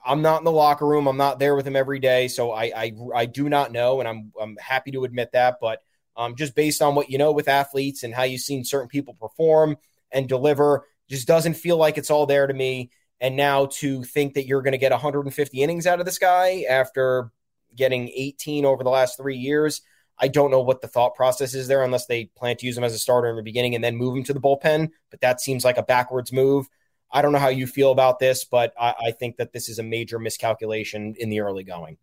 I'm 0.07 0.21
not 0.21 0.39
in 0.39 0.45
the 0.45 0.51
locker 0.51 0.87
room. 0.87 1.07
I'm 1.07 1.17
not 1.17 1.37
there 1.37 1.55
with 1.55 1.67
him 1.67 1.75
every 1.75 1.99
day, 1.99 2.27
so 2.27 2.51
I 2.51 2.63
I, 2.75 2.93
I 3.13 3.25
do 3.25 3.49
not 3.49 3.71
know, 3.71 3.99
and 3.99 4.07
I'm 4.07 4.31
I'm 4.41 4.55
happy 4.57 4.91
to 4.91 5.03
admit 5.03 5.31
that. 5.33 5.57
But 5.59 5.81
um, 6.15 6.35
just 6.35 6.55
based 6.55 6.81
on 6.81 6.95
what 6.95 7.09
you 7.09 7.17
know 7.17 7.31
with 7.31 7.47
athletes 7.47 8.03
and 8.03 8.13
how 8.13 8.23
you've 8.23 8.41
seen 8.41 8.63
certain 8.63 8.87
people 8.87 9.13
perform 9.13 9.77
and 10.11 10.27
deliver, 10.27 10.85
just 11.09 11.27
doesn't 11.27 11.55
feel 11.55 11.77
like 11.77 11.97
it's 11.97 12.09
all 12.09 12.25
there 12.25 12.47
to 12.47 12.53
me. 12.53 12.89
And 13.19 13.35
now 13.35 13.67
to 13.77 14.03
think 14.03 14.35
that 14.35 14.45
you're 14.45 14.61
going 14.61 14.73
to 14.73 14.77
get 14.77 14.91
150 14.91 15.61
innings 15.61 15.87
out 15.87 15.99
of 15.99 16.05
this 16.05 16.19
guy 16.19 16.65
after 16.69 17.31
getting 17.75 18.09
18 18.09 18.65
over 18.65 18.83
the 18.83 18.89
last 18.89 19.17
three 19.17 19.37
years, 19.37 19.81
I 20.19 20.27
don't 20.27 20.51
know 20.51 20.61
what 20.61 20.81
the 20.81 20.87
thought 20.87 21.15
process 21.15 21.53
is 21.53 21.67
there 21.67 21.83
unless 21.83 22.05
they 22.05 22.25
plan 22.25 22.57
to 22.57 22.65
use 22.65 22.77
him 22.77 22.83
as 22.83 22.93
a 22.93 22.99
starter 22.99 23.29
in 23.29 23.35
the 23.35 23.43
beginning 23.43 23.75
and 23.75 23.83
then 23.83 23.95
move 23.95 24.15
him 24.15 24.23
to 24.25 24.33
the 24.33 24.39
bullpen. 24.39 24.89
But 25.11 25.21
that 25.21 25.41
seems 25.41 25.63
like 25.63 25.77
a 25.77 25.83
backwards 25.83 26.31
move. 26.31 26.67
I 27.11 27.21
don't 27.21 27.31
know 27.31 27.39
how 27.39 27.49
you 27.49 27.67
feel 27.67 27.91
about 27.91 28.19
this, 28.19 28.43
but 28.43 28.73
I, 28.79 28.93
I 29.07 29.11
think 29.11 29.37
that 29.37 29.53
this 29.53 29.69
is 29.69 29.79
a 29.79 29.83
major 29.83 30.19
miscalculation 30.19 31.15
in 31.17 31.29
the 31.29 31.39
early 31.39 31.63
going. 31.63 31.97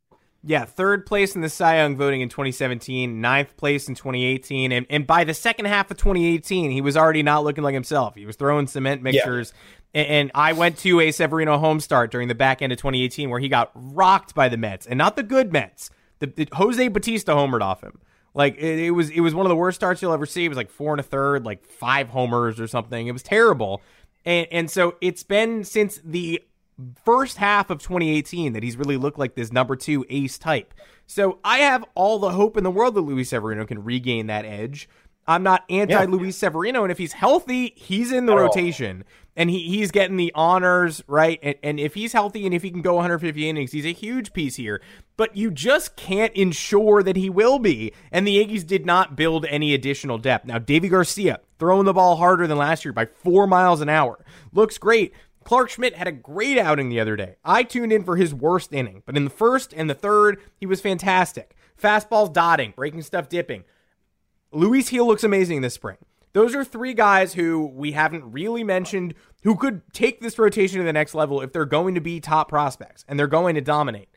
Yeah, 0.46 0.66
third 0.66 1.06
place 1.06 1.34
in 1.34 1.40
the 1.40 1.48
Cy 1.48 1.78
Young 1.78 1.96
voting 1.96 2.20
in 2.20 2.28
2017, 2.28 3.20
ninth 3.20 3.56
place 3.56 3.88
in 3.88 3.94
2018, 3.94 4.72
and, 4.72 4.86
and 4.90 5.06
by 5.06 5.24
the 5.24 5.32
second 5.32 5.64
half 5.64 5.90
of 5.90 5.96
2018, 5.96 6.70
he 6.70 6.82
was 6.82 6.98
already 6.98 7.22
not 7.22 7.44
looking 7.44 7.64
like 7.64 7.72
himself. 7.72 8.14
He 8.14 8.26
was 8.26 8.36
throwing 8.36 8.66
cement 8.66 9.02
mixtures. 9.02 9.54
Yeah. 9.94 10.02
And, 10.02 10.08
and 10.08 10.30
I 10.34 10.52
went 10.52 10.76
to 10.80 11.00
a 11.00 11.12
Severino 11.12 11.56
home 11.56 11.80
start 11.80 12.10
during 12.10 12.28
the 12.28 12.34
back 12.34 12.60
end 12.60 12.74
of 12.74 12.78
2018 12.78 13.30
where 13.30 13.40
he 13.40 13.48
got 13.48 13.70
rocked 13.74 14.34
by 14.34 14.50
the 14.50 14.58
Mets, 14.58 14.86
and 14.86 14.98
not 14.98 15.16
the 15.16 15.22
good 15.22 15.50
Mets. 15.50 15.88
The, 16.18 16.26
the 16.26 16.48
Jose 16.52 16.88
Bautista 16.88 17.32
homered 17.32 17.62
off 17.62 17.82
him. 17.82 17.98
Like 18.34 18.56
it, 18.56 18.80
it, 18.80 18.90
was, 18.90 19.10
it 19.10 19.20
was 19.20 19.34
one 19.34 19.46
of 19.46 19.50
the 19.50 19.56
worst 19.56 19.76
starts 19.76 20.02
you'll 20.02 20.12
ever 20.12 20.26
see. 20.26 20.44
It 20.44 20.48
was 20.48 20.58
like 20.58 20.70
four 20.70 20.92
and 20.92 21.00
a 21.00 21.04
third, 21.04 21.46
like 21.46 21.64
five 21.64 22.08
homers 22.08 22.60
or 22.60 22.66
something. 22.66 23.06
It 23.06 23.12
was 23.12 23.22
terrible. 23.22 23.80
And, 24.24 24.46
and 24.50 24.70
so 24.70 24.96
it's 25.00 25.22
been 25.22 25.64
since 25.64 26.00
the 26.04 26.42
first 27.04 27.36
half 27.36 27.70
of 27.70 27.78
2018 27.78 28.52
that 28.52 28.62
he's 28.62 28.76
really 28.76 28.96
looked 28.96 29.18
like 29.18 29.34
this 29.34 29.52
number 29.52 29.76
two 29.76 30.04
ace 30.08 30.38
type. 30.38 30.74
So 31.06 31.38
I 31.44 31.58
have 31.58 31.84
all 31.94 32.18
the 32.18 32.30
hope 32.30 32.56
in 32.56 32.64
the 32.64 32.70
world 32.70 32.94
that 32.94 33.02
Luis 33.02 33.30
Severino 33.30 33.64
can 33.66 33.84
regain 33.84 34.26
that 34.26 34.44
edge. 34.44 34.88
I'm 35.26 35.42
not 35.42 35.64
anti 35.70 35.94
yeah. 35.94 36.04
Luis 36.04 36.36
Severino, 36.36 36.82
and 36.82 36.92
if 36.92 36.98
he's 36.98 37.14
healthy, 37.14 37.72
he's 37.76 38.12
in 38.12 38.26
the 38.26 38.34
At 38.34 38.40
rotation. 38.40 39.04
All. 39.06 39.23
And 39.36 39.50
he, 39.50 39.60
he's 39.68 39.90
getting 39.90 40.16
the 40.16 40.32
honors, 40.34 41.02
right? 41.06 41.40
And, 41.42 41.56
and 41.62 41.80
if 41.80 41.94
he's 41.94 42.12
healthy 42.12 42.44
and 42.46 42.54
if 42.54 42.62
he 42.62 42.70
can 42.70 42.82
go 42.82 42.94
150 42.94 43.48
innings, 43.48 43.72
he's 43.72 43.86
a 43.86 43.92
huge 43.92 44.32
piece 44.32 44.56
here. 44.56 44.80
But 45.16 45.36
you 45.36 45.50
just 45.50 45.96
can't 45.96 46.32
ensure 46.34 47.02
that 47.02 47.16
he 47.16 47.28
will 47.28 47.58
be. 47.58 47.92
And 48.12 48.26
the 48.26 48.32
Yankees 48.32 48.64
did 48.64 48.86
not 48.86 49.16
build 49.16 49.44
any 49.46 49.74
additional 49.74 50.18
depth. 50.18 50.46
Now, 50.46 50.58
Deivi 50.58 50.90
Garcia 50.90 51.40
throwing 51.58 51.86
the 51.86 51.92
ball 51.92 52.16
harder 52.16 52.46
than 52.46 52.58
last 52.58 52.84
year 52.84 52.92
by 52.92 53.06
four 53.06 53.46
miles 53.46 53.80
an 53.80 53.88
hour. 53.88 54.24
Looks 54.52 54.78
great. 54.78 55.12
Clarke 55.44 55.70
Schmidt 55.70 55.94
had 55.94 56.08
a 56.08 56.12
great 56.12 56.58
outing 56.58 56.88
the 56.88 57.00
other 57.00 57.16
day. 57.16 57.36
I 57.44 57.62
tuned 57.62 57.92
in 57.92 58.02
for 58.02 58.16
his 58.16 58.34
worst 58.34 58.72
inning, 58.72 59.02
but 59.04 59.16
in 59.16 59.24
the 59.24 59.30
first 59.30 59.74
and 59.74 59.88
the 59.88 59.94
third, 59.94 60.40
he 60.56 60.66
was 60.66 60.80
fantastic. 60.80 61.54
Fastballs 61.80 62.32
dotting, 62.32 62.72
breaking 62.74 63.02
stuff 63.02 63.28
dipping. 63.28 63.64
Luis 64.52 64.88
Gil 64.88 65.06
looks 65.06 65.24
amazing 65.24 65.60
this 65.60 65.74
spring. 65.74 65.98
Those 66.34 66.54
are 66.54 66.64
three 66.64 66.94
guys 66.94 67.32
who 67.34 67.66
we 67.66 67.92
haven't 67.92 68.30
really 68.32 68.64
mentioned 68.64 69.14
who 69.44 69.56
could 69.56 69.82
take 69.92 70.20
this 70.20 70.38
rotation 70.38 70.78
to 70.78 70.84
the 70.84 70.92
next 70.92 71.14
level 71.14 71.40
if 71.40 71.52
they're 71.52 71.64
going 71.64 71.94
to 71.94 72.00
be 72.00 72.20
top 72.20 72.48
prospects 72.48 73.04
and 73.08 73.18
they're 73.18 73.26
going 73.28 73.54
to 73.54 73.60
dominate. 73.60 74.08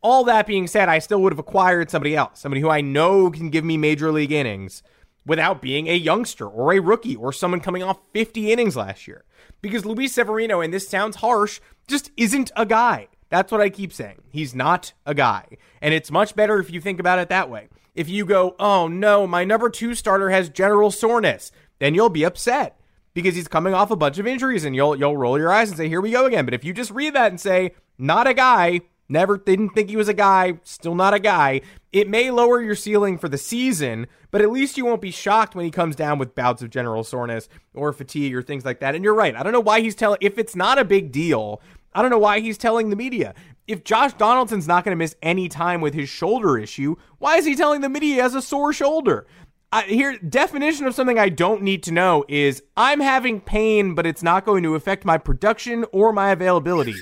All 0.00 0.22
that 0.24 0.46
being 0.46 0.68
said, 0.68 0.88
I 0.88 1.00
still 1.00 1.20
would 1.22 1.32
have 1.32 1.38
acquired 1.38 1.90
somebody 1.90 2.14
else, 2.14 2.40
somebody 2.40 2.60
who 2.60 2.70
I 2.70 2.80
know 2.80 3.30
can 3.30 3.50
give 3.50 3.64
me 3.64 3.76
major 3.76 4.12
league 4.12 4.30
innings 4.30 4.82
without 5.26 5.60
being 5.60 5.88
a 5.88 5.96
youngster 5.96 6.46
or 6.46 6.72
a 6.72 6.78
rookie 6.78 7.16
or 7.16 7.32
someone 7.32 7.60
coming 7.60 7.82
off 7.82 7.98
50 8.12 8.52
innings 8.52 8.76
last 8.76 9.08
year. 9.08 9.24
Because 9.60 9.84
Luis 9.84 10.12
Severino, 10.12 10.60
and 10.60 10.72
this 10.72 10.86
sounds 10.86 11.16
harsh, 11.16 11.60
just 11.88 12.12
isn't 12.16 12.52
a 12.54 12.66
guy. 12.66 13.08
That's 13.30 13.50
what 13.50 13.60
I 13.60 13.68
keep 13.68 13.92
saying. 13.92 14.22
He's 14.28 14.54
not 14.54 14.92
a 15.06 15.14
guy. 15.14 15.56
And 15.82 15.92
it's 15.92 16.10
much 16.10 16.36
better 16.36 16.60
if 16.60 16.70
you 16.70 16.80
think 16.80 17.00
about 17.00 17.18
it 17.18 17.30
that 17.30 17.50
way. 17.50 17.68
If 17.94 18.08
you 18.08 18.24
go, 18.24 18.56
oh 18.58 18.88
no, 18.88 19.26
my 19.26 19.44
number 19.44 19.70
two 19.70 19.94
starter 19.94 20.30
has 20.30 20.48
general 20.48 20.90
soreness, 20.90 21.52
then 21.78 21.94
you'll 21.94 22.08
be 22.08 22.24
upset 22.24 22.80
because 23.14 23.34
he's 23.36 23.48
coming 23.48 23.74
off 23.74 23.90
a 23.90 23.96
bunch 23.96 24.18
of 24.18 24.26
injuries 24.26 24.64
and 24.64 24.74
you'll 24.74 24.96
you'll 24.96 25.16
roll 25.16 25.38
your 25.38 25.52
eyes 25.52 25.68
and 25.68 25.76
say, 25.76 25.88
here 25.88 26.00
we 26.00 26.10
go 26.10 26.26
again. 26.26 26.44
But 26.44 26.54
if 26.54 26.64
you 26.64 26.72
just 26.72 26.90
read 26.90 27.14
that 27.14 27.30
and 27.30 27.40
say, 27.40 27.74
not 27.98 28.26
a 28.26 28.34
guy, 28.34 28.80
Never 29.08 29.36
didn't 29.36 29.70
think 29.70 29.90
he 29.90 29.96
was 29.96 30.08
a 30.08 30.14
guy, 30.14 30.58
still 30.62 30.94
not 30.94 31.12
a 31.12 31.18
guy. 31.18 31.60
It 31.92 32.08
may 32.08 32.30
lower 32.30 32.62
your 32.62 32.74
ceiling 32.74 33.18
for 33.18 33.28
the 33.28 33.36
season, 33.36 34.06
but 34.30 34.40
at 34.40 34.50
least 34.50 34.78
you 34.78 34.86
won't 34.86 35.02
be 35.02 35.10
shocked 35.10 35.54
when 35.54 35.66
he 35.66 35.70
comes 35.70 35.94
down 35.94 36.18
with 36.18 36.34
bouts 36.34 36.62
of 36.62 36.70
general 36.70 37.04
soreness 37.04 37.48
or 37.74 37.92
fatigue 37.92 38.34
or 38.34 38.42
things 38.42 38.64
like 38.64 38.80
that. 38.80 38.94
And 38.94 39.04
you're 39.04 39.14
right. 39.14 39.36
I 39.36 39.42
don't 39.42 39.52
know 39.52 39.60
why 39.60 39.80
he's 39.80 39.94
telling 39.94 40.18
if 40.22 40.38
it's 40.38 40.56
not 40.56 40.78
a 40.78 40.84
big 40.84 41.12
deal, 41.12 41.60
I 41.92 42.00
don't 42.00 42.10
know 42.10 42.18
why 42.18 42.40
he's 42.40 42.58
telling 42.58 42.88
the 42.88 42.96
media. 42.96 43.34
If 43.66 43.84
Josh 43.84 44.12
Donaldson's 44.14 44.68
not 44.68 44.84
going 44.84 44.92
to 44.92 44.96
miss 44.96 45.16
any 45.22 45.48
time 45.48 45.80
with 45.80 45.94
his 45.94 46.08
shoulder 46.08 46.58
issue, 46.58 46.96
why 47.18 47.36
is 47.36 47.46
he 47.46 47.54
telling 47.54 47.80
the 47.80 47.88
media 47.88 48.14
he 48.14 48.20
has 48.20 48.34
a 48.34 48.42
sore 48.42 48.72
shoulder? 48.72 49.26
I, 49.72 49.82
here, 49.82 50.18
definition 50.18 50.86
of 50.86 50.94
something 50.94 51.18
I 51.18 51.30
don't 51.30 51.62
need 51.62 51.82
to 51.84 51.92
know 51.92 52.24
is 52.28 52.62
I'm 52.76 53.00
having 53.00 53.40
pain, 53.40 53.94
but 53.94 54.06
it's 54.06 54.22
not 54.22 54.44
going 54.44 54.62
to 54.62 54.74
affect 54.74 55.04
my 55.04 55.18
production 55.18 55.84
or 55.92 56.12
my 56.12 56.30
availability. 56.30 56.94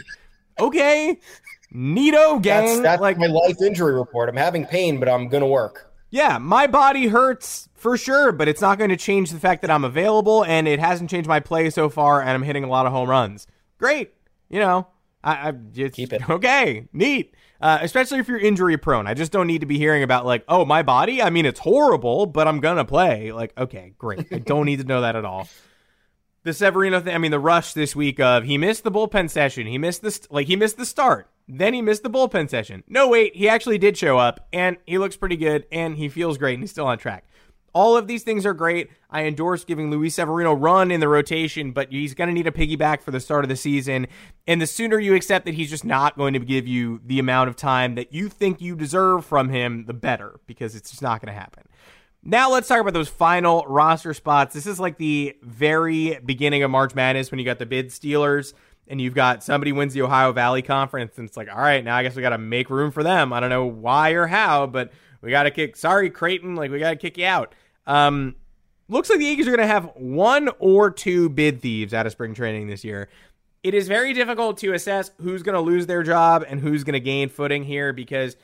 Okay, 0.59 1.19
Neato 1.75 2.41
gang. 2.41 2.67
That's, 2.67 2.81
that's 2.81 3.03
like 3.03 3.19
my 3.19 3.27
life 3.27 3.57
injury 3.61 3.95
report. 3.95 4.29
I'm 4.29 4.37
having 4.37 4.67
pain, 4.67 5.01
but 5.01 5.09
I'm 5.09 5.29
gonna 5.29 5.47
work. 5.47 5.93
Yeah, 6.11 6.39
my 6.39 6.67
body 6.67 7.09
hurts 7.09 7.69
for 7.75 7.97
sure, 7.97 8.33
but 8.33 8.47
it's 8.47 8.61
not 8.61 8.77
going 8.77 8.91
to 8.91 8.99
change 8.99 9.31
the 9.31 9.41
fact 9.41 9.63
that 9.63 9.71
I'm 9.71 9.83
available, 9.83 10.45
and 10.45 10.69
it 10.69 10.79
hasn't 10.79 11.09
changed 11.09 11.27
my 11.27 11.41
play 11.41 11.71
so 11.71 11.89
far, 11.89 12.21
and 12.21 12.31
I'm 12.31 12.43
hitting 12.43 12.65
a 12.65 12.69
lot 12.69 12.85
of 12.85 12.93
home 12.93 13.09
runs. 13.09 13.47
Great, 13.79 14.13
you 14.51 14.61
know, 14.61 14.87
I, 15.25 15.49
I 15.49 15.51
just 15.53 15.95
keep 15.95 16.13
it 16.13 16.29
okay, 16.31 16.89
neat. 16.93 17.35
Uh, 17.61 17.79
especially 17.81 18.19
if 18.19 18.27
you're 18.27 18.39
injury 18.39 18.77
prone. 18.77 19.07
I 19.07 19.15
just 19.15 19.31
don't 19.31 19.47
need 19.47 19.61
to 19.61 19.67
be 19.67 19.79
hearing 19.79 20.03
about 20.03 20.27
like, 20.27 20.45
oh, 20.49 20.65
my 20.65 20.83
body. 20.83 21.23
I 21.23 21.31
mean, 21.31 21.47
it's 21.47 21.61
horrible, 21.61 22.27
but 22.27 22.49
I'm 22.49 22.59
gonna 22.59 22.85
play. 22.85 23.31
Like, 23.31 23.53
okay, 23.57 23.95
great. 23.99 24.27
I 24.33 24.39
don't 24.39 24.67
need 24.67 24.81
to 24.81 24.85
know 24.85 25.03
that 25.03 25.15
at 25.15 25.25
all 25.25 25.49
the 26.45 26.53
Severino 26.53 27.01
thing. 27.01 27.15
I 27.15 27.19
mean, 27.19 27.31
the 27.31 27.39
rush 27.39 27.73
this 27.73 27.95
week 27.95 28.21
of 28.21 28.45
he 28.45 28.59
missed 28.59 28.85
the 28.85 28.91
bullpen 28.91 29.31
session. 29.31 29.67
He 29.67 29.79
missed 29.79 30.03
the 30.03 30.27
like 30.31 30.47
he 30.47 30.57
missed 30.57 30.77
the 30.77 30.87
start. 30.87 31.29
Then 31.49 31.75
he 31.75 31.83
missed 31.83 32.03
the 32.03 32.11
bullpen 32.11 32.49
session. 32.49 32.85
No, 32.89 33.09
wait, 33.09 33.35
he 33.37 33.49
actually 33.49 33.79
did 33.79 33.97
show 33.97 34.17
up, 34.17 34.47
and 34.53 34.77
he 34.87 34.99
looks 34.99 35.17
pretty 35.17 35.37
good, 35.37 35.67
and 35.73 35.97
he 35.97 36.09
feels 36.09 36.39
great, 36.39 36.55
and 36.55 36.63
he's 36.63 36.71
still 36.71 36.87
on 36.87 36.99
track. 36.99 37.25
All 37.75 37.97
of 37.97 38.07
these 38.07 38.23
things 38.23 38.45
are 38.45 38.53
great. 38.53 38.91
I 39.09 39.25
endorse 39.25 39.65
giving 39.65 39.91
Luis 39.91 40.17
Severino 40.17 40.53
run 40.53 40.91
in 40.91 41.01
the 41.01 41.09
rotation, 41.09 41.73
but 41.73 41.91
he's 41.91 42.15
going 42.15 42.29
to 42.29 42.35
need 42.35 42.47
a 42.47 42.51
piggyback 42.51 43.01
for 43.01 43.11
the 43.11 43.21
start 43.21 43.45
of 43.45 43.49
the 43.49 43.57
season. 43.57 44.07
And 44.47 44.61
the 44.61 44.67
sooner 44.67 44.99
you 44.99 45.15
accept 45.15 45.47
that 45.47 45.55
he's 45.55 45.71
just 45.71 45.85
not 45.85 46.17
going 46.17 46.35
to 46.35 46.39
give 46.39 46.67
you 46.67 47.01
the 47.05 47.19
amount 47.19 47.49
of 47.49 47.57
time 47.57 47.95
that 47.95 48.13
you 48.13 48.29
think 48.29 48.61
you 48.61 48.77
deserve 48.77 49.25
from 49.25 49.49
him, 49.49 49.87
the 49.87 49.95
better, 49.95 50.41
because 50.47 50.75
it's 50.75 50.91
just 50.91 51.03
not 51.03 51.21
going 51.21 51.33
to 51.33 51.41
happen. 51.41 51.65
Now 52.23 52.53
let's 52.53 52.69
talk 52.69 52.81
about 52.81 52.95
those 52.95 53.09
final 53.09 53.65
roster 53.67 54.15
spots. 54.15 54.55
This 54.55 54.67
is 54.67 54.79
like 54.79 54.97
the 54.97 55.37
very 55.43 56.21
beginning 56.25 56.63
of 56.63 56.71
March 56.71 56.95
Madness 56.95 57.31
when 57.31 57.41
you 57.41 57.45
got 57.45 57.59
the 57.59 57.67
bid 57.67 57.91
stealers 57.91 58.55
and 58.87 59.01
you've 59.01 59.15
got 59.15 59.43
somebody 59.43 59.73
wins 59.73 59.95
the 59.95 60.03
Ohio 60.03 60.33
Valley 60.33 60.63
Conference 60.63 61.19
and 61.19 61.27
it's 61.27 61.37
like, 61.37 61.49
all 61.51 61.61
right, 61.61 61.83
now 61.85 61.97
I 61.97 62.05
guess 62.05 62.15
we 62.15 62.23
got 62.23 62.31
to 62.31 62.39
make 62.39 62.71
room 62.71 62.93
for 62.93 63.03
them. 63.03 63.33
I 63.33 63.41
don't 63.41 63.51
know 63.51 63.67
why 63.67 64.11
or 64.11 64.29
how, 64.29 64.67
but 64.67 64.93
we 65.21 65.31
got 65.31 65.45
to 65.45 65.51
kick. 65.51 65.77
Sorry, 65.77 66.11
Creighton, 66.11 66.55
like 66.55 66.71
we 66.71 66.79
got 66.79 66.91
to 66.91 66.97
kick 66.97 67.19
you 67.19 67.27
out. 67.27 67.55
Um, 67.87 68.37
looks 68.89 69.11
like 69.11 69.19
the 69.19 69.27
Yankees 69.27 69.47
are 69.47 69.51
going 69.51 69.61
to 69.61 69.67
have 69.67 69.91
one 69.95 70.51
or 70.59 70.91
two 70.91 71.29
bid 71.29 71.61
thieves 71.61 71.93
out 71.95 72.07
of 72.07 72.13
spring 72.13 72.35
training 72.35 72.67
this 72.69 72.85
year. 72.85 73.09
it 73.63 73.75
is 73.75 73.87
very 73.87 74.13
difficult 74.13 74.59
to 74.59 74.73
assess 74.73 75.13
who's 75.21 75.43
going 75.43 75.55
to 75.55 75.61
lose 75.61 75.87
their 75.87 76.03
job 76.03 76.45
and 76.49 76.61
who's 76.61 76.85
going 76.85 76.95
to 76.95 77.01
gain 77.01 77.29
footing 77.29 77.65
here 77.65 77.93
because 77.93 78.37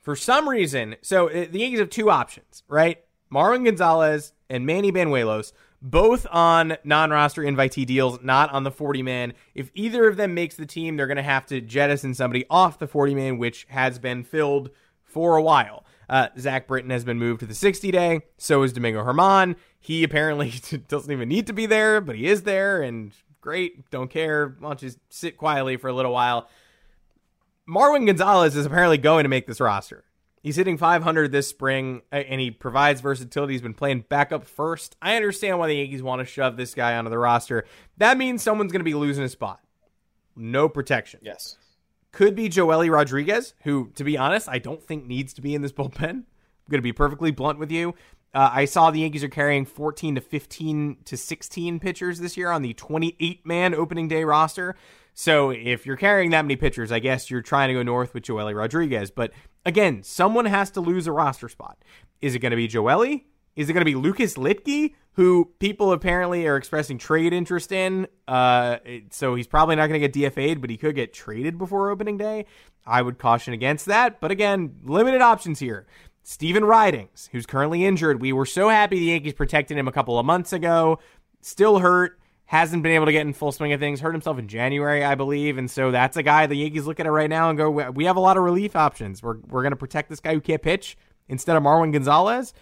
for 0.00 0.14
some 0.14 0.48
reason, 0.48 0.96
so 1.02 1.28
uh, 1.28 1.46
the 1.50 1.60
Yankees 1.60 1.80
have 1.80 1.90
two 1.90 2.10
options, 2.10 2.62
right? 2.68 2.98
Marwin 3.32 3.64
Gonzalez 3.64 4.32
and 4.48 4.64
Manny 4.66 4.92
Banuelos, 4.92 5.52
both 5.82 6.26
on 6.30 6.76
non-roster 6.84 7.42
invitee 7.42 7.86
deals, 7.86 8.18
not 8.22 8.50
on 8.52 8.64
the 8.64 8.70
40 8.70 9.02
man. 9.02 9.32
If 9.54 9.70
either 9.74 10.06
of 10.06 10.16
them 10.16 10.34
makes 10.34 10.54
the 10.54 10.66
team, 10.66 10.96
they're 10.96 11.06
going 11.06 11.16
to 11.16 11.22
have 11.22 11.46
to 11.46 11.60
jettison 11.60 12.14
somebody 12.14 12.44
off 12.48 12.78
the 12.78 12.86
40 12.86 13.14
man, 13.14 13.38
which 13.38 13.66
has 13.70 13.98
been 13.98 14.22
filled 14.22 14.70
for 15.02 15.36
a 15.36 15.42
while. 15.42 15.83
Uh, 16.08 16.28
Zach 16.38 16.66
Britton 16.66 16.90
has 16.90 17.04
been 17.04 17.18
moved 17.18 17.40
to 17.40 17.46
the 17.46 17.54
60 17.54 17.90
day. 17.90 18.22
So 18.38 18.62
is 18.62 18.72
Domingo 18.72 19.04
German. 19.04 19.56
He 19.80 20.04
apparently 20.04 20.52
doesn't 20.88 21.10
even 21.10 21.28
need 21.28 21.46
to 21.46 21.52
be 21.52 21.66
there, 21.66 22.00
but 22.00 22.16
he 22.16 22.26
is 22.26 22.42
there, 22.42 22.82
and 22.82 23.12
great. 23.40 23.90
Don't 23.90 24.10
care. 24.10 24.56
Why 24.58 24.70
don't 24.70 24.82
you 24.82 24.90
sit 25.10 25.36
quietly 25.36 25.76
for 25.76 25.88
a 25.88 25.92
little 25.92 26.12
while? 26.12 26.48
Marwin 27.68 28.06
Gonzalez 28.06 28.56
is 28.56 28.66
apparently 28.66 28.98
going 28.98 29.24
to 29.24 29.28
make 29.28 29.46
this 29.46 29.60
roster. 29.60 30.04
He's 30.42 30.56
hitting 30.56 30.76
500 30.76 31.32
this 31.32 31.48
spring, 31.48 32.02
and 32.12 32.38
he 32.38 32.50
provides 32.50 33.00
versatility. 33.00 33.54
He's 33.54 33.62
been 33.62 33.72
playing 33.72 34.04
backup 34.10 34.44
first. 34.44 34.94
I 35.00 35.16
understand 35.16 35.58
why 35.58 35.68
the 35.68 35.76
Yankees 35.76 36.02
want 36.02 36.20
to 36.20 36.26
shove 36.26 36.58
this 36.58 36.74
guy 36.74 36.98
onto 36.98 37.08
the 37.08 37.18
roster. 37.18 37.64
That 37.96 38.18
means 38.18 38.42
someone's 38.42 38.70
going 38.70 38.80
to 38.80 38.84
be 38.84 38.92
losing 38.92 39.24
a 39.24 39.28
spot. 39.30 39.60
No 40.36 40.68
protection. 40.68 41.20
Yes. 41.22 41.56
Could 42.14 42.36
be 42.36 42.48
Joely 42.48 42.88
Rodriguez, 42.92 43.54
who, 43.64 43.90
to 43.96 44.04
be 44.04 44.16
honest, 44.16 44.48
I 44.48 44.60
don't 44.60 44.80
think 44.80 45.04
needs 45.04 45.34
to 45.34 45.40
be 45.40 45.52
in 45.52 45.62
this 45.62 45.72
bullpen. 45.72 46.10
I'm 46.10 46.24
going 46.70 46.78
to 46.78 46.80
be 46.80 46.92
perfectly 46.92 47.32
blunt 47.32 47.58
with 47.58 47.72
you. 47.72 47.96
Uh, 48.32 48.50
I 48.52 48.66
saw 48.66 48.92
the 48.92 49.00
Yankees 49.00 49.24
are 49.24 49.28
carrying 49.28 49.66
14 49.66 50.14
to 50.14 50.20
15 50.20 50.98
to 51.06 51.16
16 51.16 51.80
pitchers 51.80 52.20
this 52.20 52.36
year 52.36 52.52
on 52.52 52.62
the 52.62 52.72
28 52.72 53.44
man 53.44 53.74
opening 53.74 54.06
day 54.06 54.22
roster. 54.22 54.76
So 55.12 55.50
if 55.50 55.86
you're 55.86 55.96
carrying 55.96 56.30
that 56.30 56.42
many 56.42 56.54
pitchers, 56.54 56.92
I 56.92 57.00
guess 57.00 57.32
you're 57.32 57.42
trying 57.42 57.66
to 57.66 57.74
go 57.74 57.82
north 57.82 58.14
with 58.14 58.22
Joely 58.22 58.54
Rodriguez. 58.54 59.10
But 59.10 59.32
again, 59.66 60.04
someone 60.04 60.44
has 60.44 60.70
to 60.70 60.80
lose 60.80 61.08
a 61.08 61.12
roster 61.12 61.48
spot. 61.48 61.78
Is 62.20 62.36
it 62.36 62.38
going 62.38 62.50
to 62.50 62.56
be 62.56 62.68
Joely? 62.68 63.24
Is 63.56 63.68
it 63.68 63.72
going 63.72 63.82
to 63.82 63.84
be 63.84 63.94
Lucas 63.94 64.34
Luetge, 64.34 64.94
who 65.12 65.50
people 65.60 65.92
apparently 65.92 66.46
are 66.46 66.56
expressing 66.56 66.98
trade 66.98 67.32
interest 67.32 67.70
in? 67.72 68.08
Uh, 68.26 68.78
so 69.10 69.34
he's 69.34 69.46
probably 69.46 69.76
not 69.76 69.88
going 69.88 70.00
to 70.00 70.08
get 70.08 70.34
DFA'd, 70.34 70.60
but 70.60 70.70
he 70.70 70.76
could 70.76 70.94
get 70.94 71.12
traded 71.12 71.58
before 71.58 71.90
opening 71.90 72.16
day. 72.16 72.46
I 72.86 73.02
would 73.02 73.18
caution 73.18 73.54
against 73.54 73.86
that. 73.86 74.20
But 74.20 74.30
again, 74.30 74.76
limited 74.84 75.20
options 75.20 75.60
here. 75.60 75.86
Stephen 76.22 76.64
Ridings, 76.64 77.28
who's 77.32 77.46
currently 77.46 77.84
injured. 77.84 78.20
We 78.20 78.32
were 78.32 78.46
so 78.46 78.70
happy 78.70 78.98
the 78.98 79.06
Yankees 79.06 79.34
protected 79.34 79.76
him 79.76 79.86
a 79.86 79.92
couple 79.92 80.18
of 80.18 80.26
months 80.26 80.52
ago. 80.52 80.98
Still 81.40 81.78
hurt 81.78 82.18
hasn't 82.46 82.82
been 82.82 82.92
able 82.92 83.06
to 83.06 83.12
get 83.12 83.26
in 83.26 83.32
full 83.32 83.52
swing 83.52 83.72
of 83.72 83.80
things. 83.80 84.00
Hurt 84.00 84.12
himself 84.12 84.38
in 84.38 84.48
January, 84.48 85.04
I 85.04 85.14
believe, 85.14 85.58
and 85.58 85.70
so 85.70 85.90
that's 85.90 86.16
a 86.16 86.22
guy 86.22 86.46
the 86.46 86.54
Yankees 86.54 86.86
look 86.86 87.00
at 87.00 87.06
it 87.06 87.10
right 87.10 87.30
now 87.30 87.48
and 87.48 87.58
go, 87.58 87.70
"We 87.70 88.04
have 88.04 88.16
a 88.16 88.20
lot 88.20 88.36
of 88.36 88.42
relief 88.42 88.76
options. 88.76 89.22
We're 89.22 89.38
we're 89.48 89.62
going 89.62 89.72
to 89.72 89.76
protect 89.76 90.08
this 90.08 90.20
guy 90.20 90.34
who 90.34 90.40
can't 90.40 90.62
pitch 90.62 90.96
instead 91.28 91.56
of 91.56 91.62
Marwin 91.62 91.92
Gonzalez." 91.92 92.52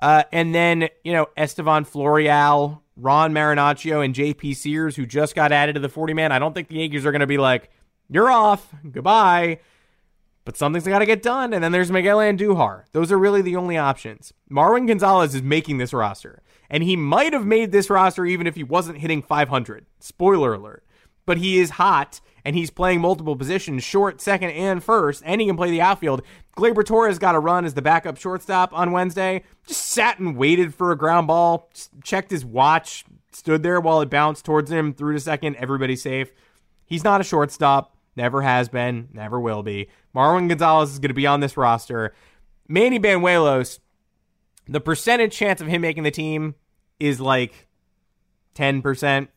Uh, 0.00 0.24
and 0.32 0.54
then 0.54 0.88
you 1.04 1.12
know 1.12 1.26
Estevan 1.36 1.84
Florial, 1.84 2.80
Ron 2.96 3.32
Marinaccio, 3.32 4.04
and 4.04 4.14
J.P. 4.14 4.54
Sears, 4.54 4.96
who 4.96 5.06
just 5.06 5.34
got 5.34 5.52
added 5.52 5.74
to 5.74 5.80
the 5.80 5.88
40 5.88 6.14
man. 6.14 6.32
I 6.32 6.38
don't 6.38 6.54
think 6.54 6.68
the 6.68 6.76
Yankees 6.76 7.04
are 7.06 7.12
going 7.12 7.20
to 7.20 7.26
be 7.26 7.38
like, 7.38 7.70
"You're 8.08 8.30
off, 8.30 8.74
goodbye." 8.90 9.60
But 10.46 10.56
something's 10.56 10.86
got 10.86 11.00
to 11.00 11.06
get 11.06 11.22
done. 11.22 11.52
And 11.52 11.62
then 11.62 11.70
there's 11.70 11.92
Miguel 11.92 12.16
Andujar. 12.16 12.84
Those 12.92 13.12
are 13.12 13.18
really 13.18 13.42
the 13.42 13.56
only 13.56 13.76
options. 13.76 14.32
Marwin 14.50 14.86
Gonzalez 14.86 15.34
is 15.34 15.42
making 15.42 15.76
this 15.76 15.92
roster 15.92 16.42
and 16.70 16.84
he 16.84 16.96
might 16.96 17.32
have 17.32 17.44
made 17.44 17.72
this 17.72 17.90
roster 17.90 18.24
even 18.24 18.46
if 18.46 18.54
he 18.54 18.62
wasn't 18.62 18.98
hitting 18.98 19.20
500. 19.20 19.84
Spoiler 19.98 20.54
alert. 20.54 20.84
But 21.26 21.38
he 21.38 21.58
is 21.58 21.70
hot, 21.70 22.20
and 22.44 22.56
he's 22.56 22.70
playing 22.70 23.00
multiple 23.00 23.36
positions, 23.36 23.84
short, 23.84 24.20
second, 24.20 24.50
and 24.50 24.82
first, 24.82 25.22
and 25.24 25.40
he 25.40 25.46
can 25.46 25.56
play 25.56 25.70
the 25.70 25.80
outfield. 25.80 26.22
Gleyber 26.56 26.84
Torres 26.84 27.18
got 27.18 27.34
a 27.34 27.38
run 27.38 27.64
as 27.64 27.74
the 27.74 27.82
backup 27.82 28.16
shortstop 28.16 28.72
on 28.72 28.92
Wednesday. 28.92 29.44
Just 29.66 29.86
sat 29.86 30.18
and 30.18 30.36
waited 30.36 30.74
for 30.74 30.92
a 30.92 30.96
ground 30.96 31.26
ball, 31.26 31.70
checked 32.02 32.30
his 32.30 32.44
watch, 32.44 33.04
stood 33.32 33.62
there 33.62 33.80
while 33.80 34.00
it 34.00 34.10
bounced 34.10 34.44
towards 34.44 34.70
him, 34.70 34.92
threw 34.92 35.12
to 35.12 35.20
second, 35.20 35.56
everybody's 35.56 36.02
safe. 36.02 36.32
He's 36.84 37.04
not 37.04 37.20
a 37.20 37.24
shortstop, 37.24 37.96
never 38.16 38.42
has 38.42 38.68
been, 38.68 39.08
never 39.12 39.38
will 39.38 39.62
be. 39.62 39.88
Marwin 40.14 40.48
Gonzalez 40.48 40.90
is 40.90 40.98
going 40.98 41.10
to 41.10 41.14
be 41.14 41.26
on 41.26 41.40
this 41.40 41.56
roster. 41.56 42.14
Manny 42.68 42.98
Banuelos, 42.98 43.78
the 44.68 44.80
percentage 44.80 45.32
chance 45.32 45.60
of 45.60 45.66
him 45.66 45.82
making 45.82 46.02
the 46.02 46.10
team 46.10 46.54
is 46.98 47.20
like 47.20 47.68
10% 48.54 49.28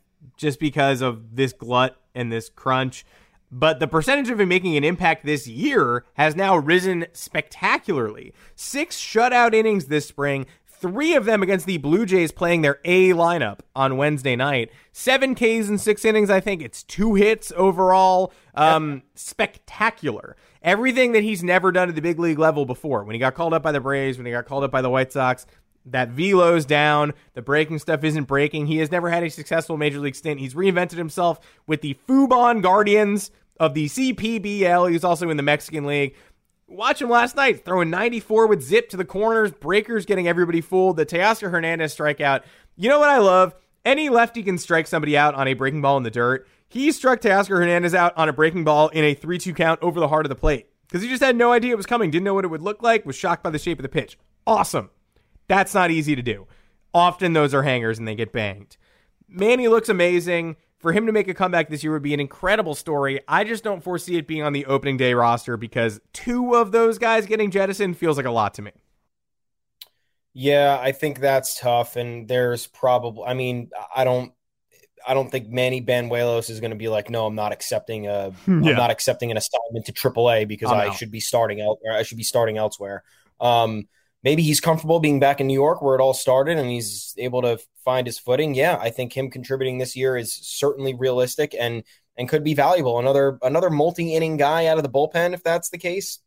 just 0.43 0.59
because 0.59 1.01
of 1.01 1.35
this 1.35 1.53
glut 1.53 1.97
and 2.13 2.31
this 2.31 2.49
crunch. 2.49 3.05
But 3.49 3.79
the 3.79 3.87
percentage 3.87 4.29
of 4.29 4.39
him 4.39 4.49
making 4.49 4.75
an 4.75 4.83
impact 4.83 5.25
this 5.25 5.47
year 5.47 6.05
has 6.15 6.35
now 6.35 6.57
risen 6.57 7.05
spectacularly. 7.13 8.33
Six 8.55 8.99
shutout 8.99 9.53
innings 9.53 9.85
this 9.85 10.05
spring, 10.05 10.45
three 10.67 11.15
of 11.15 11.23
them 11.25 11.41
against 11.41 11.65
the 11.65 11.77
Blue 11.77 12.05
Jays 12.05 12.31
playing 12.31 12.61
their 12.61 12.79
A 12.83 13.11
lineup 13.11 13.59
on 13.73 13.95
Wednesday 13.95 14.35
night. 14.35 14.69
Seven 14.91 15.33
Ks 15.33 15.69
in 15.69 15.77
six 15.77 16.03
innings, 16.03 16.29
I 16.29 16.41
think. 16.41 16.61
It's 16.61 16.83
two 16.83 17.15
hits 17.15 17.53
overall. 17.55 18.33
Um, 18.53 19.03
spectacular 19.15 20.35
everything 20.63 21.11
that 21.11 21.23
he's 21.23 21.43
never 21.43 21.71
done 21.71 21.89
at 21.89 21.95
the 21.95 22.01
big 22.01 22.19
league 22.19 22.39
level 22.39 22.65
before. 22.65 23.03
When 23.03 23.13
he 23.13 23.19
got 23.19 23.35
called 23.35 23.53
up 23.53 23.61
by 23.61 23.71
the 23.71 23.81
Braves, 23.81 24.17
when 24.17 24.25
he 24.25 24.31
got 24.31 24.45
called 24.45 24.63
up 24.63 24.71
by 24.71 24.81
the 24.81 24.89
White 24.89 25.11
Sox, 25.11 25.45
that 25.85 26.09
velo's 26.09 26.65
down. 26.65 27.13
The 27.33 27.41
breaking 27.41 27.79
stuff 27.79 28.03
isn't 28.03 28.25
breaking. 28.25 28.67
He 28.67 28.77
has 28.77 28.91
never 28.91 29.09
had 29.09 29.23
a 29.23 29.29
successful 29.29 29.77
major 29.77 29.99
league 29.99 30.15
stint. 30.15 30.39
He's 30.39 30.53
reinvented 30.53 30.97
himself 30.97 31.39
with 31.67 31.81
the 31.81 31.97
Fubon 32.07 32.61
Guardians 32.61 33.31
of 33.59 33.73
the 33.73 33.85
CPBL. 33.85 34.87
He 34.87 34.93
was 34.93 35.03
also 35.03 35.29
in 35.29 35.37
the 35.37 35.43
Mexican 35.43 35.85
League. 35.85 36.15
Watch 36.67 37.01
him 37.01 37.09
last 37.09 37.35
night 37.35 37.65
throwing 37.65 37.89
94 37.89 38.47
with 38.47 38.63
zip 38.63 38.89
to 38.89 38.97
the 38.97 39.05
corners, 39.05 39.51
breakers 39.51 40.05
getting 40.05 40.27
everybody 40.27 40.61
fooled. 40.61 40.97
The 40.97 41.05
Teoscar 41.05 41.51
Hernandez 41.51 41.95
strikeout. 41.95 42.43
You 42.75 42.89
know 42.89 42.99
what 42.99 43.09
I 43.09 43.19
love? 43.19 43.53
Any 43.85 44.09
lefty 44.09 44.43
can 44.43 44.57
strike 44.57 44.87
somebody 44.87 45.17
out 45.17 45.35
on 45.35 45.47
a 45.47 45.53
breaking 45.53 45.81
ball 45.81 45.97
in 45.97 46.03
the 46.03 46.09
dirt. 46.09 46.47
He 46.69 46.91
struck 46.91 47.21
Teoscar 47.21 47.59
Hernandez 47.59 47.93
out 47.93 48.17
on 48.17 48.29
a 48.29 48.33
breaking 48.33 48.63
ball 48.63 48.87
in 48.89 49.03
a 49.03 49.13
3 49.13 49.37
2 49.37 49.53
count 49.53 49.79
over 49.83 49.99
the 49.99 50.07
heart 50.07 50.25
of 50.25 50.29
the 50.29 50.35
plate 50.35 50.67
because 50.87 51.03
he 51.03 51.09
just 51.09 51.21
had 51.21 51.35
no 51.35 51.51
idea 51.51 51.73
it 51.73 51.77
was 51.77 51.85
coming, 51.85 52.09
didn't 52.09 52.23
know 52.23 52.33
what 52.33 52.45
it 52.45 52.49
would 52.49 52.61
look 52.61 52.81
like, 52.81 53.05
was 53.05 53.15
shocked 53.15 53.43
by 53.43 53.49
the 53.49 53.59
shape 53.59 53.77
of 53.77 53.83
the 53.83 53.89
pitch. 53.89 54.17
Awesome. 54.47 54.89
That's 55.53 55.75
not 55.75 55.91
easy 55.91 56.15
to 56.15 56.23
do. 56.23 56.47
Often 56.95 57.33
those 57.33 57.53
are 57.53 57.61
hangers 57.61 57.99
and 57.99 58.07
they 58.07 58.15
get 58.15 58.31
banged. 58.31 58.75
Manny 59.27 59.67
looks 59.67 59.87
amazing. 59.87 60.55
For 60.79 60.91
him 60.91 61.05
to 61.05 61.11
make 61.11 61.27
a 61.27 61.33
comeback 61.35 61.69
this 61.69 61.83
year 61.83 61.93
would 61.93 62.01
be 62.01 62.15
an 62.15 62.19
incredible 62.19 62.73
story. 62.73 63.19
I 63.27 63.43
just 63.43 63.63
don't 63.63 63.83
foresee 63.83 64.17
it 64.17 64.27
being 64.27 64.41
on 64.41 64.51
the 64.51 64.65
opening 64.65 64.97
day 64.97 65.13
roster 65.13 65.55
because 65.55 66.01
two 66.11 66.55
of 66.55 66.71
those 66.71 66.97
guys 66.97 67.27
getting 67.27 67.51
jettisoned 67.51 67.97
feels 67.97 68.17
like 68.17 68.25
a 68.25 68.31
lot 68.31 68.55
to 68.55 68.63
me. 68.63 68.71
Yeah, 70.33 70.79
I 70.81 70.91
think 70.91 71.19
that's 71.19 71.59
tough. 71.59 71.97
And 71.97 72.27
there's 72.27 72.65
probably, 72.65 73.23
I 73.25 73.35
mean, 73.35 73.69
I 73.95 74.03
don't 74.03 74.33
I 75.07 75.13
don't 75.13 75.29
think 75.29 75.49
Manny 75.49 75.83
Banuelos 75.83 76.49
is 76.49 76.61
going 76.61 76.71
to 76.71 76.77
be 76.77 76.89
like, 76.89 77.11
no, 77.11 77.27
I'm 77.27 77.35
not 77.35 77.51
accepting 77.51 78.07
a, 78.07 78.33
am 78.47 78.61
not 78.61 78.89
accepting 78.89 79.29
an 79.29 79.37
assignment 79.37 79.85
to 79.85 79.93
AAA 79.93 80.47
because 80.47 80.71
I 80.71 80.89
should 80.93 81.11
be 81.11 81.19
starting 81.19 81.61
out, 81.61 81.77
I 81.89 82.01
should 82.01 82.17
be 82.17 82.23
starting 82.23 82.57
elsewhere. 82.57 83.03
Um, 83.39 83.87
maybe 84.23 84.41
he's 84.41 84.61
comfortable 84.61 84.99
being 84.99 85.19
back 85.19 85.41
in 85.41 85.47
New 85.47 85.53
York 85.53 85.81
where 85.81 85.95
it 85.95 86.01
all 86.01 86.13
started 86.13 86.57
and 86.57 86.69
he's 86.69 87.13
able 87.17 87.41
to 87.41 87.59
find 87.83 88.07
his 88.07 88.19
footing. 88.19 88.55
Yeah, 88.55 88.77
I 88.79 88.89
think 88.89 89.15
him 89.15 89.29
contributing 89.29 89.77
this 89.77 89.95
year 89.95 90.17
is 90.17 90.33
certainly 90.33 90.93
realistic 90.93 91.55
and 91.57 91.83
and 92.15 92.29
could 92.29 92.43
be 92.43 92.53
valuable. 92.53 92.99
Another 92.99 93.37
another 93.41 93.69
multi 93.69 94.15
inning 94.15 94.37
guy 94.37 94.67
out 94.67 94.77
of 94.77 94.83
the 94.83 94.89
bullpen 94.89 95.33
if 95.33 95.43
that's 95.43 95.69
the 95.69 95.77
case. 95.77 96.19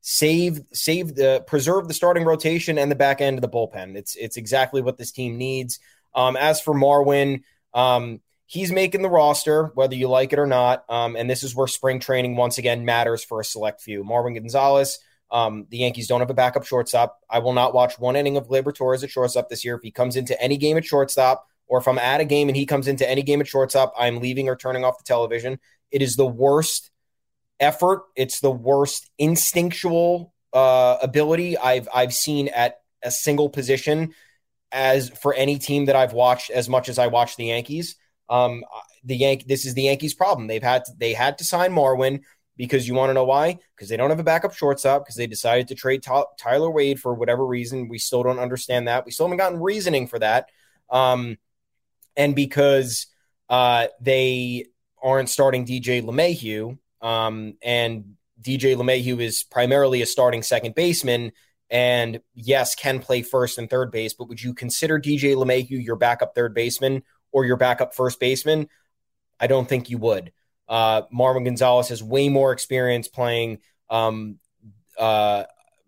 Save 0.00 0.60
save 0.72 1.14
the 1.14 1.44
preserve 1.46 1.88
the 1.88 1.94
starting 1.94 2.24
rotation 2.24 2.78
and 2.78 2.90
the 2.90 2.96
back 2.96 3.20
end 3.20 3.38
of 3.38 3.42
the 3.42 3.48
bullpen. 3.48 3.96
It's 3.96 4.16
it's 4.16 4.36
exactly 4.36 4.82
what 4.82 4.96
this 4.96 5.12
team 5.12 5.36
needs. 5.36 5.78
Um, 6.14 6.36
as 6.36 6.60
for 6.60 6.74
Marwin. 6.74 7.42
Um, 7.74 8.20
he's 8.46 8.72
making 8.72 9.02
the 9.02 9.10
roster, 9.10 9.66
whether 9.74 9.94
you 9.94 10.08
like 10.08 10.32
it 10.32 10.38
or 10.38 10.46
not. 10.46 10.84
Um, 10.88 11.16
and 11.16 11.28
this 11.28 11.42
is 11.42 11.54
where 11.54 11.66
spring 11.66 12.00
training 12.00 12.36
once 12.36 12.58
again 12.58 12.84
matters 12.84 13.24
for 13.24 13.40
a 13.40 13.44
select 13.44 13.82
few. 13.82 14.04
Marwin 14.04 14.34
Gonzalez, 14.34 14.98
um, 15.30 15.66
the 15.70 15.78
Yankees 15.78 16.06
don't 16.06 16.20
have 16.20 16.30
a 16.30 16.34
backup 16.34 16.64
shortstop. 16.64 17.18
I 17.28 17.40
will 17.40 17.52
not 17.52 17.74
watch 17.74 17.98
one 17.98 18.16
inning 18.16 18.36
of 18.36 18.48
Gleyber 18.48 18.74
Torres 18.74 19.02
at 19.02 19.10
shortstop 19.10 19.48
this 19.48 19.64
year. 19.64 19.76
If 19.76 19.82
he 19.82 19.90
comes 19.90 20.16
into 20.16 20.40
any 20.40 20.56
game 20.56 20.76
at 20.76 20.84
shortstop, 20.84 21.46
or 21.66 21.78
if 21.78 21.88
I'm 21.88 21.98
at 21.98 22.20
a 22.20 22.24
game 22.24 22.48
and 22.48 22.56
he 22.56 22.66
comes 22.66 22.86
into 22.86 23.08
any 23.08 23.22
game 23.22 23.40
at 23.40 23.48
shortstop, 23.48 23.92
I'm 23.98 24.20
leaving 24.20 24.48
or 24.48 24.56
turning 24.56 24.84
off 24.84 24.98
the 24.98 25.04
television. 25.04 25.58
It 25.90 26.02
is 26.02 26.16
the 26.16 26.26
worst 26.26 26.90
effort. 27.58 28.02
It's 28.14 28.40
the 28.40 28.50
worst 28.50 29.10
instinctual 29.18 30.32
uh, 30.52 30.98
ability 31.02 31.58
I've 31.58 31.88
I've 31.92 32.14
seen 32.14 32.48
at 32.48 32.78
a 33.02 33.10
single 33.10 33.48
position 33.48 34.14
as 34.72 35.10
for 35.10 35.34
any 35.34 35.58
team 35.58 35.86
that 35.86 35.96
I've 35.96 36.12
watched 36.12 36.50
as 36.50 36.68
much 36.68 36.88
as 36.88 36.98
I 36.98 37.08
watch 37.08 37.36
the 37.36 37.46
Yankees. 37.46 37.96
Um, 38.28 38.64
the 39.04 39.16
Yank 39.16 39.46
this 39.46 39.66
is 39.66 39.74
the 39.74 39.82
Yankees' 39.82 40.14
problem. 40.14 40.46
They've 40.46 40.62
had 40.62 40.84
to, 40.84 40.92
they 40.96 41.12
had 41.12 41.38
to 41.38 41.44
sign 41.44 41.72
Marwin 41.72 42.22
because 42.56 42.86
you 42.86 42.94
want 42.94 43.10
to 43.10 43.14
know 43.14 43.24
why? 43.24 43.58
Because 43.74 43.88
they 43.88 43.96
don't 43.96 44.10
have 44.10 44.20
a 44.20 44.24
backup 44.24 44.54
shortstop 44.54 45.04
because 45.04 45.16
they 45.16 45.26
decided 45.26 45.68
to 45.68 45.74
trade 45.74 46.04
Tyler 46.38 46.70
Wade 46.70 47.00
for 47.00 47.14
whatever 47.14 47.44
reason. 47.46 47.88
We 47.88 47.98
still 47.98 48.22
don't 48.22 48.38
understand 48.38 48.88
that. 48.88 49.04
We 49.04 49.12
still 49.12 49.26
haven't 49.26 49.38
gotten 49.38 49.60
reasoning 49.60 50.06
for 50.06 50.18
that. 50.18 50.50
Um, 50.90 51.36
and 52.16 52.34
because 52.34 53.06
uh, 53.48 53.88
they 54.00 54.66
aren't 55.02 55.28
starting 55.28 55.66
DJ 55.66 56.02
LeMahieu. 56.02 56.78
Um, 57.00 57.54
and 57.62 58.16
DJ 58.40 58.76
LeMahieu 58.76 59.20
is 59.20 59.42
primarily 59.42 60.02
a 60.02 60.06
starting 60.06 60.42
second 60.42 60.74
baseman 60.74 61.32
and 61.70 62.20
yes, 62.34 62.74
can 62.74 63.00
play 63.00 63.22
first 63.22 63.58
and 63.58 63.68
third 63.68 63.90
base, 63.90 64.14
but 64.14 64.28
would 64.28 64.42
you 64.42 64.54
consider 64.54 65.00
DJ 65.00 65.34
LeMahieu 65.34 65.84
your 65.84 65.96
backup 65.96 66.34
third 66.34 66.54
baseman 66.54 67.02
or 67.32 67.44
your 67.44 67.56
backup 67.56 67.94
first 67.94 68.20
baseman? 68.20 68.68
I 69.40 69.46
don't 69.46 69.68
think 69.68 69.90
you 69.90 69.98
would. 69.98 70.32
Uh, 70.68 71.02
Marwin 71.14 71.44
Gonzalez 71.44 71.88
has 71.88 72.02
way 72.02 72.28
more 72.28 72.52
experience 72.52 73.08
playing 73.08 73.58
um, 73.88 74.38
uh, 74.98 75.44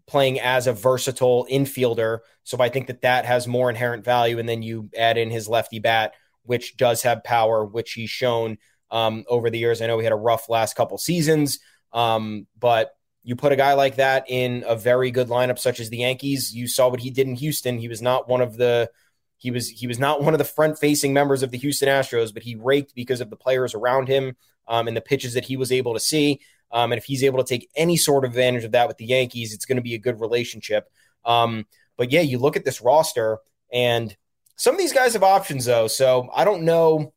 playing 0.07 0.41
as 0.41 0.67
a 0.67 0.73
versatile 0.73 1.47
infielder. 1.51 2.21
So 2.45 2.59
I 2.61 2.71
think 2.71 2.87
that 2.87 3.03
that 3.03 3.27
has 3.27 3.47
more 3.47 3.69
inherent 3.69 4.05
value. 4.05 4.39
And 4.39 4.49
then 4.49 4.63
you 4.63 4.89
add 4.97 5.19
in 5.19 5.31
his 5.31 5.49
lefty 5.49 5.79
bat, 5.79 6.15
which 6.45 6.77
does 6.77 7.03
have 7.03 7.23
power, 7.23 7.65
which 7.65 7.93
he's 7.93 8.11
shown 8.11 8.57
um, 8.91 9.25
over 9.29 9.51
the 9.51 9.59
years. 9.59 9.83
I 9.83 9.87
know 9.87 9.99
he 9.99 10.05
had 10.05 10.13
a 10.13 10.17
rough 10.17 10.49
last 10.49 10.75
couple 10.75 10.97
seasons, 10.97 11.59
um, 11.93 12.47
but 12.59 12.93
you 13.23 13.37
put 13.37 13.53
a 13.53 13.57
guy 13.57 13.75
like 13.75 13.97
that 13.97 14.25
in 14.29 14.65
a 14.67 14.75
very 14.75 15.11
good 15.11 15.29
lineup, 15.29 15.59
such 15.59 15.79
as 15.79 15.91
the 15.91 15.99
Yankees. 15.99 16.55
You 16.55 16.67
saw 16.67 16.89
what 16.89 17.01
he 17.01 17.11
did 17.11 17.27
in 17.27 17.35
Houston. 17.35 17.79
He 17.79 17.89
was 17.89 18.01
not 18.01 18.29
one 18.29 18.41
of 18.41 18.57
the 18.57 18.91
he 19.37 19.51
was 19.51 19.69
he 19.69 19.87
was 19.87 19.99
not 19.99 20.23
one 20.23 20.33
of 20.33 20.39
the 20.39 20.45
front 20.45 20.79
facing 20.79 21.13
members 21.13 21.43
of 21.43 21.51
the 21.51 21.59
Houston 21.59 21.89
Astros, 21.89 22.33
but 22.33 22.43
he 22.43 22.55
raked 22.57 22.95
because 22.95 23.21
of 23.21 23.29
the 23.29 23.37
players 23.37 23.75
around 23.75 24.09
him 24.09 24.37
um, 24.69 24.87
and 24.87 24.97
the 24.97 25.01
pitches 25.01 25.35
that 25.35 25.45
he 25.45 25.57
was 25.57 25.73
able 25.73 25.95
to 25.95 26.01
see. 26.01 26.41
Um, 26.71 26.93
and 26.93 26.99
if 26.99 27.05
he's 27.05 27.25
able 27.25 27.43
to 27.43 27.49
take 27.49 27.69
any 27.75 27.97
sort 27.97 28.25
of 28.25 28.31
advantage 28.33 28.65
of 28.65 28.73
that 28.73 28.89
with 28.89 28.99
the 28.99 29.07
Yankees, 29.07 29.55
it's 29.55 29.65
going 29.65 29.77
to 29.77 29.83
be 29.83 29.95
a 29.95 29.99
good 29.99 30.21
relationship. 30.21 30.89
Um, 31.25 31.67
but 31.97 32.13
yeah, 32.13 32.21
you 32.21 32.39
look 32.39 32.57
at 32.57 32.65
this 32.65 32.81
roster, 32.81 33.39
and 33.73 34.15
some 34.57 34.75
of 34.75 34.79
these 34.79 34.93
guys 34.93 35.15
have 35.15 35.23
options 35.23 35.65
though. 35.65 35.89
So 35.89 36.29
I 36.35 36.45
don't 36.45 36.63
know. 36.63 37.13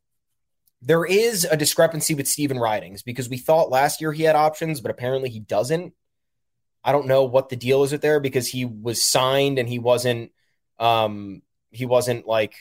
There 0.82 1.06
is 1.06 1.46
a 1.46 1.58
discrepancy 1.58 2.16
with 2.16 2.28
Stephen 2.28 2.58
Ridings 2.58 3.04
because 3.04 3.30
we 3.30 3.38
thought 3.38 3.70
last 3.70 4.02
year 4.02 4.12
he 4.12 4.24
had 4.24 4.36
options, 4.36 4.82
but 4.82 4.90
apparently 4.90 5.30
he 5.30 5.40
doesn't. 5.40 5.94
I 6.84 6.92
don't 6.92 7.06
know 7.06 7.26
what 7.26 7.50
the 7.50 7.56
deal 7.56 7.84
is 7.84 7.92
with 7.92 8.02
there 8.02 8.20
because 8.20 8.48
he 8.48 8.66
was 8.66 9.04
signed 9.04 9.60
and 9.60 9.70
he 9.70 9.78
wasn't 9.78 10.32
um 10.80 11.44
he 11.70 11.86
wasn't 11.86 12.26
like 12.26 12.56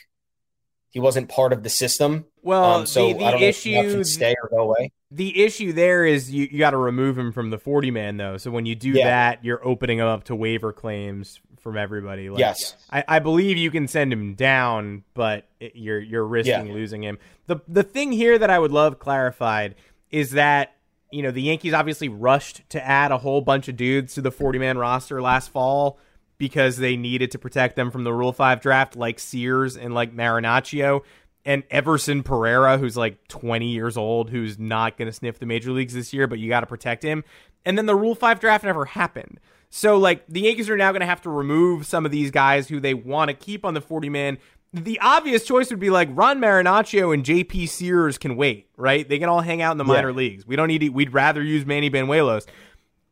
he 0.91 0.99
wasn't 0.99 1.29
part 1.29 1.53
of 1.53 1.63
the 1.63 1.69
system. 1.69 2.25
Well, 2.43 2.63
um, 2.63 2.85
so 2.85 3.07
the, 3.07 3.13
the 3.13 3.43
issue 3.43 4.03
stay 4.03 4.35
or 4.43 4.49
go 4.49 4.59
away. 4.59 4.91
The 5.09 5.43
issue 5.43 5.73
there 5.73 6.05
is 6.05 6.29
you, 6.29 6.47
you 6.51 6.59
got 6.59 6.71
to 6.71 6.77
remove 6.77 7.17
him 7.17 7.31
from 7.31 7.49
the 7.49 7.57
forty 7.57 7.91
man 7.91 8.17
though. 8.17 8.37
So 8.37 8.51
when 8.51 8.65
you 8.65 8.75
do 8.75 8.89
yeah. 8.89 9.05
that, 9.05 9.45
you're 9.45 9.65
opening 9.65 9.99
him 9.99 10.07
up 10.07 10.25
to 10.25 10.35
waiver 10.35 10.73
claims 10.73 11.39
from 11.61 11.77
everybody. 11.77 12.29
Like, 12.29 12.39
yes, 12.39 12.75
I, 12.91 13.03
I, 13.07 13.19
believe 13.19 13.57
you 13.57 13.71
can 13.71 13.87
send 13.87 14.11
him 14.11 14.33
down, 14.33 15.03
but 15.13 15.47
it, 15.59 15.73
you're 15.75 15.99
you're 15.99 16.25
risking 16.25 16.67
yeah. 16.67 16.73
losing 16.73 17.03
him. 17.03 17.19
the 17.47 17.61
The 17.67 17.83
thing 17.83 18.11
here 18.11 18.37
that 18.37 18.49
I 18.49 18.59
would 18.59 18.71
love 18.71 18.99
clarified 18.99 19.75
is 20.09 20.31
that 20.31 20.75
you 21.09 21.23
know 21.23 21.31
the 21.31 21.41
Yankees 21.41 21.73
obviously 21.73 22.09
rushed 22.09 22.69
to 22.69 22.85
add 22.85 23.11
a 23.11 23.17
whole 23.17 23.41
bunch 23.41 23.69
of 23.69 23.77
dudes 23.77 24.15
to 24.15 24.21
the 24.21 24.31
forty 24.31 24.59
man 24.59 24.77
roster 24.77 25.21
last 25.21 25.51
fall 25.51 25.99
because 26.41 26.77
they 26.77 26.97
needed 26.97 27.29
to 27.29 27.37
protect 27.37 27.75
them 27.75 27.91
from 27.91 28.03
the 28.03 28.11
Rule 28.11 28.33
5 28.33 28.61
draft, 28.61 28.95
like 28.95 29.19
Sears 29.19 29.77
and 29.77 29.93
like 29.93 30.11
Marinaccio. 30.11 31.01
And 31.45 31.61
Everson 31.69 32.23
Pereira, 32.23 32.79
who's 32.79 32.97
like 32.97 33.27
20 33.27 33.67
years 33.67 33.95
old, 33.95 34.31
who's 34.31 34.57
not 34.57 34.97
going 34.97 35.05
to 35.05 35.13
sniff 35.13 35.37
the 35.37 35.45
major 35.45 35.71
leagues 35.71 35.93
this 35.93 36.13
year, 36.13 36.25
but 36.25 36.39
you 36.39 36.49
got 36.49 36.61
to 36.61 36.65
protect 36.65 37.03
him. 37.03 37.23
And 37.63 37.77
then 37.77 37.85
the 37.85 37.95
Rule 37.95 38.15
5 38.15 38.39
draft 38.39 38.63
never 38.63 38.85
happened. 38.85 39.39
So, 39.69 39.99
like, 39.99 40.25
the 40.27 40.41
Yankees 40.41 40.67
are 40.67 40.77
now 40.77 40.91
going 40.91 41.01
to 41.01 41.05
have 41.05 41.21
to 41.21 41.29
remove 41.29 41.85
some 41.85 42.07
of 42.07 42.11
these 42.11 42.31
guys 42.31 42.69
who 42.69 42.79
they 42.79 42.95
want 42.95 43.29
to 43.29 43.35
keep 43.35 43.63
on 43.63 43.75
the 43.75 43.81
40 43.81 44.09
man. 44.09 44.39
The 44.73 44.99
obvious 44.99 45.45
choice 45.45 45.69
would 45.69 45.79
be 45.79 45.91
like 45.91 46.09
Ron 46.11 46.39
Marinaccio 46.39 47.13
and 47.13 47.23
JP 47.23 47.69
Sears 47.69 48.17
can 48.17 48.35
wait, 48.35 48.67
right? 48.77 49.07
They 49.07 49.19
can 49.19 49.29
all 49.29 49.41
hang 49.41 49.61
out 49.61 49.73
in 49.73 49.77
the 49.77 49.83
minor 49.83 50.11
leagues. 50.11 50.47
We 50.47 50.55
don't 50.55 50.69
need 50.69 50.79
to, 50.79 50.89
we'd 50.89 51.13
rather 51.13 51.43
use 51.43 51.67
Manny 51.67 51.91
Banuelos 51.91 52.47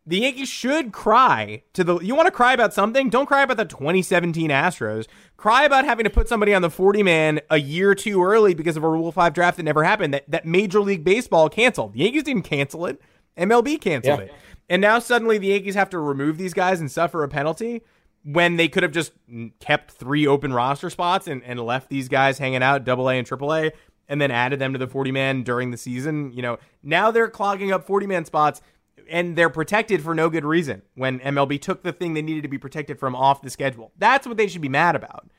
the 0.06 0.20
Yankees 0.20 0.50
should 0.50 0.92
cry 0.92 1.64
to 1.74 1.84
the. 1.84 2.00
You 2.00 2.16
want 2.16 2.28
to 2.28 2.32
cry 2.32 2.54
about 2.54 2.74
something? 2.74 3.10
Don't 3.10 3.26
cry 3.26 3.44
about 3.44 3.58
the 3.58 3.66
2017 3.66 4.50
Astros. 4.50 5.08
Cry 5.38 5.66
about 5.66 5.86
having 5.86 6.04
to 6.04 6.10
put 6.10 6.28
somebody 6.28 6.54
on 6.54 6.62
the 6.62 6.70
40 6.70 7.04
man 7.04 7.42
a 7.50 7.58
year 7.58 7.94
too 7.94 8.24
early 8.24 8.54
because 8.54 8.76
of 8.76 8.84
a 8.84 8.90
Rule 8.90 9.12
5 9.12 9.34
draft 9.34 9.58
that 9.58 9.64
never 9.64 9.84
happened. 9.84 10.14
That 10.14 10.30
that 10.30 10.46
Major 10.46 10.82
League 10.82 11.04
Baseball 11.04 11.50
canceled. 11.50 11.94
The 11.94 12.00
Yankees 12.00 12.24
didn't 12.24 12.44
cancel 12.44 12.86
it. 12.86 13.02
MLB 13.38 13.80
canceled 13.80 14.20
yeah. 14.20 14.26
it. 14.26 14.34
And 14.70 14.82
now 14.82 15.00
suddenly 15.00 15.38
the 15.38 15.48
Yankees 15.48 15.76
have 15.76 15.90
to 15.92 16.00
remove 16.00 16.38
these 16.38 16.54
guys 16.54 16.80
and 16.80 16.92
suffer 16.92 17.24
a 17.24 17.28
penalty 17.28 17.82
when 18.24 18.58
they 18.58 18.68
could 18.68 18.84
have 18.84 18.92
just 18.92 19.14
kept 19.60 19.92
three 19.92 20.28
open 20.28 20.54
roster 20.54 20.90
spots 20.90 21.28
and, 21.28 21.44
and 21.44 21.60
left 21.60 21.90
these 21.90 22.10
guys 22.10 22.38
hanging 22.38 22.62
out, 22.62 22.84
double 22.84 23.10
A 23.10 23.14
and 23.14 23.26
triple 23.26 23.54
A, 23.54 23.72
and 24.08 24.20
then 24.22 24.30
added 24.30 24.60
them 24.60 24.74
to 24.74 24.80
the 24.80 24.88
40 24.88 25.12
man 25.12 25.44
during 25.44 25.72
the 25.72 25.78
season. 25.78 26.32
You 26.34 26.42
know, 26.42 26.58
now 26.84 27.12
they're 27.12 27.30
clogging 27.30 27.72
up 27.72 27.86
40 27.86 28.08
man 28.08 28.26
spots 28.26 28.62
and 29.10 29.36
they're 29.36 29.50
protected 29.50 30.02
for 30.02 30.16
no 30.16 30.30
good 30.30 30.46
reason 30.46 30.82
when 30.96 31.20
MLB 31.20 31.62
took 31.62 31.84
the 31.84 31.92
thing 31.92 32.14
they 32.14 32.22
needed 32.22 32.44
to 32.44 32.50
be 32.50 32.58
protected 32.58 33.00
from 33.00 33.16
off 33.16 33.42
the 33.42 33.50
schedule. 33.50 33.92
That's 33.98 34.28
what 34.28 34.38
they 34.38 34.48
should 34.48 34.62
be 34.62 34.70
mad 34.70 34.96
about. 34.96 35.30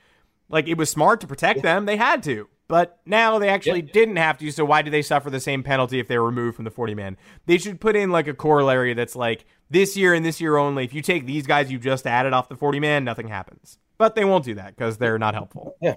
Like 0.48 0.66
it 0.66 0.76
was 0.76 0.90
smart 0.90 1.20
to 1.20 1.26
protect 1.26 1.62
them, 1.62 1.86
they 1.86 1.96
had 1.96 2.22
to. 2.24 2.48
But 2.68 3.00
now 3.04 3.40
they 3.40 3.48
actually 3.48 3.82
yeah. 3.82 3.92
didn't 3.92 4.16
have 4.16 4.38
to, 4.38 4.50
so 4.52 4.64
why 4.64 4.82
do 4.82 4.92
they 4.92 5.02
suffer 5.02 5.28
the 5.28 5.40
same 5.40 5.64
penalty 5.64 5.98
if 5.98 6.06
they're 6.06 6.22
removed 6.22 6.54
from 6.54 6.64
the 6.64 6.70
40 6.70 6.94
man? 6.94 7.16
They 7.46 7.58
should 7.58 7.80
put 7.80 7.96
in 7.96 8.10
like 8.10 8.28
a 8.28 8.34
corollary 8.34 8.94
that's 8.94 9.16
like 9.16 9.44
this 9.70 9.96
year 9.96 10.14
and 10.14 10.24
this 10.24 10.40
year 10.40 10.56
only. 10.56 10.84
If 10.84 10.94
you 10.94 11.02
take 11.02 11.26
these 11.26 11.48
guys 11.48 11.70
you 11.70 11.78
just 11.78 12.06
added 12.06 12.32
off 12.32 12.48
the 12.48 12.56
40 12.56 12.78
man, 12.78 13.04
nothing 13.04 13.26
happens. 13.26 13.78
But 13.98 14.14
they 14.14 14.24
won't 14.24 14.44
do 14.44 14.54
that 14.54 14.76
because 14.76 14.98
they're 14.98 15.18
not 15.18 15.34
helpful. 15.34 15.76
Yeah. 15.82 15.96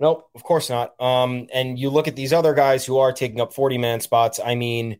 Nope, 0.00 0.28
of 0.34 0.42
course 0.42 0.68
not. 0.68 1.00
Um, 1.00 1.46
and 1.52 1.78
you 1.78 1.90
look 1.90 2.08
at 2.08 2.16
these 2.16 2.32
other 2.32 2.54
guys 2.54 2.84
who 2.84 2.98
are 2.98 3.12
taking 3.12 3.40
up 3.40 3.52
40 3.52 3.78
man 3.78 4.00
spots. 4.00 4.38
I 4.44 4.56
mean, 4.56 4.98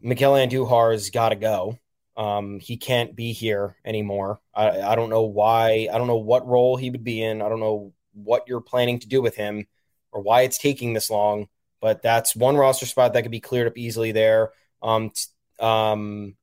Miguel 0.00 0.34
Andujar's 0.34 1.10
got 1.10 1.30
to 1.30 1.36
go. 1.36 1.78
Um, 2.16 2.60
he 2.60 2.76
can't 2.76 3.14
be 3.14 3.32
here 3.32 3.76
anymore. 3.84 4.40
I, 4.54 4.80
I 4.80 4.94
don't 4.94 5.10
know 5.10 5.24
why. 5.24 5.88
I 5.92 5.98
don't 5.98 6.06
know 6.06 6.16
what 6.16 6.46
role 6.46 6.76
he 6.76 6.90
would 6.90 7.04
be 7.04 7.22
in. 7.22 7.42
I 7.42 7.48
don't 7.48 7.60
know 7.60 7.92
what 8.14 8.44
you're 8.48 8.60
planning 8.60 8.98
to 9.00 9.08
do 9.08 9.20
with 9.20 9.36
him 9.36 9.66
or 10.12 10.22
why 10.22 10.42
it's 10.42 10.58
taking 10.58 10.94
this 10.94 11.10
long. 11.10 11.48
But 11.80 12.02
that's 12.02 12.34
one 12.34 12.56
roster 12.56 12.86
spot 12.86 13.12
that 13.12 13.22
could 13.22 13.30
be 13.30 13.40
cleared 13.40 13.66
up 13.66 13.76
easily 13.76 14.12
there. 14.12 14.52
Um, 14.82 15.10
t- 15.10 15.64
um, 15.64 16.36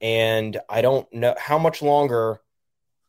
and 0.00 0.58
I 0.68 0.80
don't 0.80 1.12
know 1.12 1.34
how 1.38 1.58
much 1.58 1.82
longer. 1.82 2.40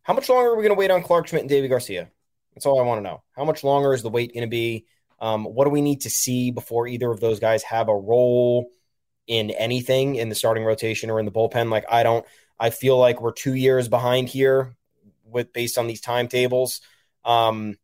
How 0.04 0.14
much 0.14 0.30
longer 0.30 0.52
are 0.52 0.56
we 0.56 0.64
going 0.64 0.76
to 0.76 0.80
wait 0.80 0.92
on 0.92 1.04
Clarke 1.04 1.28
Schmidt 1.28 1.44
and 1.44 1.50
Deivi 1.50 1.70
Garcia? 1.70 2.10
That's 2.54 2.66
all 2.66 2.80
I 2.80 2.84
want 2.84 3.00
to 3.00 3.04
know. 3.04 3.24
How 3.32 3.46
much 3.46 3.64
longer 3.64 3.94
is 3.94 4.02
the 4.02 4.10
wait 4.10 4.34
going 4.34 4.46
to 4.46 4.50
be? 4.50 4.86
Um, 5.20 5.46
what 5.46 5.66
do 5.66 5.72
we 5.72 5.82
need 5.82 6.02
to 6.02 6.10
see 6.10 6.52
before 6.52 6.88
either 6.88 7.10
of 7.10 7.20
those 7.20 7.40
guys 7.40 7.64
have 7.64 7.88
a 7.88 7.96
role? 7.96 8.70
In 9.28 9.52
anything 9.52 10.16
in 10.16 10.30
the 10.30 10.36
starting 10.36 10.64
rotation 10.64 11.10
or 11.10 11.20
in 11.20 11.26
the 11.26 11.32
bullpen. 11.32 11.70
Like 11.70 11.86
I 11.90 12.04
don't, 12.04 12.26
I 12.60 12.70
feel 12.70 12.98
like 12.98 13.22
we're 13.22 13.34
two 13.34 13.54
years 13.54 13.88
behind 13.88 14.30
here 14.30 14.76
with 15.26 15.52
based 15.54 15.78
on 15.78 15.88
these 15.88 16.02
timetables. 16.02 16.82
Um, 17.24 17.78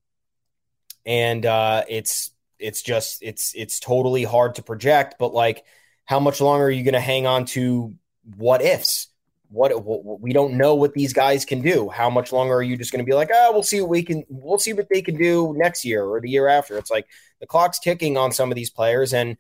and 1.06 1.46
uh, 1.46 1.84
it's 1.90 2.32
it's 2.60 2.82
just 2.82 3.24
it's 3.24 3.54
it's 3.56 3.80
totally 3.80 4.24
hard 4.24 4.56
to 4.56 4.64
project. 4.64 5.16
But 5.20 5.34
like, 5.34 5.66
how 6.06 6.20
much 6.20 6.42
longer 6.42 6.66
are 6.66 6.72
you 6.72 6.84
going 6.84 6.94
to 6.94 7.00
hang 7.00 7.26
on 7.26 7.46
to 7.46 7.96
what 8.38 8.62
ifs? 8.62 9.08
What, 9.50 9.84
what, 9.84 10.22
we 10.22 10.32
don't 10.32 10.54
know 10.54 10.76
what 10.76 10.94
these 10.94 11.12
guys 11.12 11.44
can 11.44 11.62
do. 11.62 11.90
How 11.90 12.10
much 12.10 12.32
longer 12.32 12.54
are 12.54 12.64
you 12.64 12.78
just 12.78 12.94
going 12.94 13.04
to 13.04 13.10
be 13.10 13.16
like, 13.16 13.32
oh, 13.34 13.52
we'll 13.52 13.64
see 13.64 13.82
what 13.82 13.90
we 13.90 14.02
can, 14.02 14.24
we'll 14.30 14.58
see 14.58 14.72
what 14.72 14.88
they 14.90 15.02
can 15.02 15.18
do 15.18 15.54
next 15.58 15.84
year 15.84 16.06
or 16.06 16.22
the 16.22 16.30
year 16.30 16.48
after? 16.48 16.78
It's 16.78 16.90
like 16.90 17.06
the 17.42 17.48
clock's 17.48 17.78
ticking 17.78 18.16
on 18.16 18.32
some 18.32 18.50
of 18.50 18.56
these 18.56 18.70
players, 18.70 19.14
and 19.14 19.36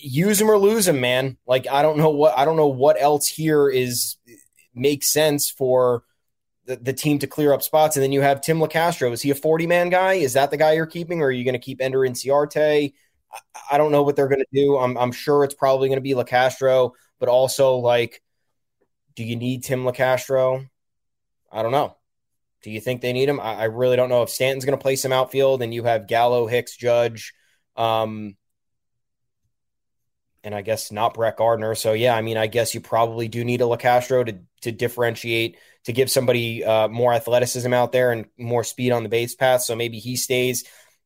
use 0.00 0.38
them 0.38 0.50
or 0.50 0.58
lose 0.58 0.86
them, 0.86 1.00
man. 1.00 1.36
Like 1.46 1.66
I 1.68 1.82
don't 1.82 1.98
know 1.98 2.10
what 2.10 2.36
I 2.36 2.44
don't 2.44 2.56
know 2.56 2.68
what 2.68 3.00
else 3.00 3.26
here 3.26 3.68
is 3.68 4.16
makes 4.74 5.12
sense 5.12 5.50
for 5.50 6.04
the, 6.66 6.76
the 6.76 6.92
team 6.92 7.18
to 7.18 7.26
clear 7.26 7.52
up 7.52 7.62
spots. 7.62 7.96
And 7.96 8.02
then 8.02 8.12
you 8.12 8.20
have 8.20 8.40
Tim 8.40 8.58
Locastro. 8.58 9.12
Is 9.12 9.22
he 9.22 9.30
a 9.30 9.34
40 9.34 9.66
man 9.66 9.90
guy? 9.90 10.14
Is 10.14 10.34
that 10.34 10.50
the 10.50 10.56
guy 10.56 10.72
you're 10.72 10.86
keeping, 10.86 11.20
or 11.20 11.26
are 11.26 11.32
you 11.32 11.44
going 11.44 11.54
to 11.54 11.58
keep 11.58 11.80
Ender 11.80 12.00
Inciarte? 12.00 12.92
I, 13.32 13.38
I 13.72 13.78
don't 13.78 13.92
know 13.92 14.02
what 14.02 14.16
they're 14.16 14.28
going 14.28 14.40
to 14.40 14.46
do. 14.52 14.76
I'm, 14.76 14.96
I'm 14.96 15.12
sure 15.12 15.44
it's 15.44 15.54
probably 15.54 15.88
going 15.88 15.98
to 15.98 16.02
be 16.02 16.14
Locastro, 16.14 16.92
but 17.18 17.28
also 17.28 17.76
like, 17.76 18.22
do 19.16 19.24
you 19.24 19.36
need 19.36 19.64
Tim 19.64 19.84
Locastro? 19.84 20.68
I 21.50 21.62
don't 21.62 21.72
know. 21.72 21.96
Do 22.62 22.70
you 22.70 22.80
think 22.80 23.00
they 23.00 23.12
need 23.12 23.28
him? 23.28 23.40
I, 23.40 23.54
I 23.54 23.64
really 23.64 23.96
don't 23.96 24.08
know 24.08 24.22
if 24.22 24.30
Stanton's 24.30 24.64
going 24.64 24.78
to 24.78 24.82
play 24.82 24.96
some 24.96 25.12
outfield 25.12 25.62
and 25.62 25.74
you 25.74 25.84
have 25.84 26.06
Gallo, 26.06 26.46
Hicks, 26.46 26.76
Judge. 26.76 27.32
Um, 27.76 28.36
and 30.42 30.54
I 30.54 30.62
guess 30.62 30.90
not 30.90 31.14
Brett 31.14 31.36
Gardner. 31.36 31.74
So 31.74 31.92
yeah, 31.92 32.14
I 32.14 32.22
mean, 32.22 32.36
I 32.36 32.46
guess 32.46 32.74
you 32.74 32.80
probably 32.80 33.28
do 33.28 33.44
need 33.44 33.60
a 33.60 33.64
Locastro 33.64 34.24
to 34.26 34.38
to 34.62 34.72
differentiate 34.72 35.58
to 35.84 35.92
give 35.92 36.10
somebody 36.10 36.64
uh, 36.64 36.88
more 36.88 37.12
athleticism 37.12 37.72
out 37.72 37.92
there 37.92 38.12
and 38.12 38.26
more 38.38 38.64
speed 38.64 38.92
on 38.92 39.02
the 39.02 39.08
base 39.08 39.34
path. 39.34 39.62
So 39.62 39.74
maybe 39.74 39.98
he 39.98 40.16
stays. 40.16 40.64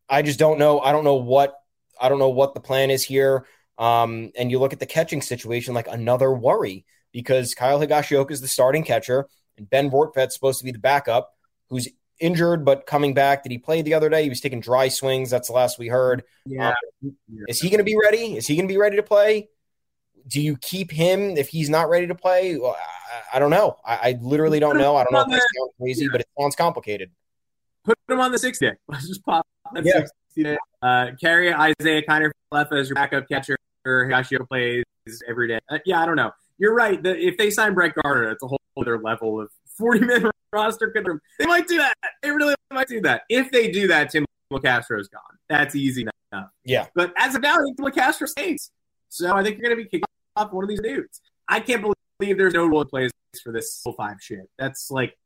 I 0.09 0.23
just 0.23 0.39
don't 0.39 0.59
know. 0.59 0.81
I 0.81 0.93
don't 0.93 1.05
know 1.05 1.15
what 1.15 1.55
I 2.01 2.09
don't 2.09 2.19
know 2.19 2.31
what 2.31 2.55
the 2.55 2.61
plan 2.61 2.91
is 2.91 3.05
here. 3.05 3.47
Um, 3.79 4.31
and 4.39 4.51
you 4.51 4.59
look 4.59 4.73
at 4.73 4.81
the 4.81 4.87
catching 4.87 5.23
situation 5.23 5.75
like 5.75 5.89
another 5.89 6.33
worry 6.33 6.85
because 7.13 7.55
Kyle 7.55 7.81
Higashioka 7.81 8.31
is 8.31 8.41
the 8.41 8.49
starting 8.49 8.85
catcher 8.85 9.29
and 9.57 9.69
Ben 9.69 9.91
Rortvedt's 9.91 10.35
supposed 10.35 10.59
to 10.59 10.65
be 10.65 10.73
the 10.73 10.79
backup, 10.79 11.35
who's 11.71 11.89
injured, 12.25 12.65
but 12.65 12.87
coming 12.87 13.13
back. 13.13 13.43
Did 13.43 13.53
he 13.53 13.59
play 13.59 13.83
the 13.83 13.95
other 13.95 14.09
day? 14.09 14.23
He 14.23 14.29
was 14.29 14.41
taking 14.41 14.61
dry 14.61 14.89
swings. 14.89 15.31
That's 15.31 15.49
the 15.49 15.55
last 15.55 15.79
we 15.79 15.89
heard. 15.89 16.25
Yeah. 16.47 16.75
Um, 17.03 17.17
is 17.47 17.61
he 17.61 17.69
going 17.69 17.79
to 17.79 17.85
be 17.85 17.97
ready? 18.03 18.37
Is 18.37 18.47
he 18.47 18.57
going 18.57 18.67
to 18.67 18.73
be 18.73 18.79
ready 18.79 18.97
to 18.97 19.03
play? 19.03 19.49
Do 20.27 20.41
you 20.41 20.57
keep 20.57 20.91
him 20.91 21.37
if 21.37 21.49
he's 21.49 21.69
not 21.69 21.91
ready 21.91 22.07
to 22.07 22.15
play? 22.15 22.57
Well, 22.57 22.77
I, 22.79 23.37
I, 23.37 23.39
don't 23.39 23.51
know. 23.51 23.77
I, 23.85 23.95
I, 23.97 24.19
literally 24.23 24.59
don't 24.59 24.79
know. 24.79 24.97
I 24.97 25.05
don't 25.05 25.13
know 25.13 25.21
if 25.21 25.29
this 25.29 25.45
sounds 25.59 25.73
crazy, 25.79 26.05
yeah. 26.05 26.09
but 26.13 26.23
it 26.23 26.27
sounds 26.41 26.57
complicated. 26.57 27.11
Put 27.85 27.99
him 28.09 28.21
on 28.21 28.33
the 28.33 28.39
six 28.39 28.59
day. 28.59 28.73
Let's 28.89 29.07
just 29.07 29.23
pop 29.25 29.47
that 29.75 29.85
yeah. 29.85 30.07
60 30.35 30.43
day. 30.43 30.59
Uh, 30.81 31.11
carry 31.21 31.49
Isiah 31.49 32.03
Kiner 32.09 32.31
Falefa 32.51 32.81
as 32.81 32.89
your 32.89 32.95
backup 32.95 33.29
catcher. 33.29 33.59
Higashioka 33.87 34.49
plays 34.49 34.85
every 35.29 35.49
day. 35.49 35.59
Uh, 35.69 35.79
yeah, 35.85 36.01
I 36.01 36.07
don't 36.07 36.17
know. 36.17 36.31
You're 36.57 36.75
right. 36.75 37.03
The, 37.03 37.15
if 37.15 37.37
they 37.37 37.51
sign 37.51 37.75
Brett 37.75 37.95
Gardner, 38.03 38.31
it's 38.31 38.43
a 38.43 38.47
whole 38.47 38.61
other 38.79 38.99
level 38.99 39.43
of 39.43 39.51
40 39.77 40.01
man 40.07 40.31
roster 40.55 40.91
conundrum. 40.91 41.21
They 41.39 41.47
might 41.47 41.67
do 41.67 41.79
that. 41.79 41.95
They 42.23 42.31
really 42.31 42.55
might 42.73 42.89
do 42.89 43.01
that. 43.03 43.23
If 43.29 43.51
they 43.51 43.71
do 43.71 43.89
that, 43.89 44.11
Tim 44.11 44.25
Locastro's 44.53 45.09
gone. 45.09 45.23
That's 45.49 45.75
easy 45.75 46.03
enough. 46.03 46.51
Yeah. 46.65 46.87
But 46.95 47.13
as 47.17 47.35
of 47.35 47.43
now, 47.43 47.55
I 47.55 47.91
think 47.91 48.29
stays. 48.29 48.71
So 49.09 49.35
I 49.35 49.43
think 49.43 49.59
you're 49.59 49.69
going 49.69 49.79
to 49.79 49.85
be 49.85 49.89
kicking 49.89 50.05
off 50.37 50.53
one 50.53 50.65
of 50.65 50.69
these 50.69 50.81
dudes. 50.81 51.21
I 51.49 51.61
can't 51.61 51.83
believe 51.83 52.37
there's 52.37 52.55
no 52.55 52.67
role 52.67 52.85
plays 52.85 53.11
for 53.43 53.53
this 53.53 53.83
five 53.97 54.17
shit. 54.21 54.49
That's 54.59 54.91
like 54.91 55.17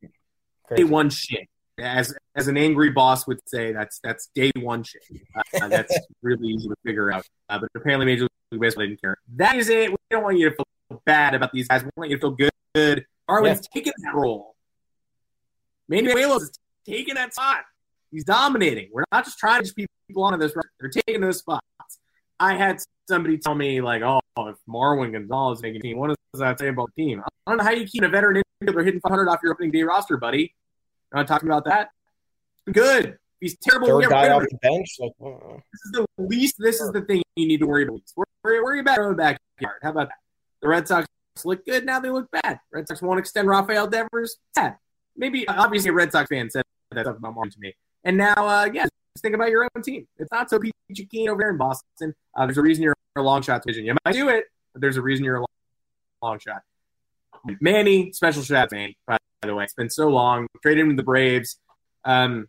Crazy. 0.66 0.82
day 0.82 0.84
one 0.84 1.10
shit. 1.10 1.46
As 1.80 2.12
as 2.34 2.48
an 2.48 2.56
angry 2.56 2.90
boss 2.90 3.26
would 3.28 3.38
say, 3.48 3.72
that's 3.72 4.00
that's 4.02 4.30
day 4.34 4.50
one 4.56 4.82
shit. 4.82 5.02
Uh, 5.62 5.68
that's 5.68 5.96
really 6.22 6.48
easy 6.48 6.68
to 6.68 6.74
figure 6.84 7.12
out. 7.12 7.24
Uh, 7.48 7.60
but 7.60 7.68
apparently, 7.76 8.04
Major 8.04 8.26
League 8.50 8.60
Baseball 8.60 8.84
didn't 8.84 9.00
care. 9.00 9.16
That 9.36 9.56
is 9.56 9.68
it. 9.68 9.90
We 9.90 9.96
don't 10.10 10.24
want 10.24 10.38
you 10.38 10.50
to 10.50 10.56
feel 10.56 11.02
bad 11.06 11.34
about 11.34 11.52
these 11.52 11.68
guys. 11.68 11.84
We 11.84 11.90
want 11.96 12.10
you 12.10 12.16
to 12.16 12.20
feel 12.20 12.36
good. 12.74 13.06
Darwin's 13.28 13.60
yeah. 13.62 13.68
taking 13.80 13.92
that 13.98 14.14
role. 14.14 14.56
Banuelos 15.90 16.42
is 16.42 16.50
taking 16.86 17.14
that 17.14 17.34
spot. 17.34 17.64
He's 18.10 18.24
dominating. 18.24 18.88
We're 18.92 19.04
not 19.12 19.24
just 19.24 19.38
trying 19.38 19.60
to 19.60 19.64
just 19.64 19.76
people 19.76 20.22
onto 20.22 20.38
this. 20.38 20.54
They're 20.80 20.90
taking 20.90 21.20
those 21.20 21.38
spots. 21.38 21.64
I 22.40 22.54
had 22.54 22.80
somebody 23.08 23.38
tell 23.38 23.54
me 23.54 23.80
like, 23.80 24.02
"Oh, 24.02 24.20
if 24.38 24.56
Marwin 24.68 25.12
Gonzalez 25.12 25.60
making 25.60 25.80
a 25.80 25.82
team, 25.82 25.98
what 25.98 26.08
does 26.08 26.40
that 26.40 26.58
say 26.58 26.68
about 26.68 26.90
the 26.96 27.04
team?" 27.04 27.22
I 27.46 27.50
don't 27.50 27.58
know 27.58 27.64
how 27.64 27.72
you 27.72 27.86
keep 27.86 28.02
a 28.02 28.08
veteran 28.08 28.42
infielder 28.62 28.84
hitting 28.84 29.00
500 29.00 29.28
off 29.28 29.40
your 29.42 29.52
opening 29.52 29.70
day 29.70 29.82
roster, 29.82 30.16
buddy. 30.16 30.54
You 31.12 31.16
want 31.16 31.28
to 31.28 31.32
talk 31.32 31.42
about 31.42 31.64
that? 31.64 31.90
Good. 32.70 33.18
He's 33.40 33.56
terrible. 33.58 34.00
Third 34.00 34.10
guy 34.10 34.30
off 34.30 34.42
the 34.42 34.58
bench. 34.60 34.96
Like, 34.98 35.12
uh, 35.22 35.28
uh. 35.28 35.54
this 35.54 35.80
is 35.84 35.92
the 35.92 36.06
least. 36.18 36.56
This 36.58 36.80
is 36.80 36.92
the 36.92 37.02
thing 37.02 37.22
you 37.36 37.46
need 37.46 37.60
to 37.60 37.66
worry 37.66 37.84
about. 37.84 38.00
Worry, 38.44 38.62
worry 38.62 38.80
about 38.80 38.98
in 38.98 39.08
the 39.08 39.14
backyard. 39.14 39.78
How 39.82 39.90
about 39.90 40.08
that? 40.08 40.18
The 40.60 40.68
Red 40.68 40.88
Sox 40.88 41.06
look 41.44 41.64
good. 41.64 41.86
Now 41.86 42.00
they 42.00 42.10
look 42.10 42.30
bad. 42.30 42.60
Red 42.72 42.88
Sox 42.88 43.00
won't 43.00 43.20
extend 43.20 43.48
Rafael 43.48 43.86
Devers. 43.86 44.36
Sad. 44.54 44.76
Maybe 45.18 45.46
obviously 45.48 45.90
a 45.90 45.92
Red 45.92 46.12
Sox 46.12 46.28
fan 46.28 46.48
said 46.48 46.62
that 46.92 47.04
stuff 47.04 47.18
about 47.18 47.34
Martin 47.34 47.52
to 47.52 47.60
me. 47.60 47.74
And 48.04 48.16
now, 48.16 48.34
uh, 48.34 48.68
yeah, 48.72 48.84
just 48.84 49.22
think 49.22 49.34
about 49.34 49.50
your 49.50 49.64
own 49.64 49.82
team. 49.82 50.06
It's 50.16 50.30
not 50.32 50.48
so 50.48 50.58
peachy 50.58 51.06
keen 51.06 51.28
over 51.28 51.42
there 51.42 51.50
in 51.50 51.58
Boston. 51.58 52.14
Uh, 52.34 52.46
there's 52.46 52.56
a 52.56 52.62
reason 52.62 52.84
you're 52.84 52.94
a 53.16 53.22
long 53.22 53.42
shot 53.42 53.62
division. 53.62 53.84
You 53.84 53.96
might 54.04 54.12
do 54.12 54.28
it, 54.28 54.44
but 54.72 54.80
there's 54.80 54.96
a 54.96 55.02
reason 55.02 55.24
you're 55.24 55.36
a 55.36 55.40
long, 55.40 55.46
long 56.22 56.38
shot. 56.38 56.62
Manny, 57.60 58.12
special 58.12 58.42
shout 58.42 58.70
man, 58.72 58.94
by 59.06 59.18
the 59.42 59.54
way. 59.54 59.64
It's 59.64 59.74
been 59.74 59.90
so 59.90 60.08
long. 60.08 60.46
Traded 60.62 60.82
him 60.82 60.90
to 60.90 60.96
the 60.96 61.02
Braves. 61.02 61.58
Um, 62.04 62.48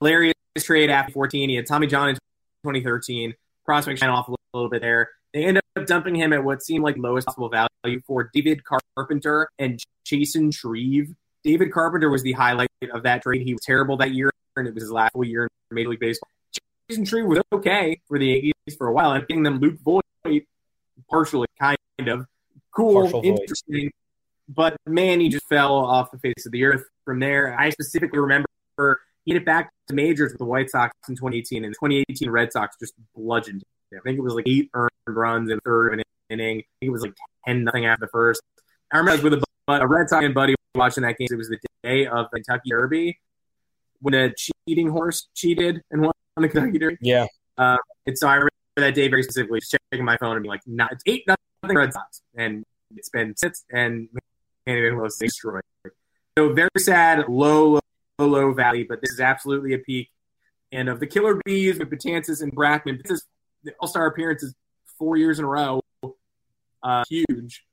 hilarious 0.00 0.34
trade 0.58 0.90
after 0.90 1.12
14. 1.12 1.48
He 1.48 1.56
had 1.56 1.66
Tommy 1.66 1.86
John 1.86 2.08
in 2.08 2.14
2013. 2.64 3.34
Prospect 3.64 3.98
shine 3.98 4.08
off 4.08 4.28
a 4.28 4.32
little, 4.32 4.40
a 4.54 4.56
little 4.56 4.70
bit 4.70 4.82
there. 4.82 5.10
They 5.32 5.44
end 5.44 5.58
up 5.58 5.86
dumping 5.86 6.16
him 6.16 6.32
at 6.32 6.42
what 6.42 6.62
seemed 6.62 6.82
like 6.82 6.96
lowest 6.98 7.26
possible 7.26 7.48
value 7.48 8.00
for 8.06 8.30
David 8.32 8.62
Carpenter 8.64 9.48
and 9.58 9.78
Chasen 10.04 10.52
Shreve. 10.52 11.14
David 11.42 11.72
Carpenter 11.72 12.10
was 12.10 12.22
the 12.22 12.32
highlight 12.32 12.68
of 12.92 13.02
that 13.04 13.22
trade. 13.22 13.42
He 13.42 13.54
was 13.54 13.62
terrible 13.64 13.96
that 13.98 14.12
year, 14.12 14.30
and 14.56 14.66
it 14.66 14.74
was 14.74 14.82
his 14.82 14.92
last 14.92 15.12
full 15.12 15.24
year 15.24 15.44
in 15.44 15.74
Major 15.74 15.90
League 15.90 16.00
Baseball. 16.00 16.28
Chasen 16.90 17.06
Shreve 17.06 17.26
was 17.26 17.40
okay 17.52 18.00
for 18.08 18.18
the 18.18 18.26
Yankees 18.26 18.76
for 18.76 18.88
a 18.88 18.92
while, 18.92 19.12
and 19.12 19.26
getting 19.26 19.42
them 19.42 19.58
Luke 19.58 19.78
Voit, 19.80 20.02
partially, 21.10 21.46
kind 21.58 21.78
of 22.06 22.26
cool, 22.72 23.02
Partial 23.02 23.22
interesting. 23.24 23.84
Voice. 23.84 23.90
But 24.48 24.76
man, 24.86 25.20
he 25.20 25.28
just 25.28 25.46
fell 25.48 25.74
off 25.74 26.10
the 26.10 26.18
face 26.18 26.44
of 26.44 26.52
the 26.52 26.64
earth 26.64 26.84
from 27.04 27.20
there. 27.20 27.56
I 27.58 27.70
specifically 27.70 28.18
remember 28.18 28.46
he 29.24 29.32
hit 29.32 29.42
it 29.42 29.46
back 29.46 29.70
to 29.88 29.94
majors 29.94 30.32
with 30.32 30.38
the 30.38 30.44
White 30.44 30.70
Sox 30.70 30.94
in 31.08 31.14
2018, 31.14 31.64
and 31.64 31.72
the 31.72 31.76
2018 31.76 32.30
Red 32.30 32.52
Sox 32.52 32.76
just 32.78 32.94
bludgeoned 33.14 33.62
him. 33.92 33.98
I 33.98 34.02
think 34.02 34.18
it 34.18 34.22
was 34.22 34.34
like 34.34 34.48
eight 34.48 34.70
earned 34.74 34.90
runs 35.06 35.50
in 35.50 35.56
the 35.56 35.60
third 35.62 36.02
inning. 36.30 36.58
I 36.58 36.62
think 36.62 36.66
it 36.80 36.90
was 36.90 37.02
like 37.02 37.14
10 37.46 37.64
nothing 37.64 37.86
after 37.86 38.06
the 38.06 38.10
first. 38.10 38.40
I 38.92 38.98
remember 38.98 39.30
with 39.30 39.34
a, 39.34 39.72
a 39.72 39.86
Red 39.86 40.08
Sox 40.08 40.24
and 40.24 40.34
buddy 40.34 40.54
watching 40.74 41.02
that 41.02 41.18
game. 41.18 41.28
It 41.30 41.36
was 41.36 41.48
the 41.48 41.58
day 41.82 42.06
of 42.06 42.26
the 42.32 42.40
Kentucky 42.42 42.70
Derby 42.70 43.18
when 44.00 44.14
a 44.14 44.32
cheating 44.34 44.88
horse 44.88 45.28
cheated 45.34 45.82
and 45.90 46.02
won 46.02 46.12
the 46.36 46.48
Kentucky 46.48 46.78
Derby. 46.78 46.96
Yeah. 47.00 47.26
Uh, 47.58 47.76
and 48.06 48.16
so 48.16 48.28
I 48.28 48.34
remember 48.34 48.50
that 48.76 48.94
day 48.94 49.08
very 49.08 49.22
specifically, 49.22 49.60
checking 49.60 50.04
my 50.04 50.16
phone 50.16 50.36
and 50.36 50.42
being 50.42 50.50
like, 50.50 50.62
"Not 50.66 50.92
it's 50.92 51.02
eight 51.06 51.24
nothing 51.26 51.76
Red 51.76 51.92
Sox," 51.92 52.22
and 52.34 52.64
it's 52.96 53.10
been 53.10 53.36
since, 53.36 53.64
and 53.70 54.08
Andy 54.66 54.90
was 54.92 55.16
destroyed. 55.16 55.62
So 56.38 56.52
very 56.52 56.70
sad, 56.78 57.28
low, 57.28 57.72
low, 57.72 57.80
low, 58.18 58.26
low 58.26 58.52
valley, 58.52 58.84
but 58.84 59.00
this 59.00 59.10
is 59.10 59.20
absolutely 59.20 59.74
a 59.74 59.78
peak. 59.78 60.08
And 60.72 60.88
of 60.88 61.00
the 61.00 61.06
killer 61.06 61.40
bees 61.44 61.78
with 61.78 61.90
Betances 61.90 62.42
and 62.42 62.54
Brackman, 62.54 63.02
this 63.02 63.10
is 63.10 63.26
the 63.64 63.72
All 63.80 63.88
Star 63.88 64.06
appearances 64.06 64.54
four 64.98 65.16
years 65.16 65.38
in 65.38 65.44
a 65.44 65.48
row. 65.48 65.82
Uh, 66.82 67.04
huge, 67.08 67.64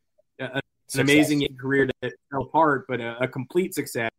an 0.95 1.01
amazing 1.01 1.47
career 1.59 1.89
that 2.01 2.13
fell 2.31 2.43
apart, 2.43 2.85
but 2.87 3.01
a, 3.01 3.23
a 3.23 3.27
complete 3.27 3.73
success. 3.75 4.09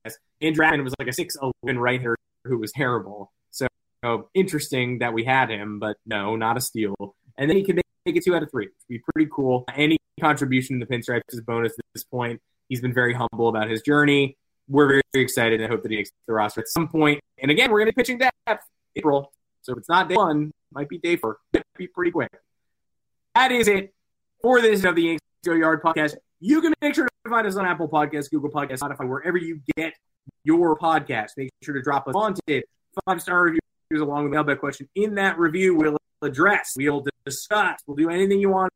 Andrew 0.40 0.84
was 0.84 0.94
like 0.98 1.08
a 1.08 1.12
six 1.12 1.36
eleven 1.36 1.78
right 1.78 2.00
hander 2.00 2.16
who 2.44 2.58
was 2.58 2.72
terrible. 2.72 3.32
So, 3.50 4.28
interesting 4.34 5.00
that 5.00 5.12
we 5.12 5.24
had 5.24 5.50
him, 5.50 5.80
but 5.80 5.96
no, 6.06 6.36
not 6.36 6.56
a 6.56 6.60
steal. 6.60 6.94
And 7.36 7.50
then 7.50 7.56
he 7.56 7.64
can 7.64 7.76
make, 7.76 7.84
make 8.06 8.16
it 8.16 8.24
two 8.24 8.36
out 8.36 8.44
of 8.44 8.50
three. 8.50 8.66
It'd 8.66 8.74
be 8.88 9.00
pretty 9.12 9.28
cool. 9.32 9.64
Any 9.74 9.98
contribution 10.20 10.78
to 10.78 10.86
the 10.86 10.92
pinstripes 10.92 11.22
is 11.30 11.40
bonus 11.40 11.72
at 11.72 11.84
this 11.94 12.04
point. 12.04 12.40
He's 12.68 12.80
been 12.80 12.94
very 12.94 13.12
humble 13.12 13.48
about 13.48 13.68
his 13.68 13.82
journey. 13.82 14.36
We're 14.68 14.86
very, 14.86 15.02
very 15.12 15.24
excited 15.24 15.60
and 15.60 15.68
hope 15.68 15.82
that 15.82 15.90
he 15.90 15.96
makes 15.96 16.10
the 16.26 16.34
roster 16.34 16.60
at 16.60 16.68
some 16.68 16.86
point. 16.86 17.20
And 17.38 17.50
again, 17.50 17.70
we're 17.70 17.78
going 17.78 17.86
to 17.86 17.92
be 17.92 18.00
pitching 18.00 18.18
depth 18.18 18.66
April. 18.94 19.32
So 19.62 19.72
if 19.72 19.78
it's 19.78 19.88
not 19.88 20.08
day 20.08 20.14
one, 20.14 20.48
it 20.48 20.74
might 20.74 20.88
be 20.88 20.98
day 20.98 21.16
four. 21.16 21.38
It 21.52 21.58
might 21.58 21.78
be 21.78 21.86
pretty 21.88 22.10
quick. 22.10 22.30
That 23.34 23.50
is 23.50 23.66
it 23.66 23.94
for 24.42 24.60
this 24.60 24.84
of 24.84 24.94
the 24.94 25.02
Yanks 25.02 25.22
Go 25.44 25.54
Yard 25.54 25.82
podcast. 25.82 26.16
You 26.40 26.60
can 26.60 26.72
make 26.80 26.94
sure 26.94 27.04
to 27.04 27.30
find 27.30 27.46
us 27.46 27.56
on 27.56 27.66
Apple 27.66 27.88
Podcasts, 27.88 28.30
Google 28.30 28.50
Podcasts, 28.50 28.78
Spotify, 28.78 29.08
wherever 29.08 29.36
you 29.36 29.60
get 29.76 29.94
your 30.44 30.76
podcast. 30.76 31.30
Make 31.36 31.50
sure 31.62 31.74
to 31.74 31.82
drop 31.82 32.06
us 32.08 32.14
wanted 32.14 32.64
five 33.04 33.20
star 33.20 33.42
reviews 33.42 33.60
along 33.92 34.24
with 34.24 34.32
the 34.32 34.36
mailbag 34.36 34.60
question. 34.60 34.88
In 34.94 35.14
that 35.16 35.38
review, 35.38 35.74
we'll 35.74 35.98
address, 36.22 36.74
we'll 36.76 37.04
discuss, 37.24 37.80
we'll 37.86 37.96
do 37.96 38.10
anything 38.10 38.40
you 38.40 38.50
want. 38.50 38.72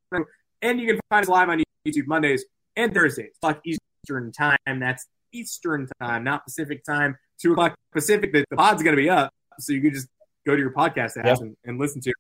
And 0.61 0.81
you 0.81 0.87
can 0.87 1.01
find 1.09 1.25
us 1.25 1.29
live 1.29 1.49
on 1.49 1.63
YouTube 1.87 2.07
Mondays 2.07 2.45
and 2.77 2.95
Thursdays, 2.95 3.33
like 3.43 3.61
Eastern 3.65 4.33
time. 4.33 4.57
That's 4.67 5.07
Eastern 5.33 5.89
time, 6.01 6.25
not 6.25 6.45
Pacific 6.45 6.85
time. 6.85 7.17
Two 7.41 7.53
o'clock 7.53 7.75
Pacific. 7.93 8.33
The, 8.33 8.45
the 8.51 8.57
pod's 8.57 8.83
going 8.83 8.97
to 8.97 9.03
be 9.03 9.11
up, 9.11 9.33
so 9.59 9.73
you 9.73 9.81
can 9.81 9.93
just 9.93 10.09
go 10.47 10.55
to 10.55 10.61
your 10.61 10.73
podcast 10.73 11.17
apps 11.17 11.25
yep. 11.25 11.39
and, 11.41 11.57
and, 11.65 11.79
listen 11.79 12.01
to. 12.03 12.13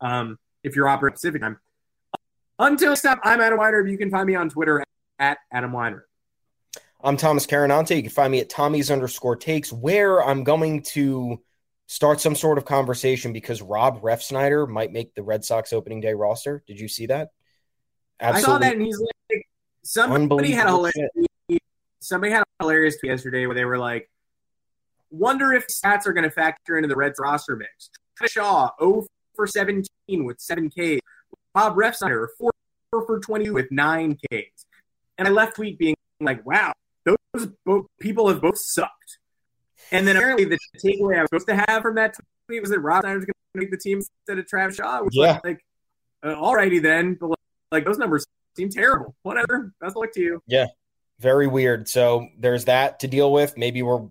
Um, 0.00 0.36
if 0.62 0.76
you're 0.76 0.88
operating 0.88 1.14
Pacific 1.14 1.40
time. 1.40 1.58
Until 2.60 2.90
next 2.90 3.00
time, 3.00 3.18
I'm 3.24 3.40
Adam 3.40 3.58
Weiner. 3.58 3.86
You 3.86 3.96
can 3.96 4.10
find 4.10 4.26
me 4.26 4.34
on 4.34 4.50
Twitter 4.50 4.84
at 5.18 5.38
Adam 5.50 5.72
Weiner. 5.72 6.04
I'm 7.02 7.16
Thomas 7.16 7.46
Carannante. 7.46 7.96
You 7.96 8.02
can 8.02 8.10
find 8.10 8.30
me 8.30 8.40
at 8.40 8.50
Tommy's 8.50 8.90
underscore 8.90 9.36
takes, 9.36 9.72
where 9.72 10.22
I'm 10.22 10.44
going 10.44 10.82
to 10.92 11.40
start 11.86 12.20
some 12.20 12.34
sort 12.34 12.58
of 12.58 12.66
conversation 12.66 13.32
because 13.32 13.62
Rob 13.62 14.02
Refsnyder 14.02 14.68
might 14.68 14.92
make 14.92 15.14
the 15.14 15.22
Red 15.22 15.42
Sox 15.42 15.72
opening 15.72 16.02
day 16.02 16.12
roster. 16.12 16.62
Did 16.66 16.78
you 16.78 16.86
see 16.86 17.06
that? 17.06 17.30
Absolutely. 18.20 18.42
I 18.42 18.52
saw 18.52 18.58
that, 18.58 18.74
and 18.74 18.82
he's 18.82 19.00
like, 19.00 19.46
somebody 19.82 20.52
had 20.52 20.66
a 20.66 20.72
hilarious, 20.72 21.10
somebody 22.00 22.30
had 22.30 22.42
a 22.42 22.62
hilarious 22.62 22.98
tweet 22.98 23.08
yesterday 23.08 23.46
where 23.46 23.54
they 23.54 23.64
were 23.64 23.78
like, 23.78 24.10
wonder 25.10 25.54
if 25.54 25.66
stats 25.68 26.06
are 26.06 26.12
going 26.12 26.24
to 26.24 26.30
factor 26.30 26.76
into 26.76 26.88
the 26.88 26.96
Reds 26.96 27.18
roster 27.18 27.56
mix. 27.56 27.88
Shaw, 28.26 28.68
0 28.78 29.06
for 29.34 29.46
17 29.46 29.88
with 30.26 30.38
7 30.38 30.68
Ks. 30.68 31.00
Bob 31.54 31.76
Refsnyder, 31.76 32.26
4 32.38 32.50
for 32.90 33.20
20 33.20 33.50
with 33.50 33.70
9 33.70 34.16
Ks. 34.16 34.66
And 35.18 35.28
I 35.28 35.30
left 35.30 35.56
tweet 35.56 35.78
being 35.78 35.96
like, 36.20 36.44
wow, 36.46 36.72
those 37.04 37.48
both 37.64 37.86
people 38.00 38.28
have 38.28 38.40
both 38.40 38.58
sucked. 38.58 39.18
And 39.92 40.06
then 40.06 40.16
apparently 40.16 40.44
the 40.44 40.58
takeaway 40.82 41.18
I 41.18 41.22
was 41.22 41.28
supposed 41.30 41.48
to 41.48 41.64
have 41.68 41.82
from 41.82 41.96
that 41.96 42.14
tweet 42.46 42.60
was 42.60 42.70
that 42.70 42.80
Rob 42.80 43.04
Snyder's 43.04 43.24
going 43.24 43.34
to 43.54 43.60
make 43.60 43.70
the 43.70 43.76
team 43.76 43.98
instead 43.98 44.38
of 44.38 44.46
Trav 44.46 44.74
Shaw. 44.74 45.02
Which 45.02 45.16
yeah. 45.16 45.40
like, 45.44 45.64
uh, 46.22 46.34
alrighty 46.34 46.80
then. 46.80 47.14
But 47.14 47.38
like 47.72 47.84
those 47.84 47.98
numbers 47.98 48.26
seem 48.56 48.68
terrible. 48.68 49.14
Whatever. 49.22 49.72
Best 49.80 49.96
luck 49.96 50.12
to 50.14 50.20
you. 50.20 50.42
Yeah. 50.46 50.66
Very 51.18 51.46
weird. 51.46 51.88
So 51.88 52.28
there's 52.38 52.66
that 52.66 53.00
to 53.00 53.08
deal 53.08 53.32
with. 53.32 53.56
Maybe 53.56 53.82
we're 53.82 54.06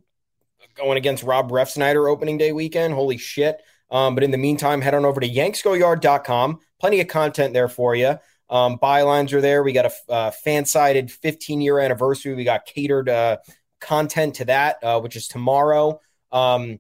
going 0.76 0.98
against 0.98 1.24
Rob 1.24 1.52
Refsnyder 1.52 2.10
opening 2.10 2.38
day 2.38 2.52
weekend. 2.52 2.94
Holy 2.94 3.18
shit. 3.18 3.62
Um, 3.92 4.16
but 4.16 4.24
in 4.24 4.32
the 4.32 4.38
meantime, 4.38 4.82
head 4.82 4.94
on 4.94 5.06
over 5.06 5.20
to 5.20 5.28
yanksgoyard.com. 5.28 6.60
Plenty 6.80 7.01
of 7.01 7.07
content 7.07 7.53
there 7.53 7.67
for 7.67 7.95
you. 7.95 8.19
Um, 8.49 8.77
bylines 8.77 9.32
are 9.34 9.41
there. 9.41 9.63
We 9.63 9.73
got 9.73 9.86
a 9.86 10.11
uh, 10.11 10.32
fan 10.32 10.65
sided 10.65 11.11
15 11.11 11.61
year 11.61 11.80
anniversary. 11.80 12.34
We 12.34 12.43
got 12.43 12.65
catered 12.65 13.09
uh, 13.09 13.38
content 13.80 14.36
to 14.36 14.45
that, 14.45 14.84
uh, 14.84 14.99
which 15.01 15.15
is 15.15 15.27
tomorrow. 15.27 15.99
Um, 16.32 16.80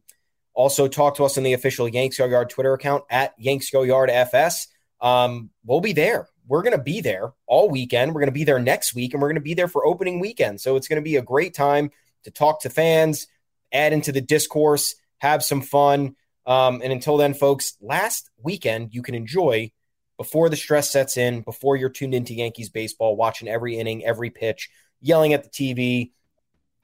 also, 0.53 0.87
talk 0.87 1.15
to 1.15 1.25
us 1.25 1.37
on 1.37 1.43
the 1.43 1.53
official 1.53 1.87
Yanks 1.87 2.17
Go 2.17 2.25
Yard 2.25 2.49
Twitter 2.49 2.73
account 2.73 3.03
at 3.09 3.33
Yanks 3.37 3.69
Go 3.69 3.83
Yard 3.83 4.09
FS. 4.09 4.67
Um, 4.99 5.51
we'll 5.63 5.79
be 5.79 5.93
there. 5.93 6.27
We're 6.47 6.63
going 6.63 6.75
to 6.75 6.83
be 6.83 7.01
there 7.01 7.33
all 7.45 7.69
weekend. 7.69 8.13
We're 8.13 8.21
going 8.21 8.29
to 8.29 8.33
be 8.33 8.43
there 8.43 8.59
next 8.59 8.95
week, 8.95 9.13
and 9.13 9.21
we're 9.21 9.29
going 9.29 9.35
to 9.35 9.41
be 9.41 9.53
there 9.53 9.67
for 9.67 9.85
opening 9.85 10.19
weekend. 10.19 10.59
So 10.59 10.75
it's 10.75 10.87
going 10.87 10.97
to 10.97 11.03
be 11.03 11.15
a 11.15 11.21
great 11.21 11.53
time 11.53 11.91
to 12.23 12.31
talk 12.31 12.61
to 12.63 12.69
fans, 12.69 13.27
add 13.71 13.93
into 13.93 14.11
the 14.11 14.21
discourse, 14.21 14.95
have 15.19 15.43
some 15.43 15.61
fun. 15.61 16.15
Um, 16.45 16.81
and 16.83 16.91
until 16.91 17.17
then, 17.17 17.35
folks, 17.35 17.77
last 17.79 18.29
weekend 18.41 18.93
you 18.93 19.03
can 19.03 19.15
enjoy 19.15 19.71
before 20.19 20.49
the 20.49 20.55
stress 20.57 20.91
sets 20.91 21.15
in, 21.15 21.39
before 21.39 21.77
you're 21.77 21.89
tuned 21.89 22.13
into 22.13 22.33
Yankees 22.33 22.67
baseball, 22.67 23.15
watching 23.15 23.47
every 23.47 23.77
inning, 23.77 24.03
every 24.03 24.29
pitch, 24.29 24.69
yelling 24.99 25.31
at 25.31 25.45
the 25.45 25.49
TV, 25.49 26.11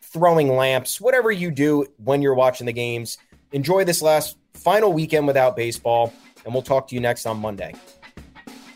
throwing 0.01 0.55
lamps, 0.55 1.01
whatever 1.01 1.29
you 1.29 1.51
do 1.51 1.85
when 1.97 2.21
you're 2.21 2.33
watching 2.33 2.65
the 2.65 2.71
games. 2.71 3.17
Enjoy 3.51 3.83
this 3.83 4.01
last 4.01 4.37
final 4.53 4.93
weekend 4.93 5.27
without 5.27 5.57
baseball, 5.57 6.13
and 6.45 6.53
we'll 6.53 6.63
talk 6.63 6.87
to 6.87 6.95
you 6.95 7.01
next 7.01 7.25
on 7.25 7.37
Monday. 7.37 7.75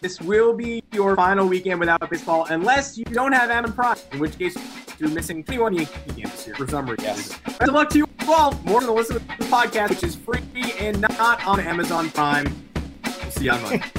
This 0.02 0.20
will 0.20 0.54
be 0.54 0.84
your 0.92 1.16
final 1.16 1.48
weekend 1.48 1.80
without 1.80 2.10
baseball, 2.10 2.46
unless 2.50 2.98
you 2.98 3.06
don't 3.06 3.32
have 3.32 3.50
Adam 3.50 3.72
Prime, 3.72 3.98
in 4.12 4.20
which 4.20 4.38
case 4.38 4.58
you're 4.98 5.10
missing 5.10 5.42
21 5.42 5.74
Yankee 5.74 5.94
games 6.18 6.32
this 6.32 6.48
year 6.48 6.56
for 6.58 6.68
some 6.68 6.86
reason. 6.86 7.06
Yes. 7.06 7.40
Best 7.46 7.62
of 7.62 7.70
luck 7.70 7.90
to 7.92 8.00
you 8.00 8.10
all. 8.28 8.52
More 8.66 8.82
than 8.82 8.94
listen 8.94 9.20
to 9.20 9.26
the 9.26 9.46
podcast, 9.46 9.92
which 9.92 10.04
is 10.04 10.16
free 10.16 10.42
and 10.80 11.00
not 11.00 11.46
on 11.48 11.62
Amazon 11.62 12.10
Prime. 12.10 12.54
We'll 13.06 13.32
see 13.32 13.46
you 13.46 13.52
on 13.52 13.62
Monday. 13.62 13.84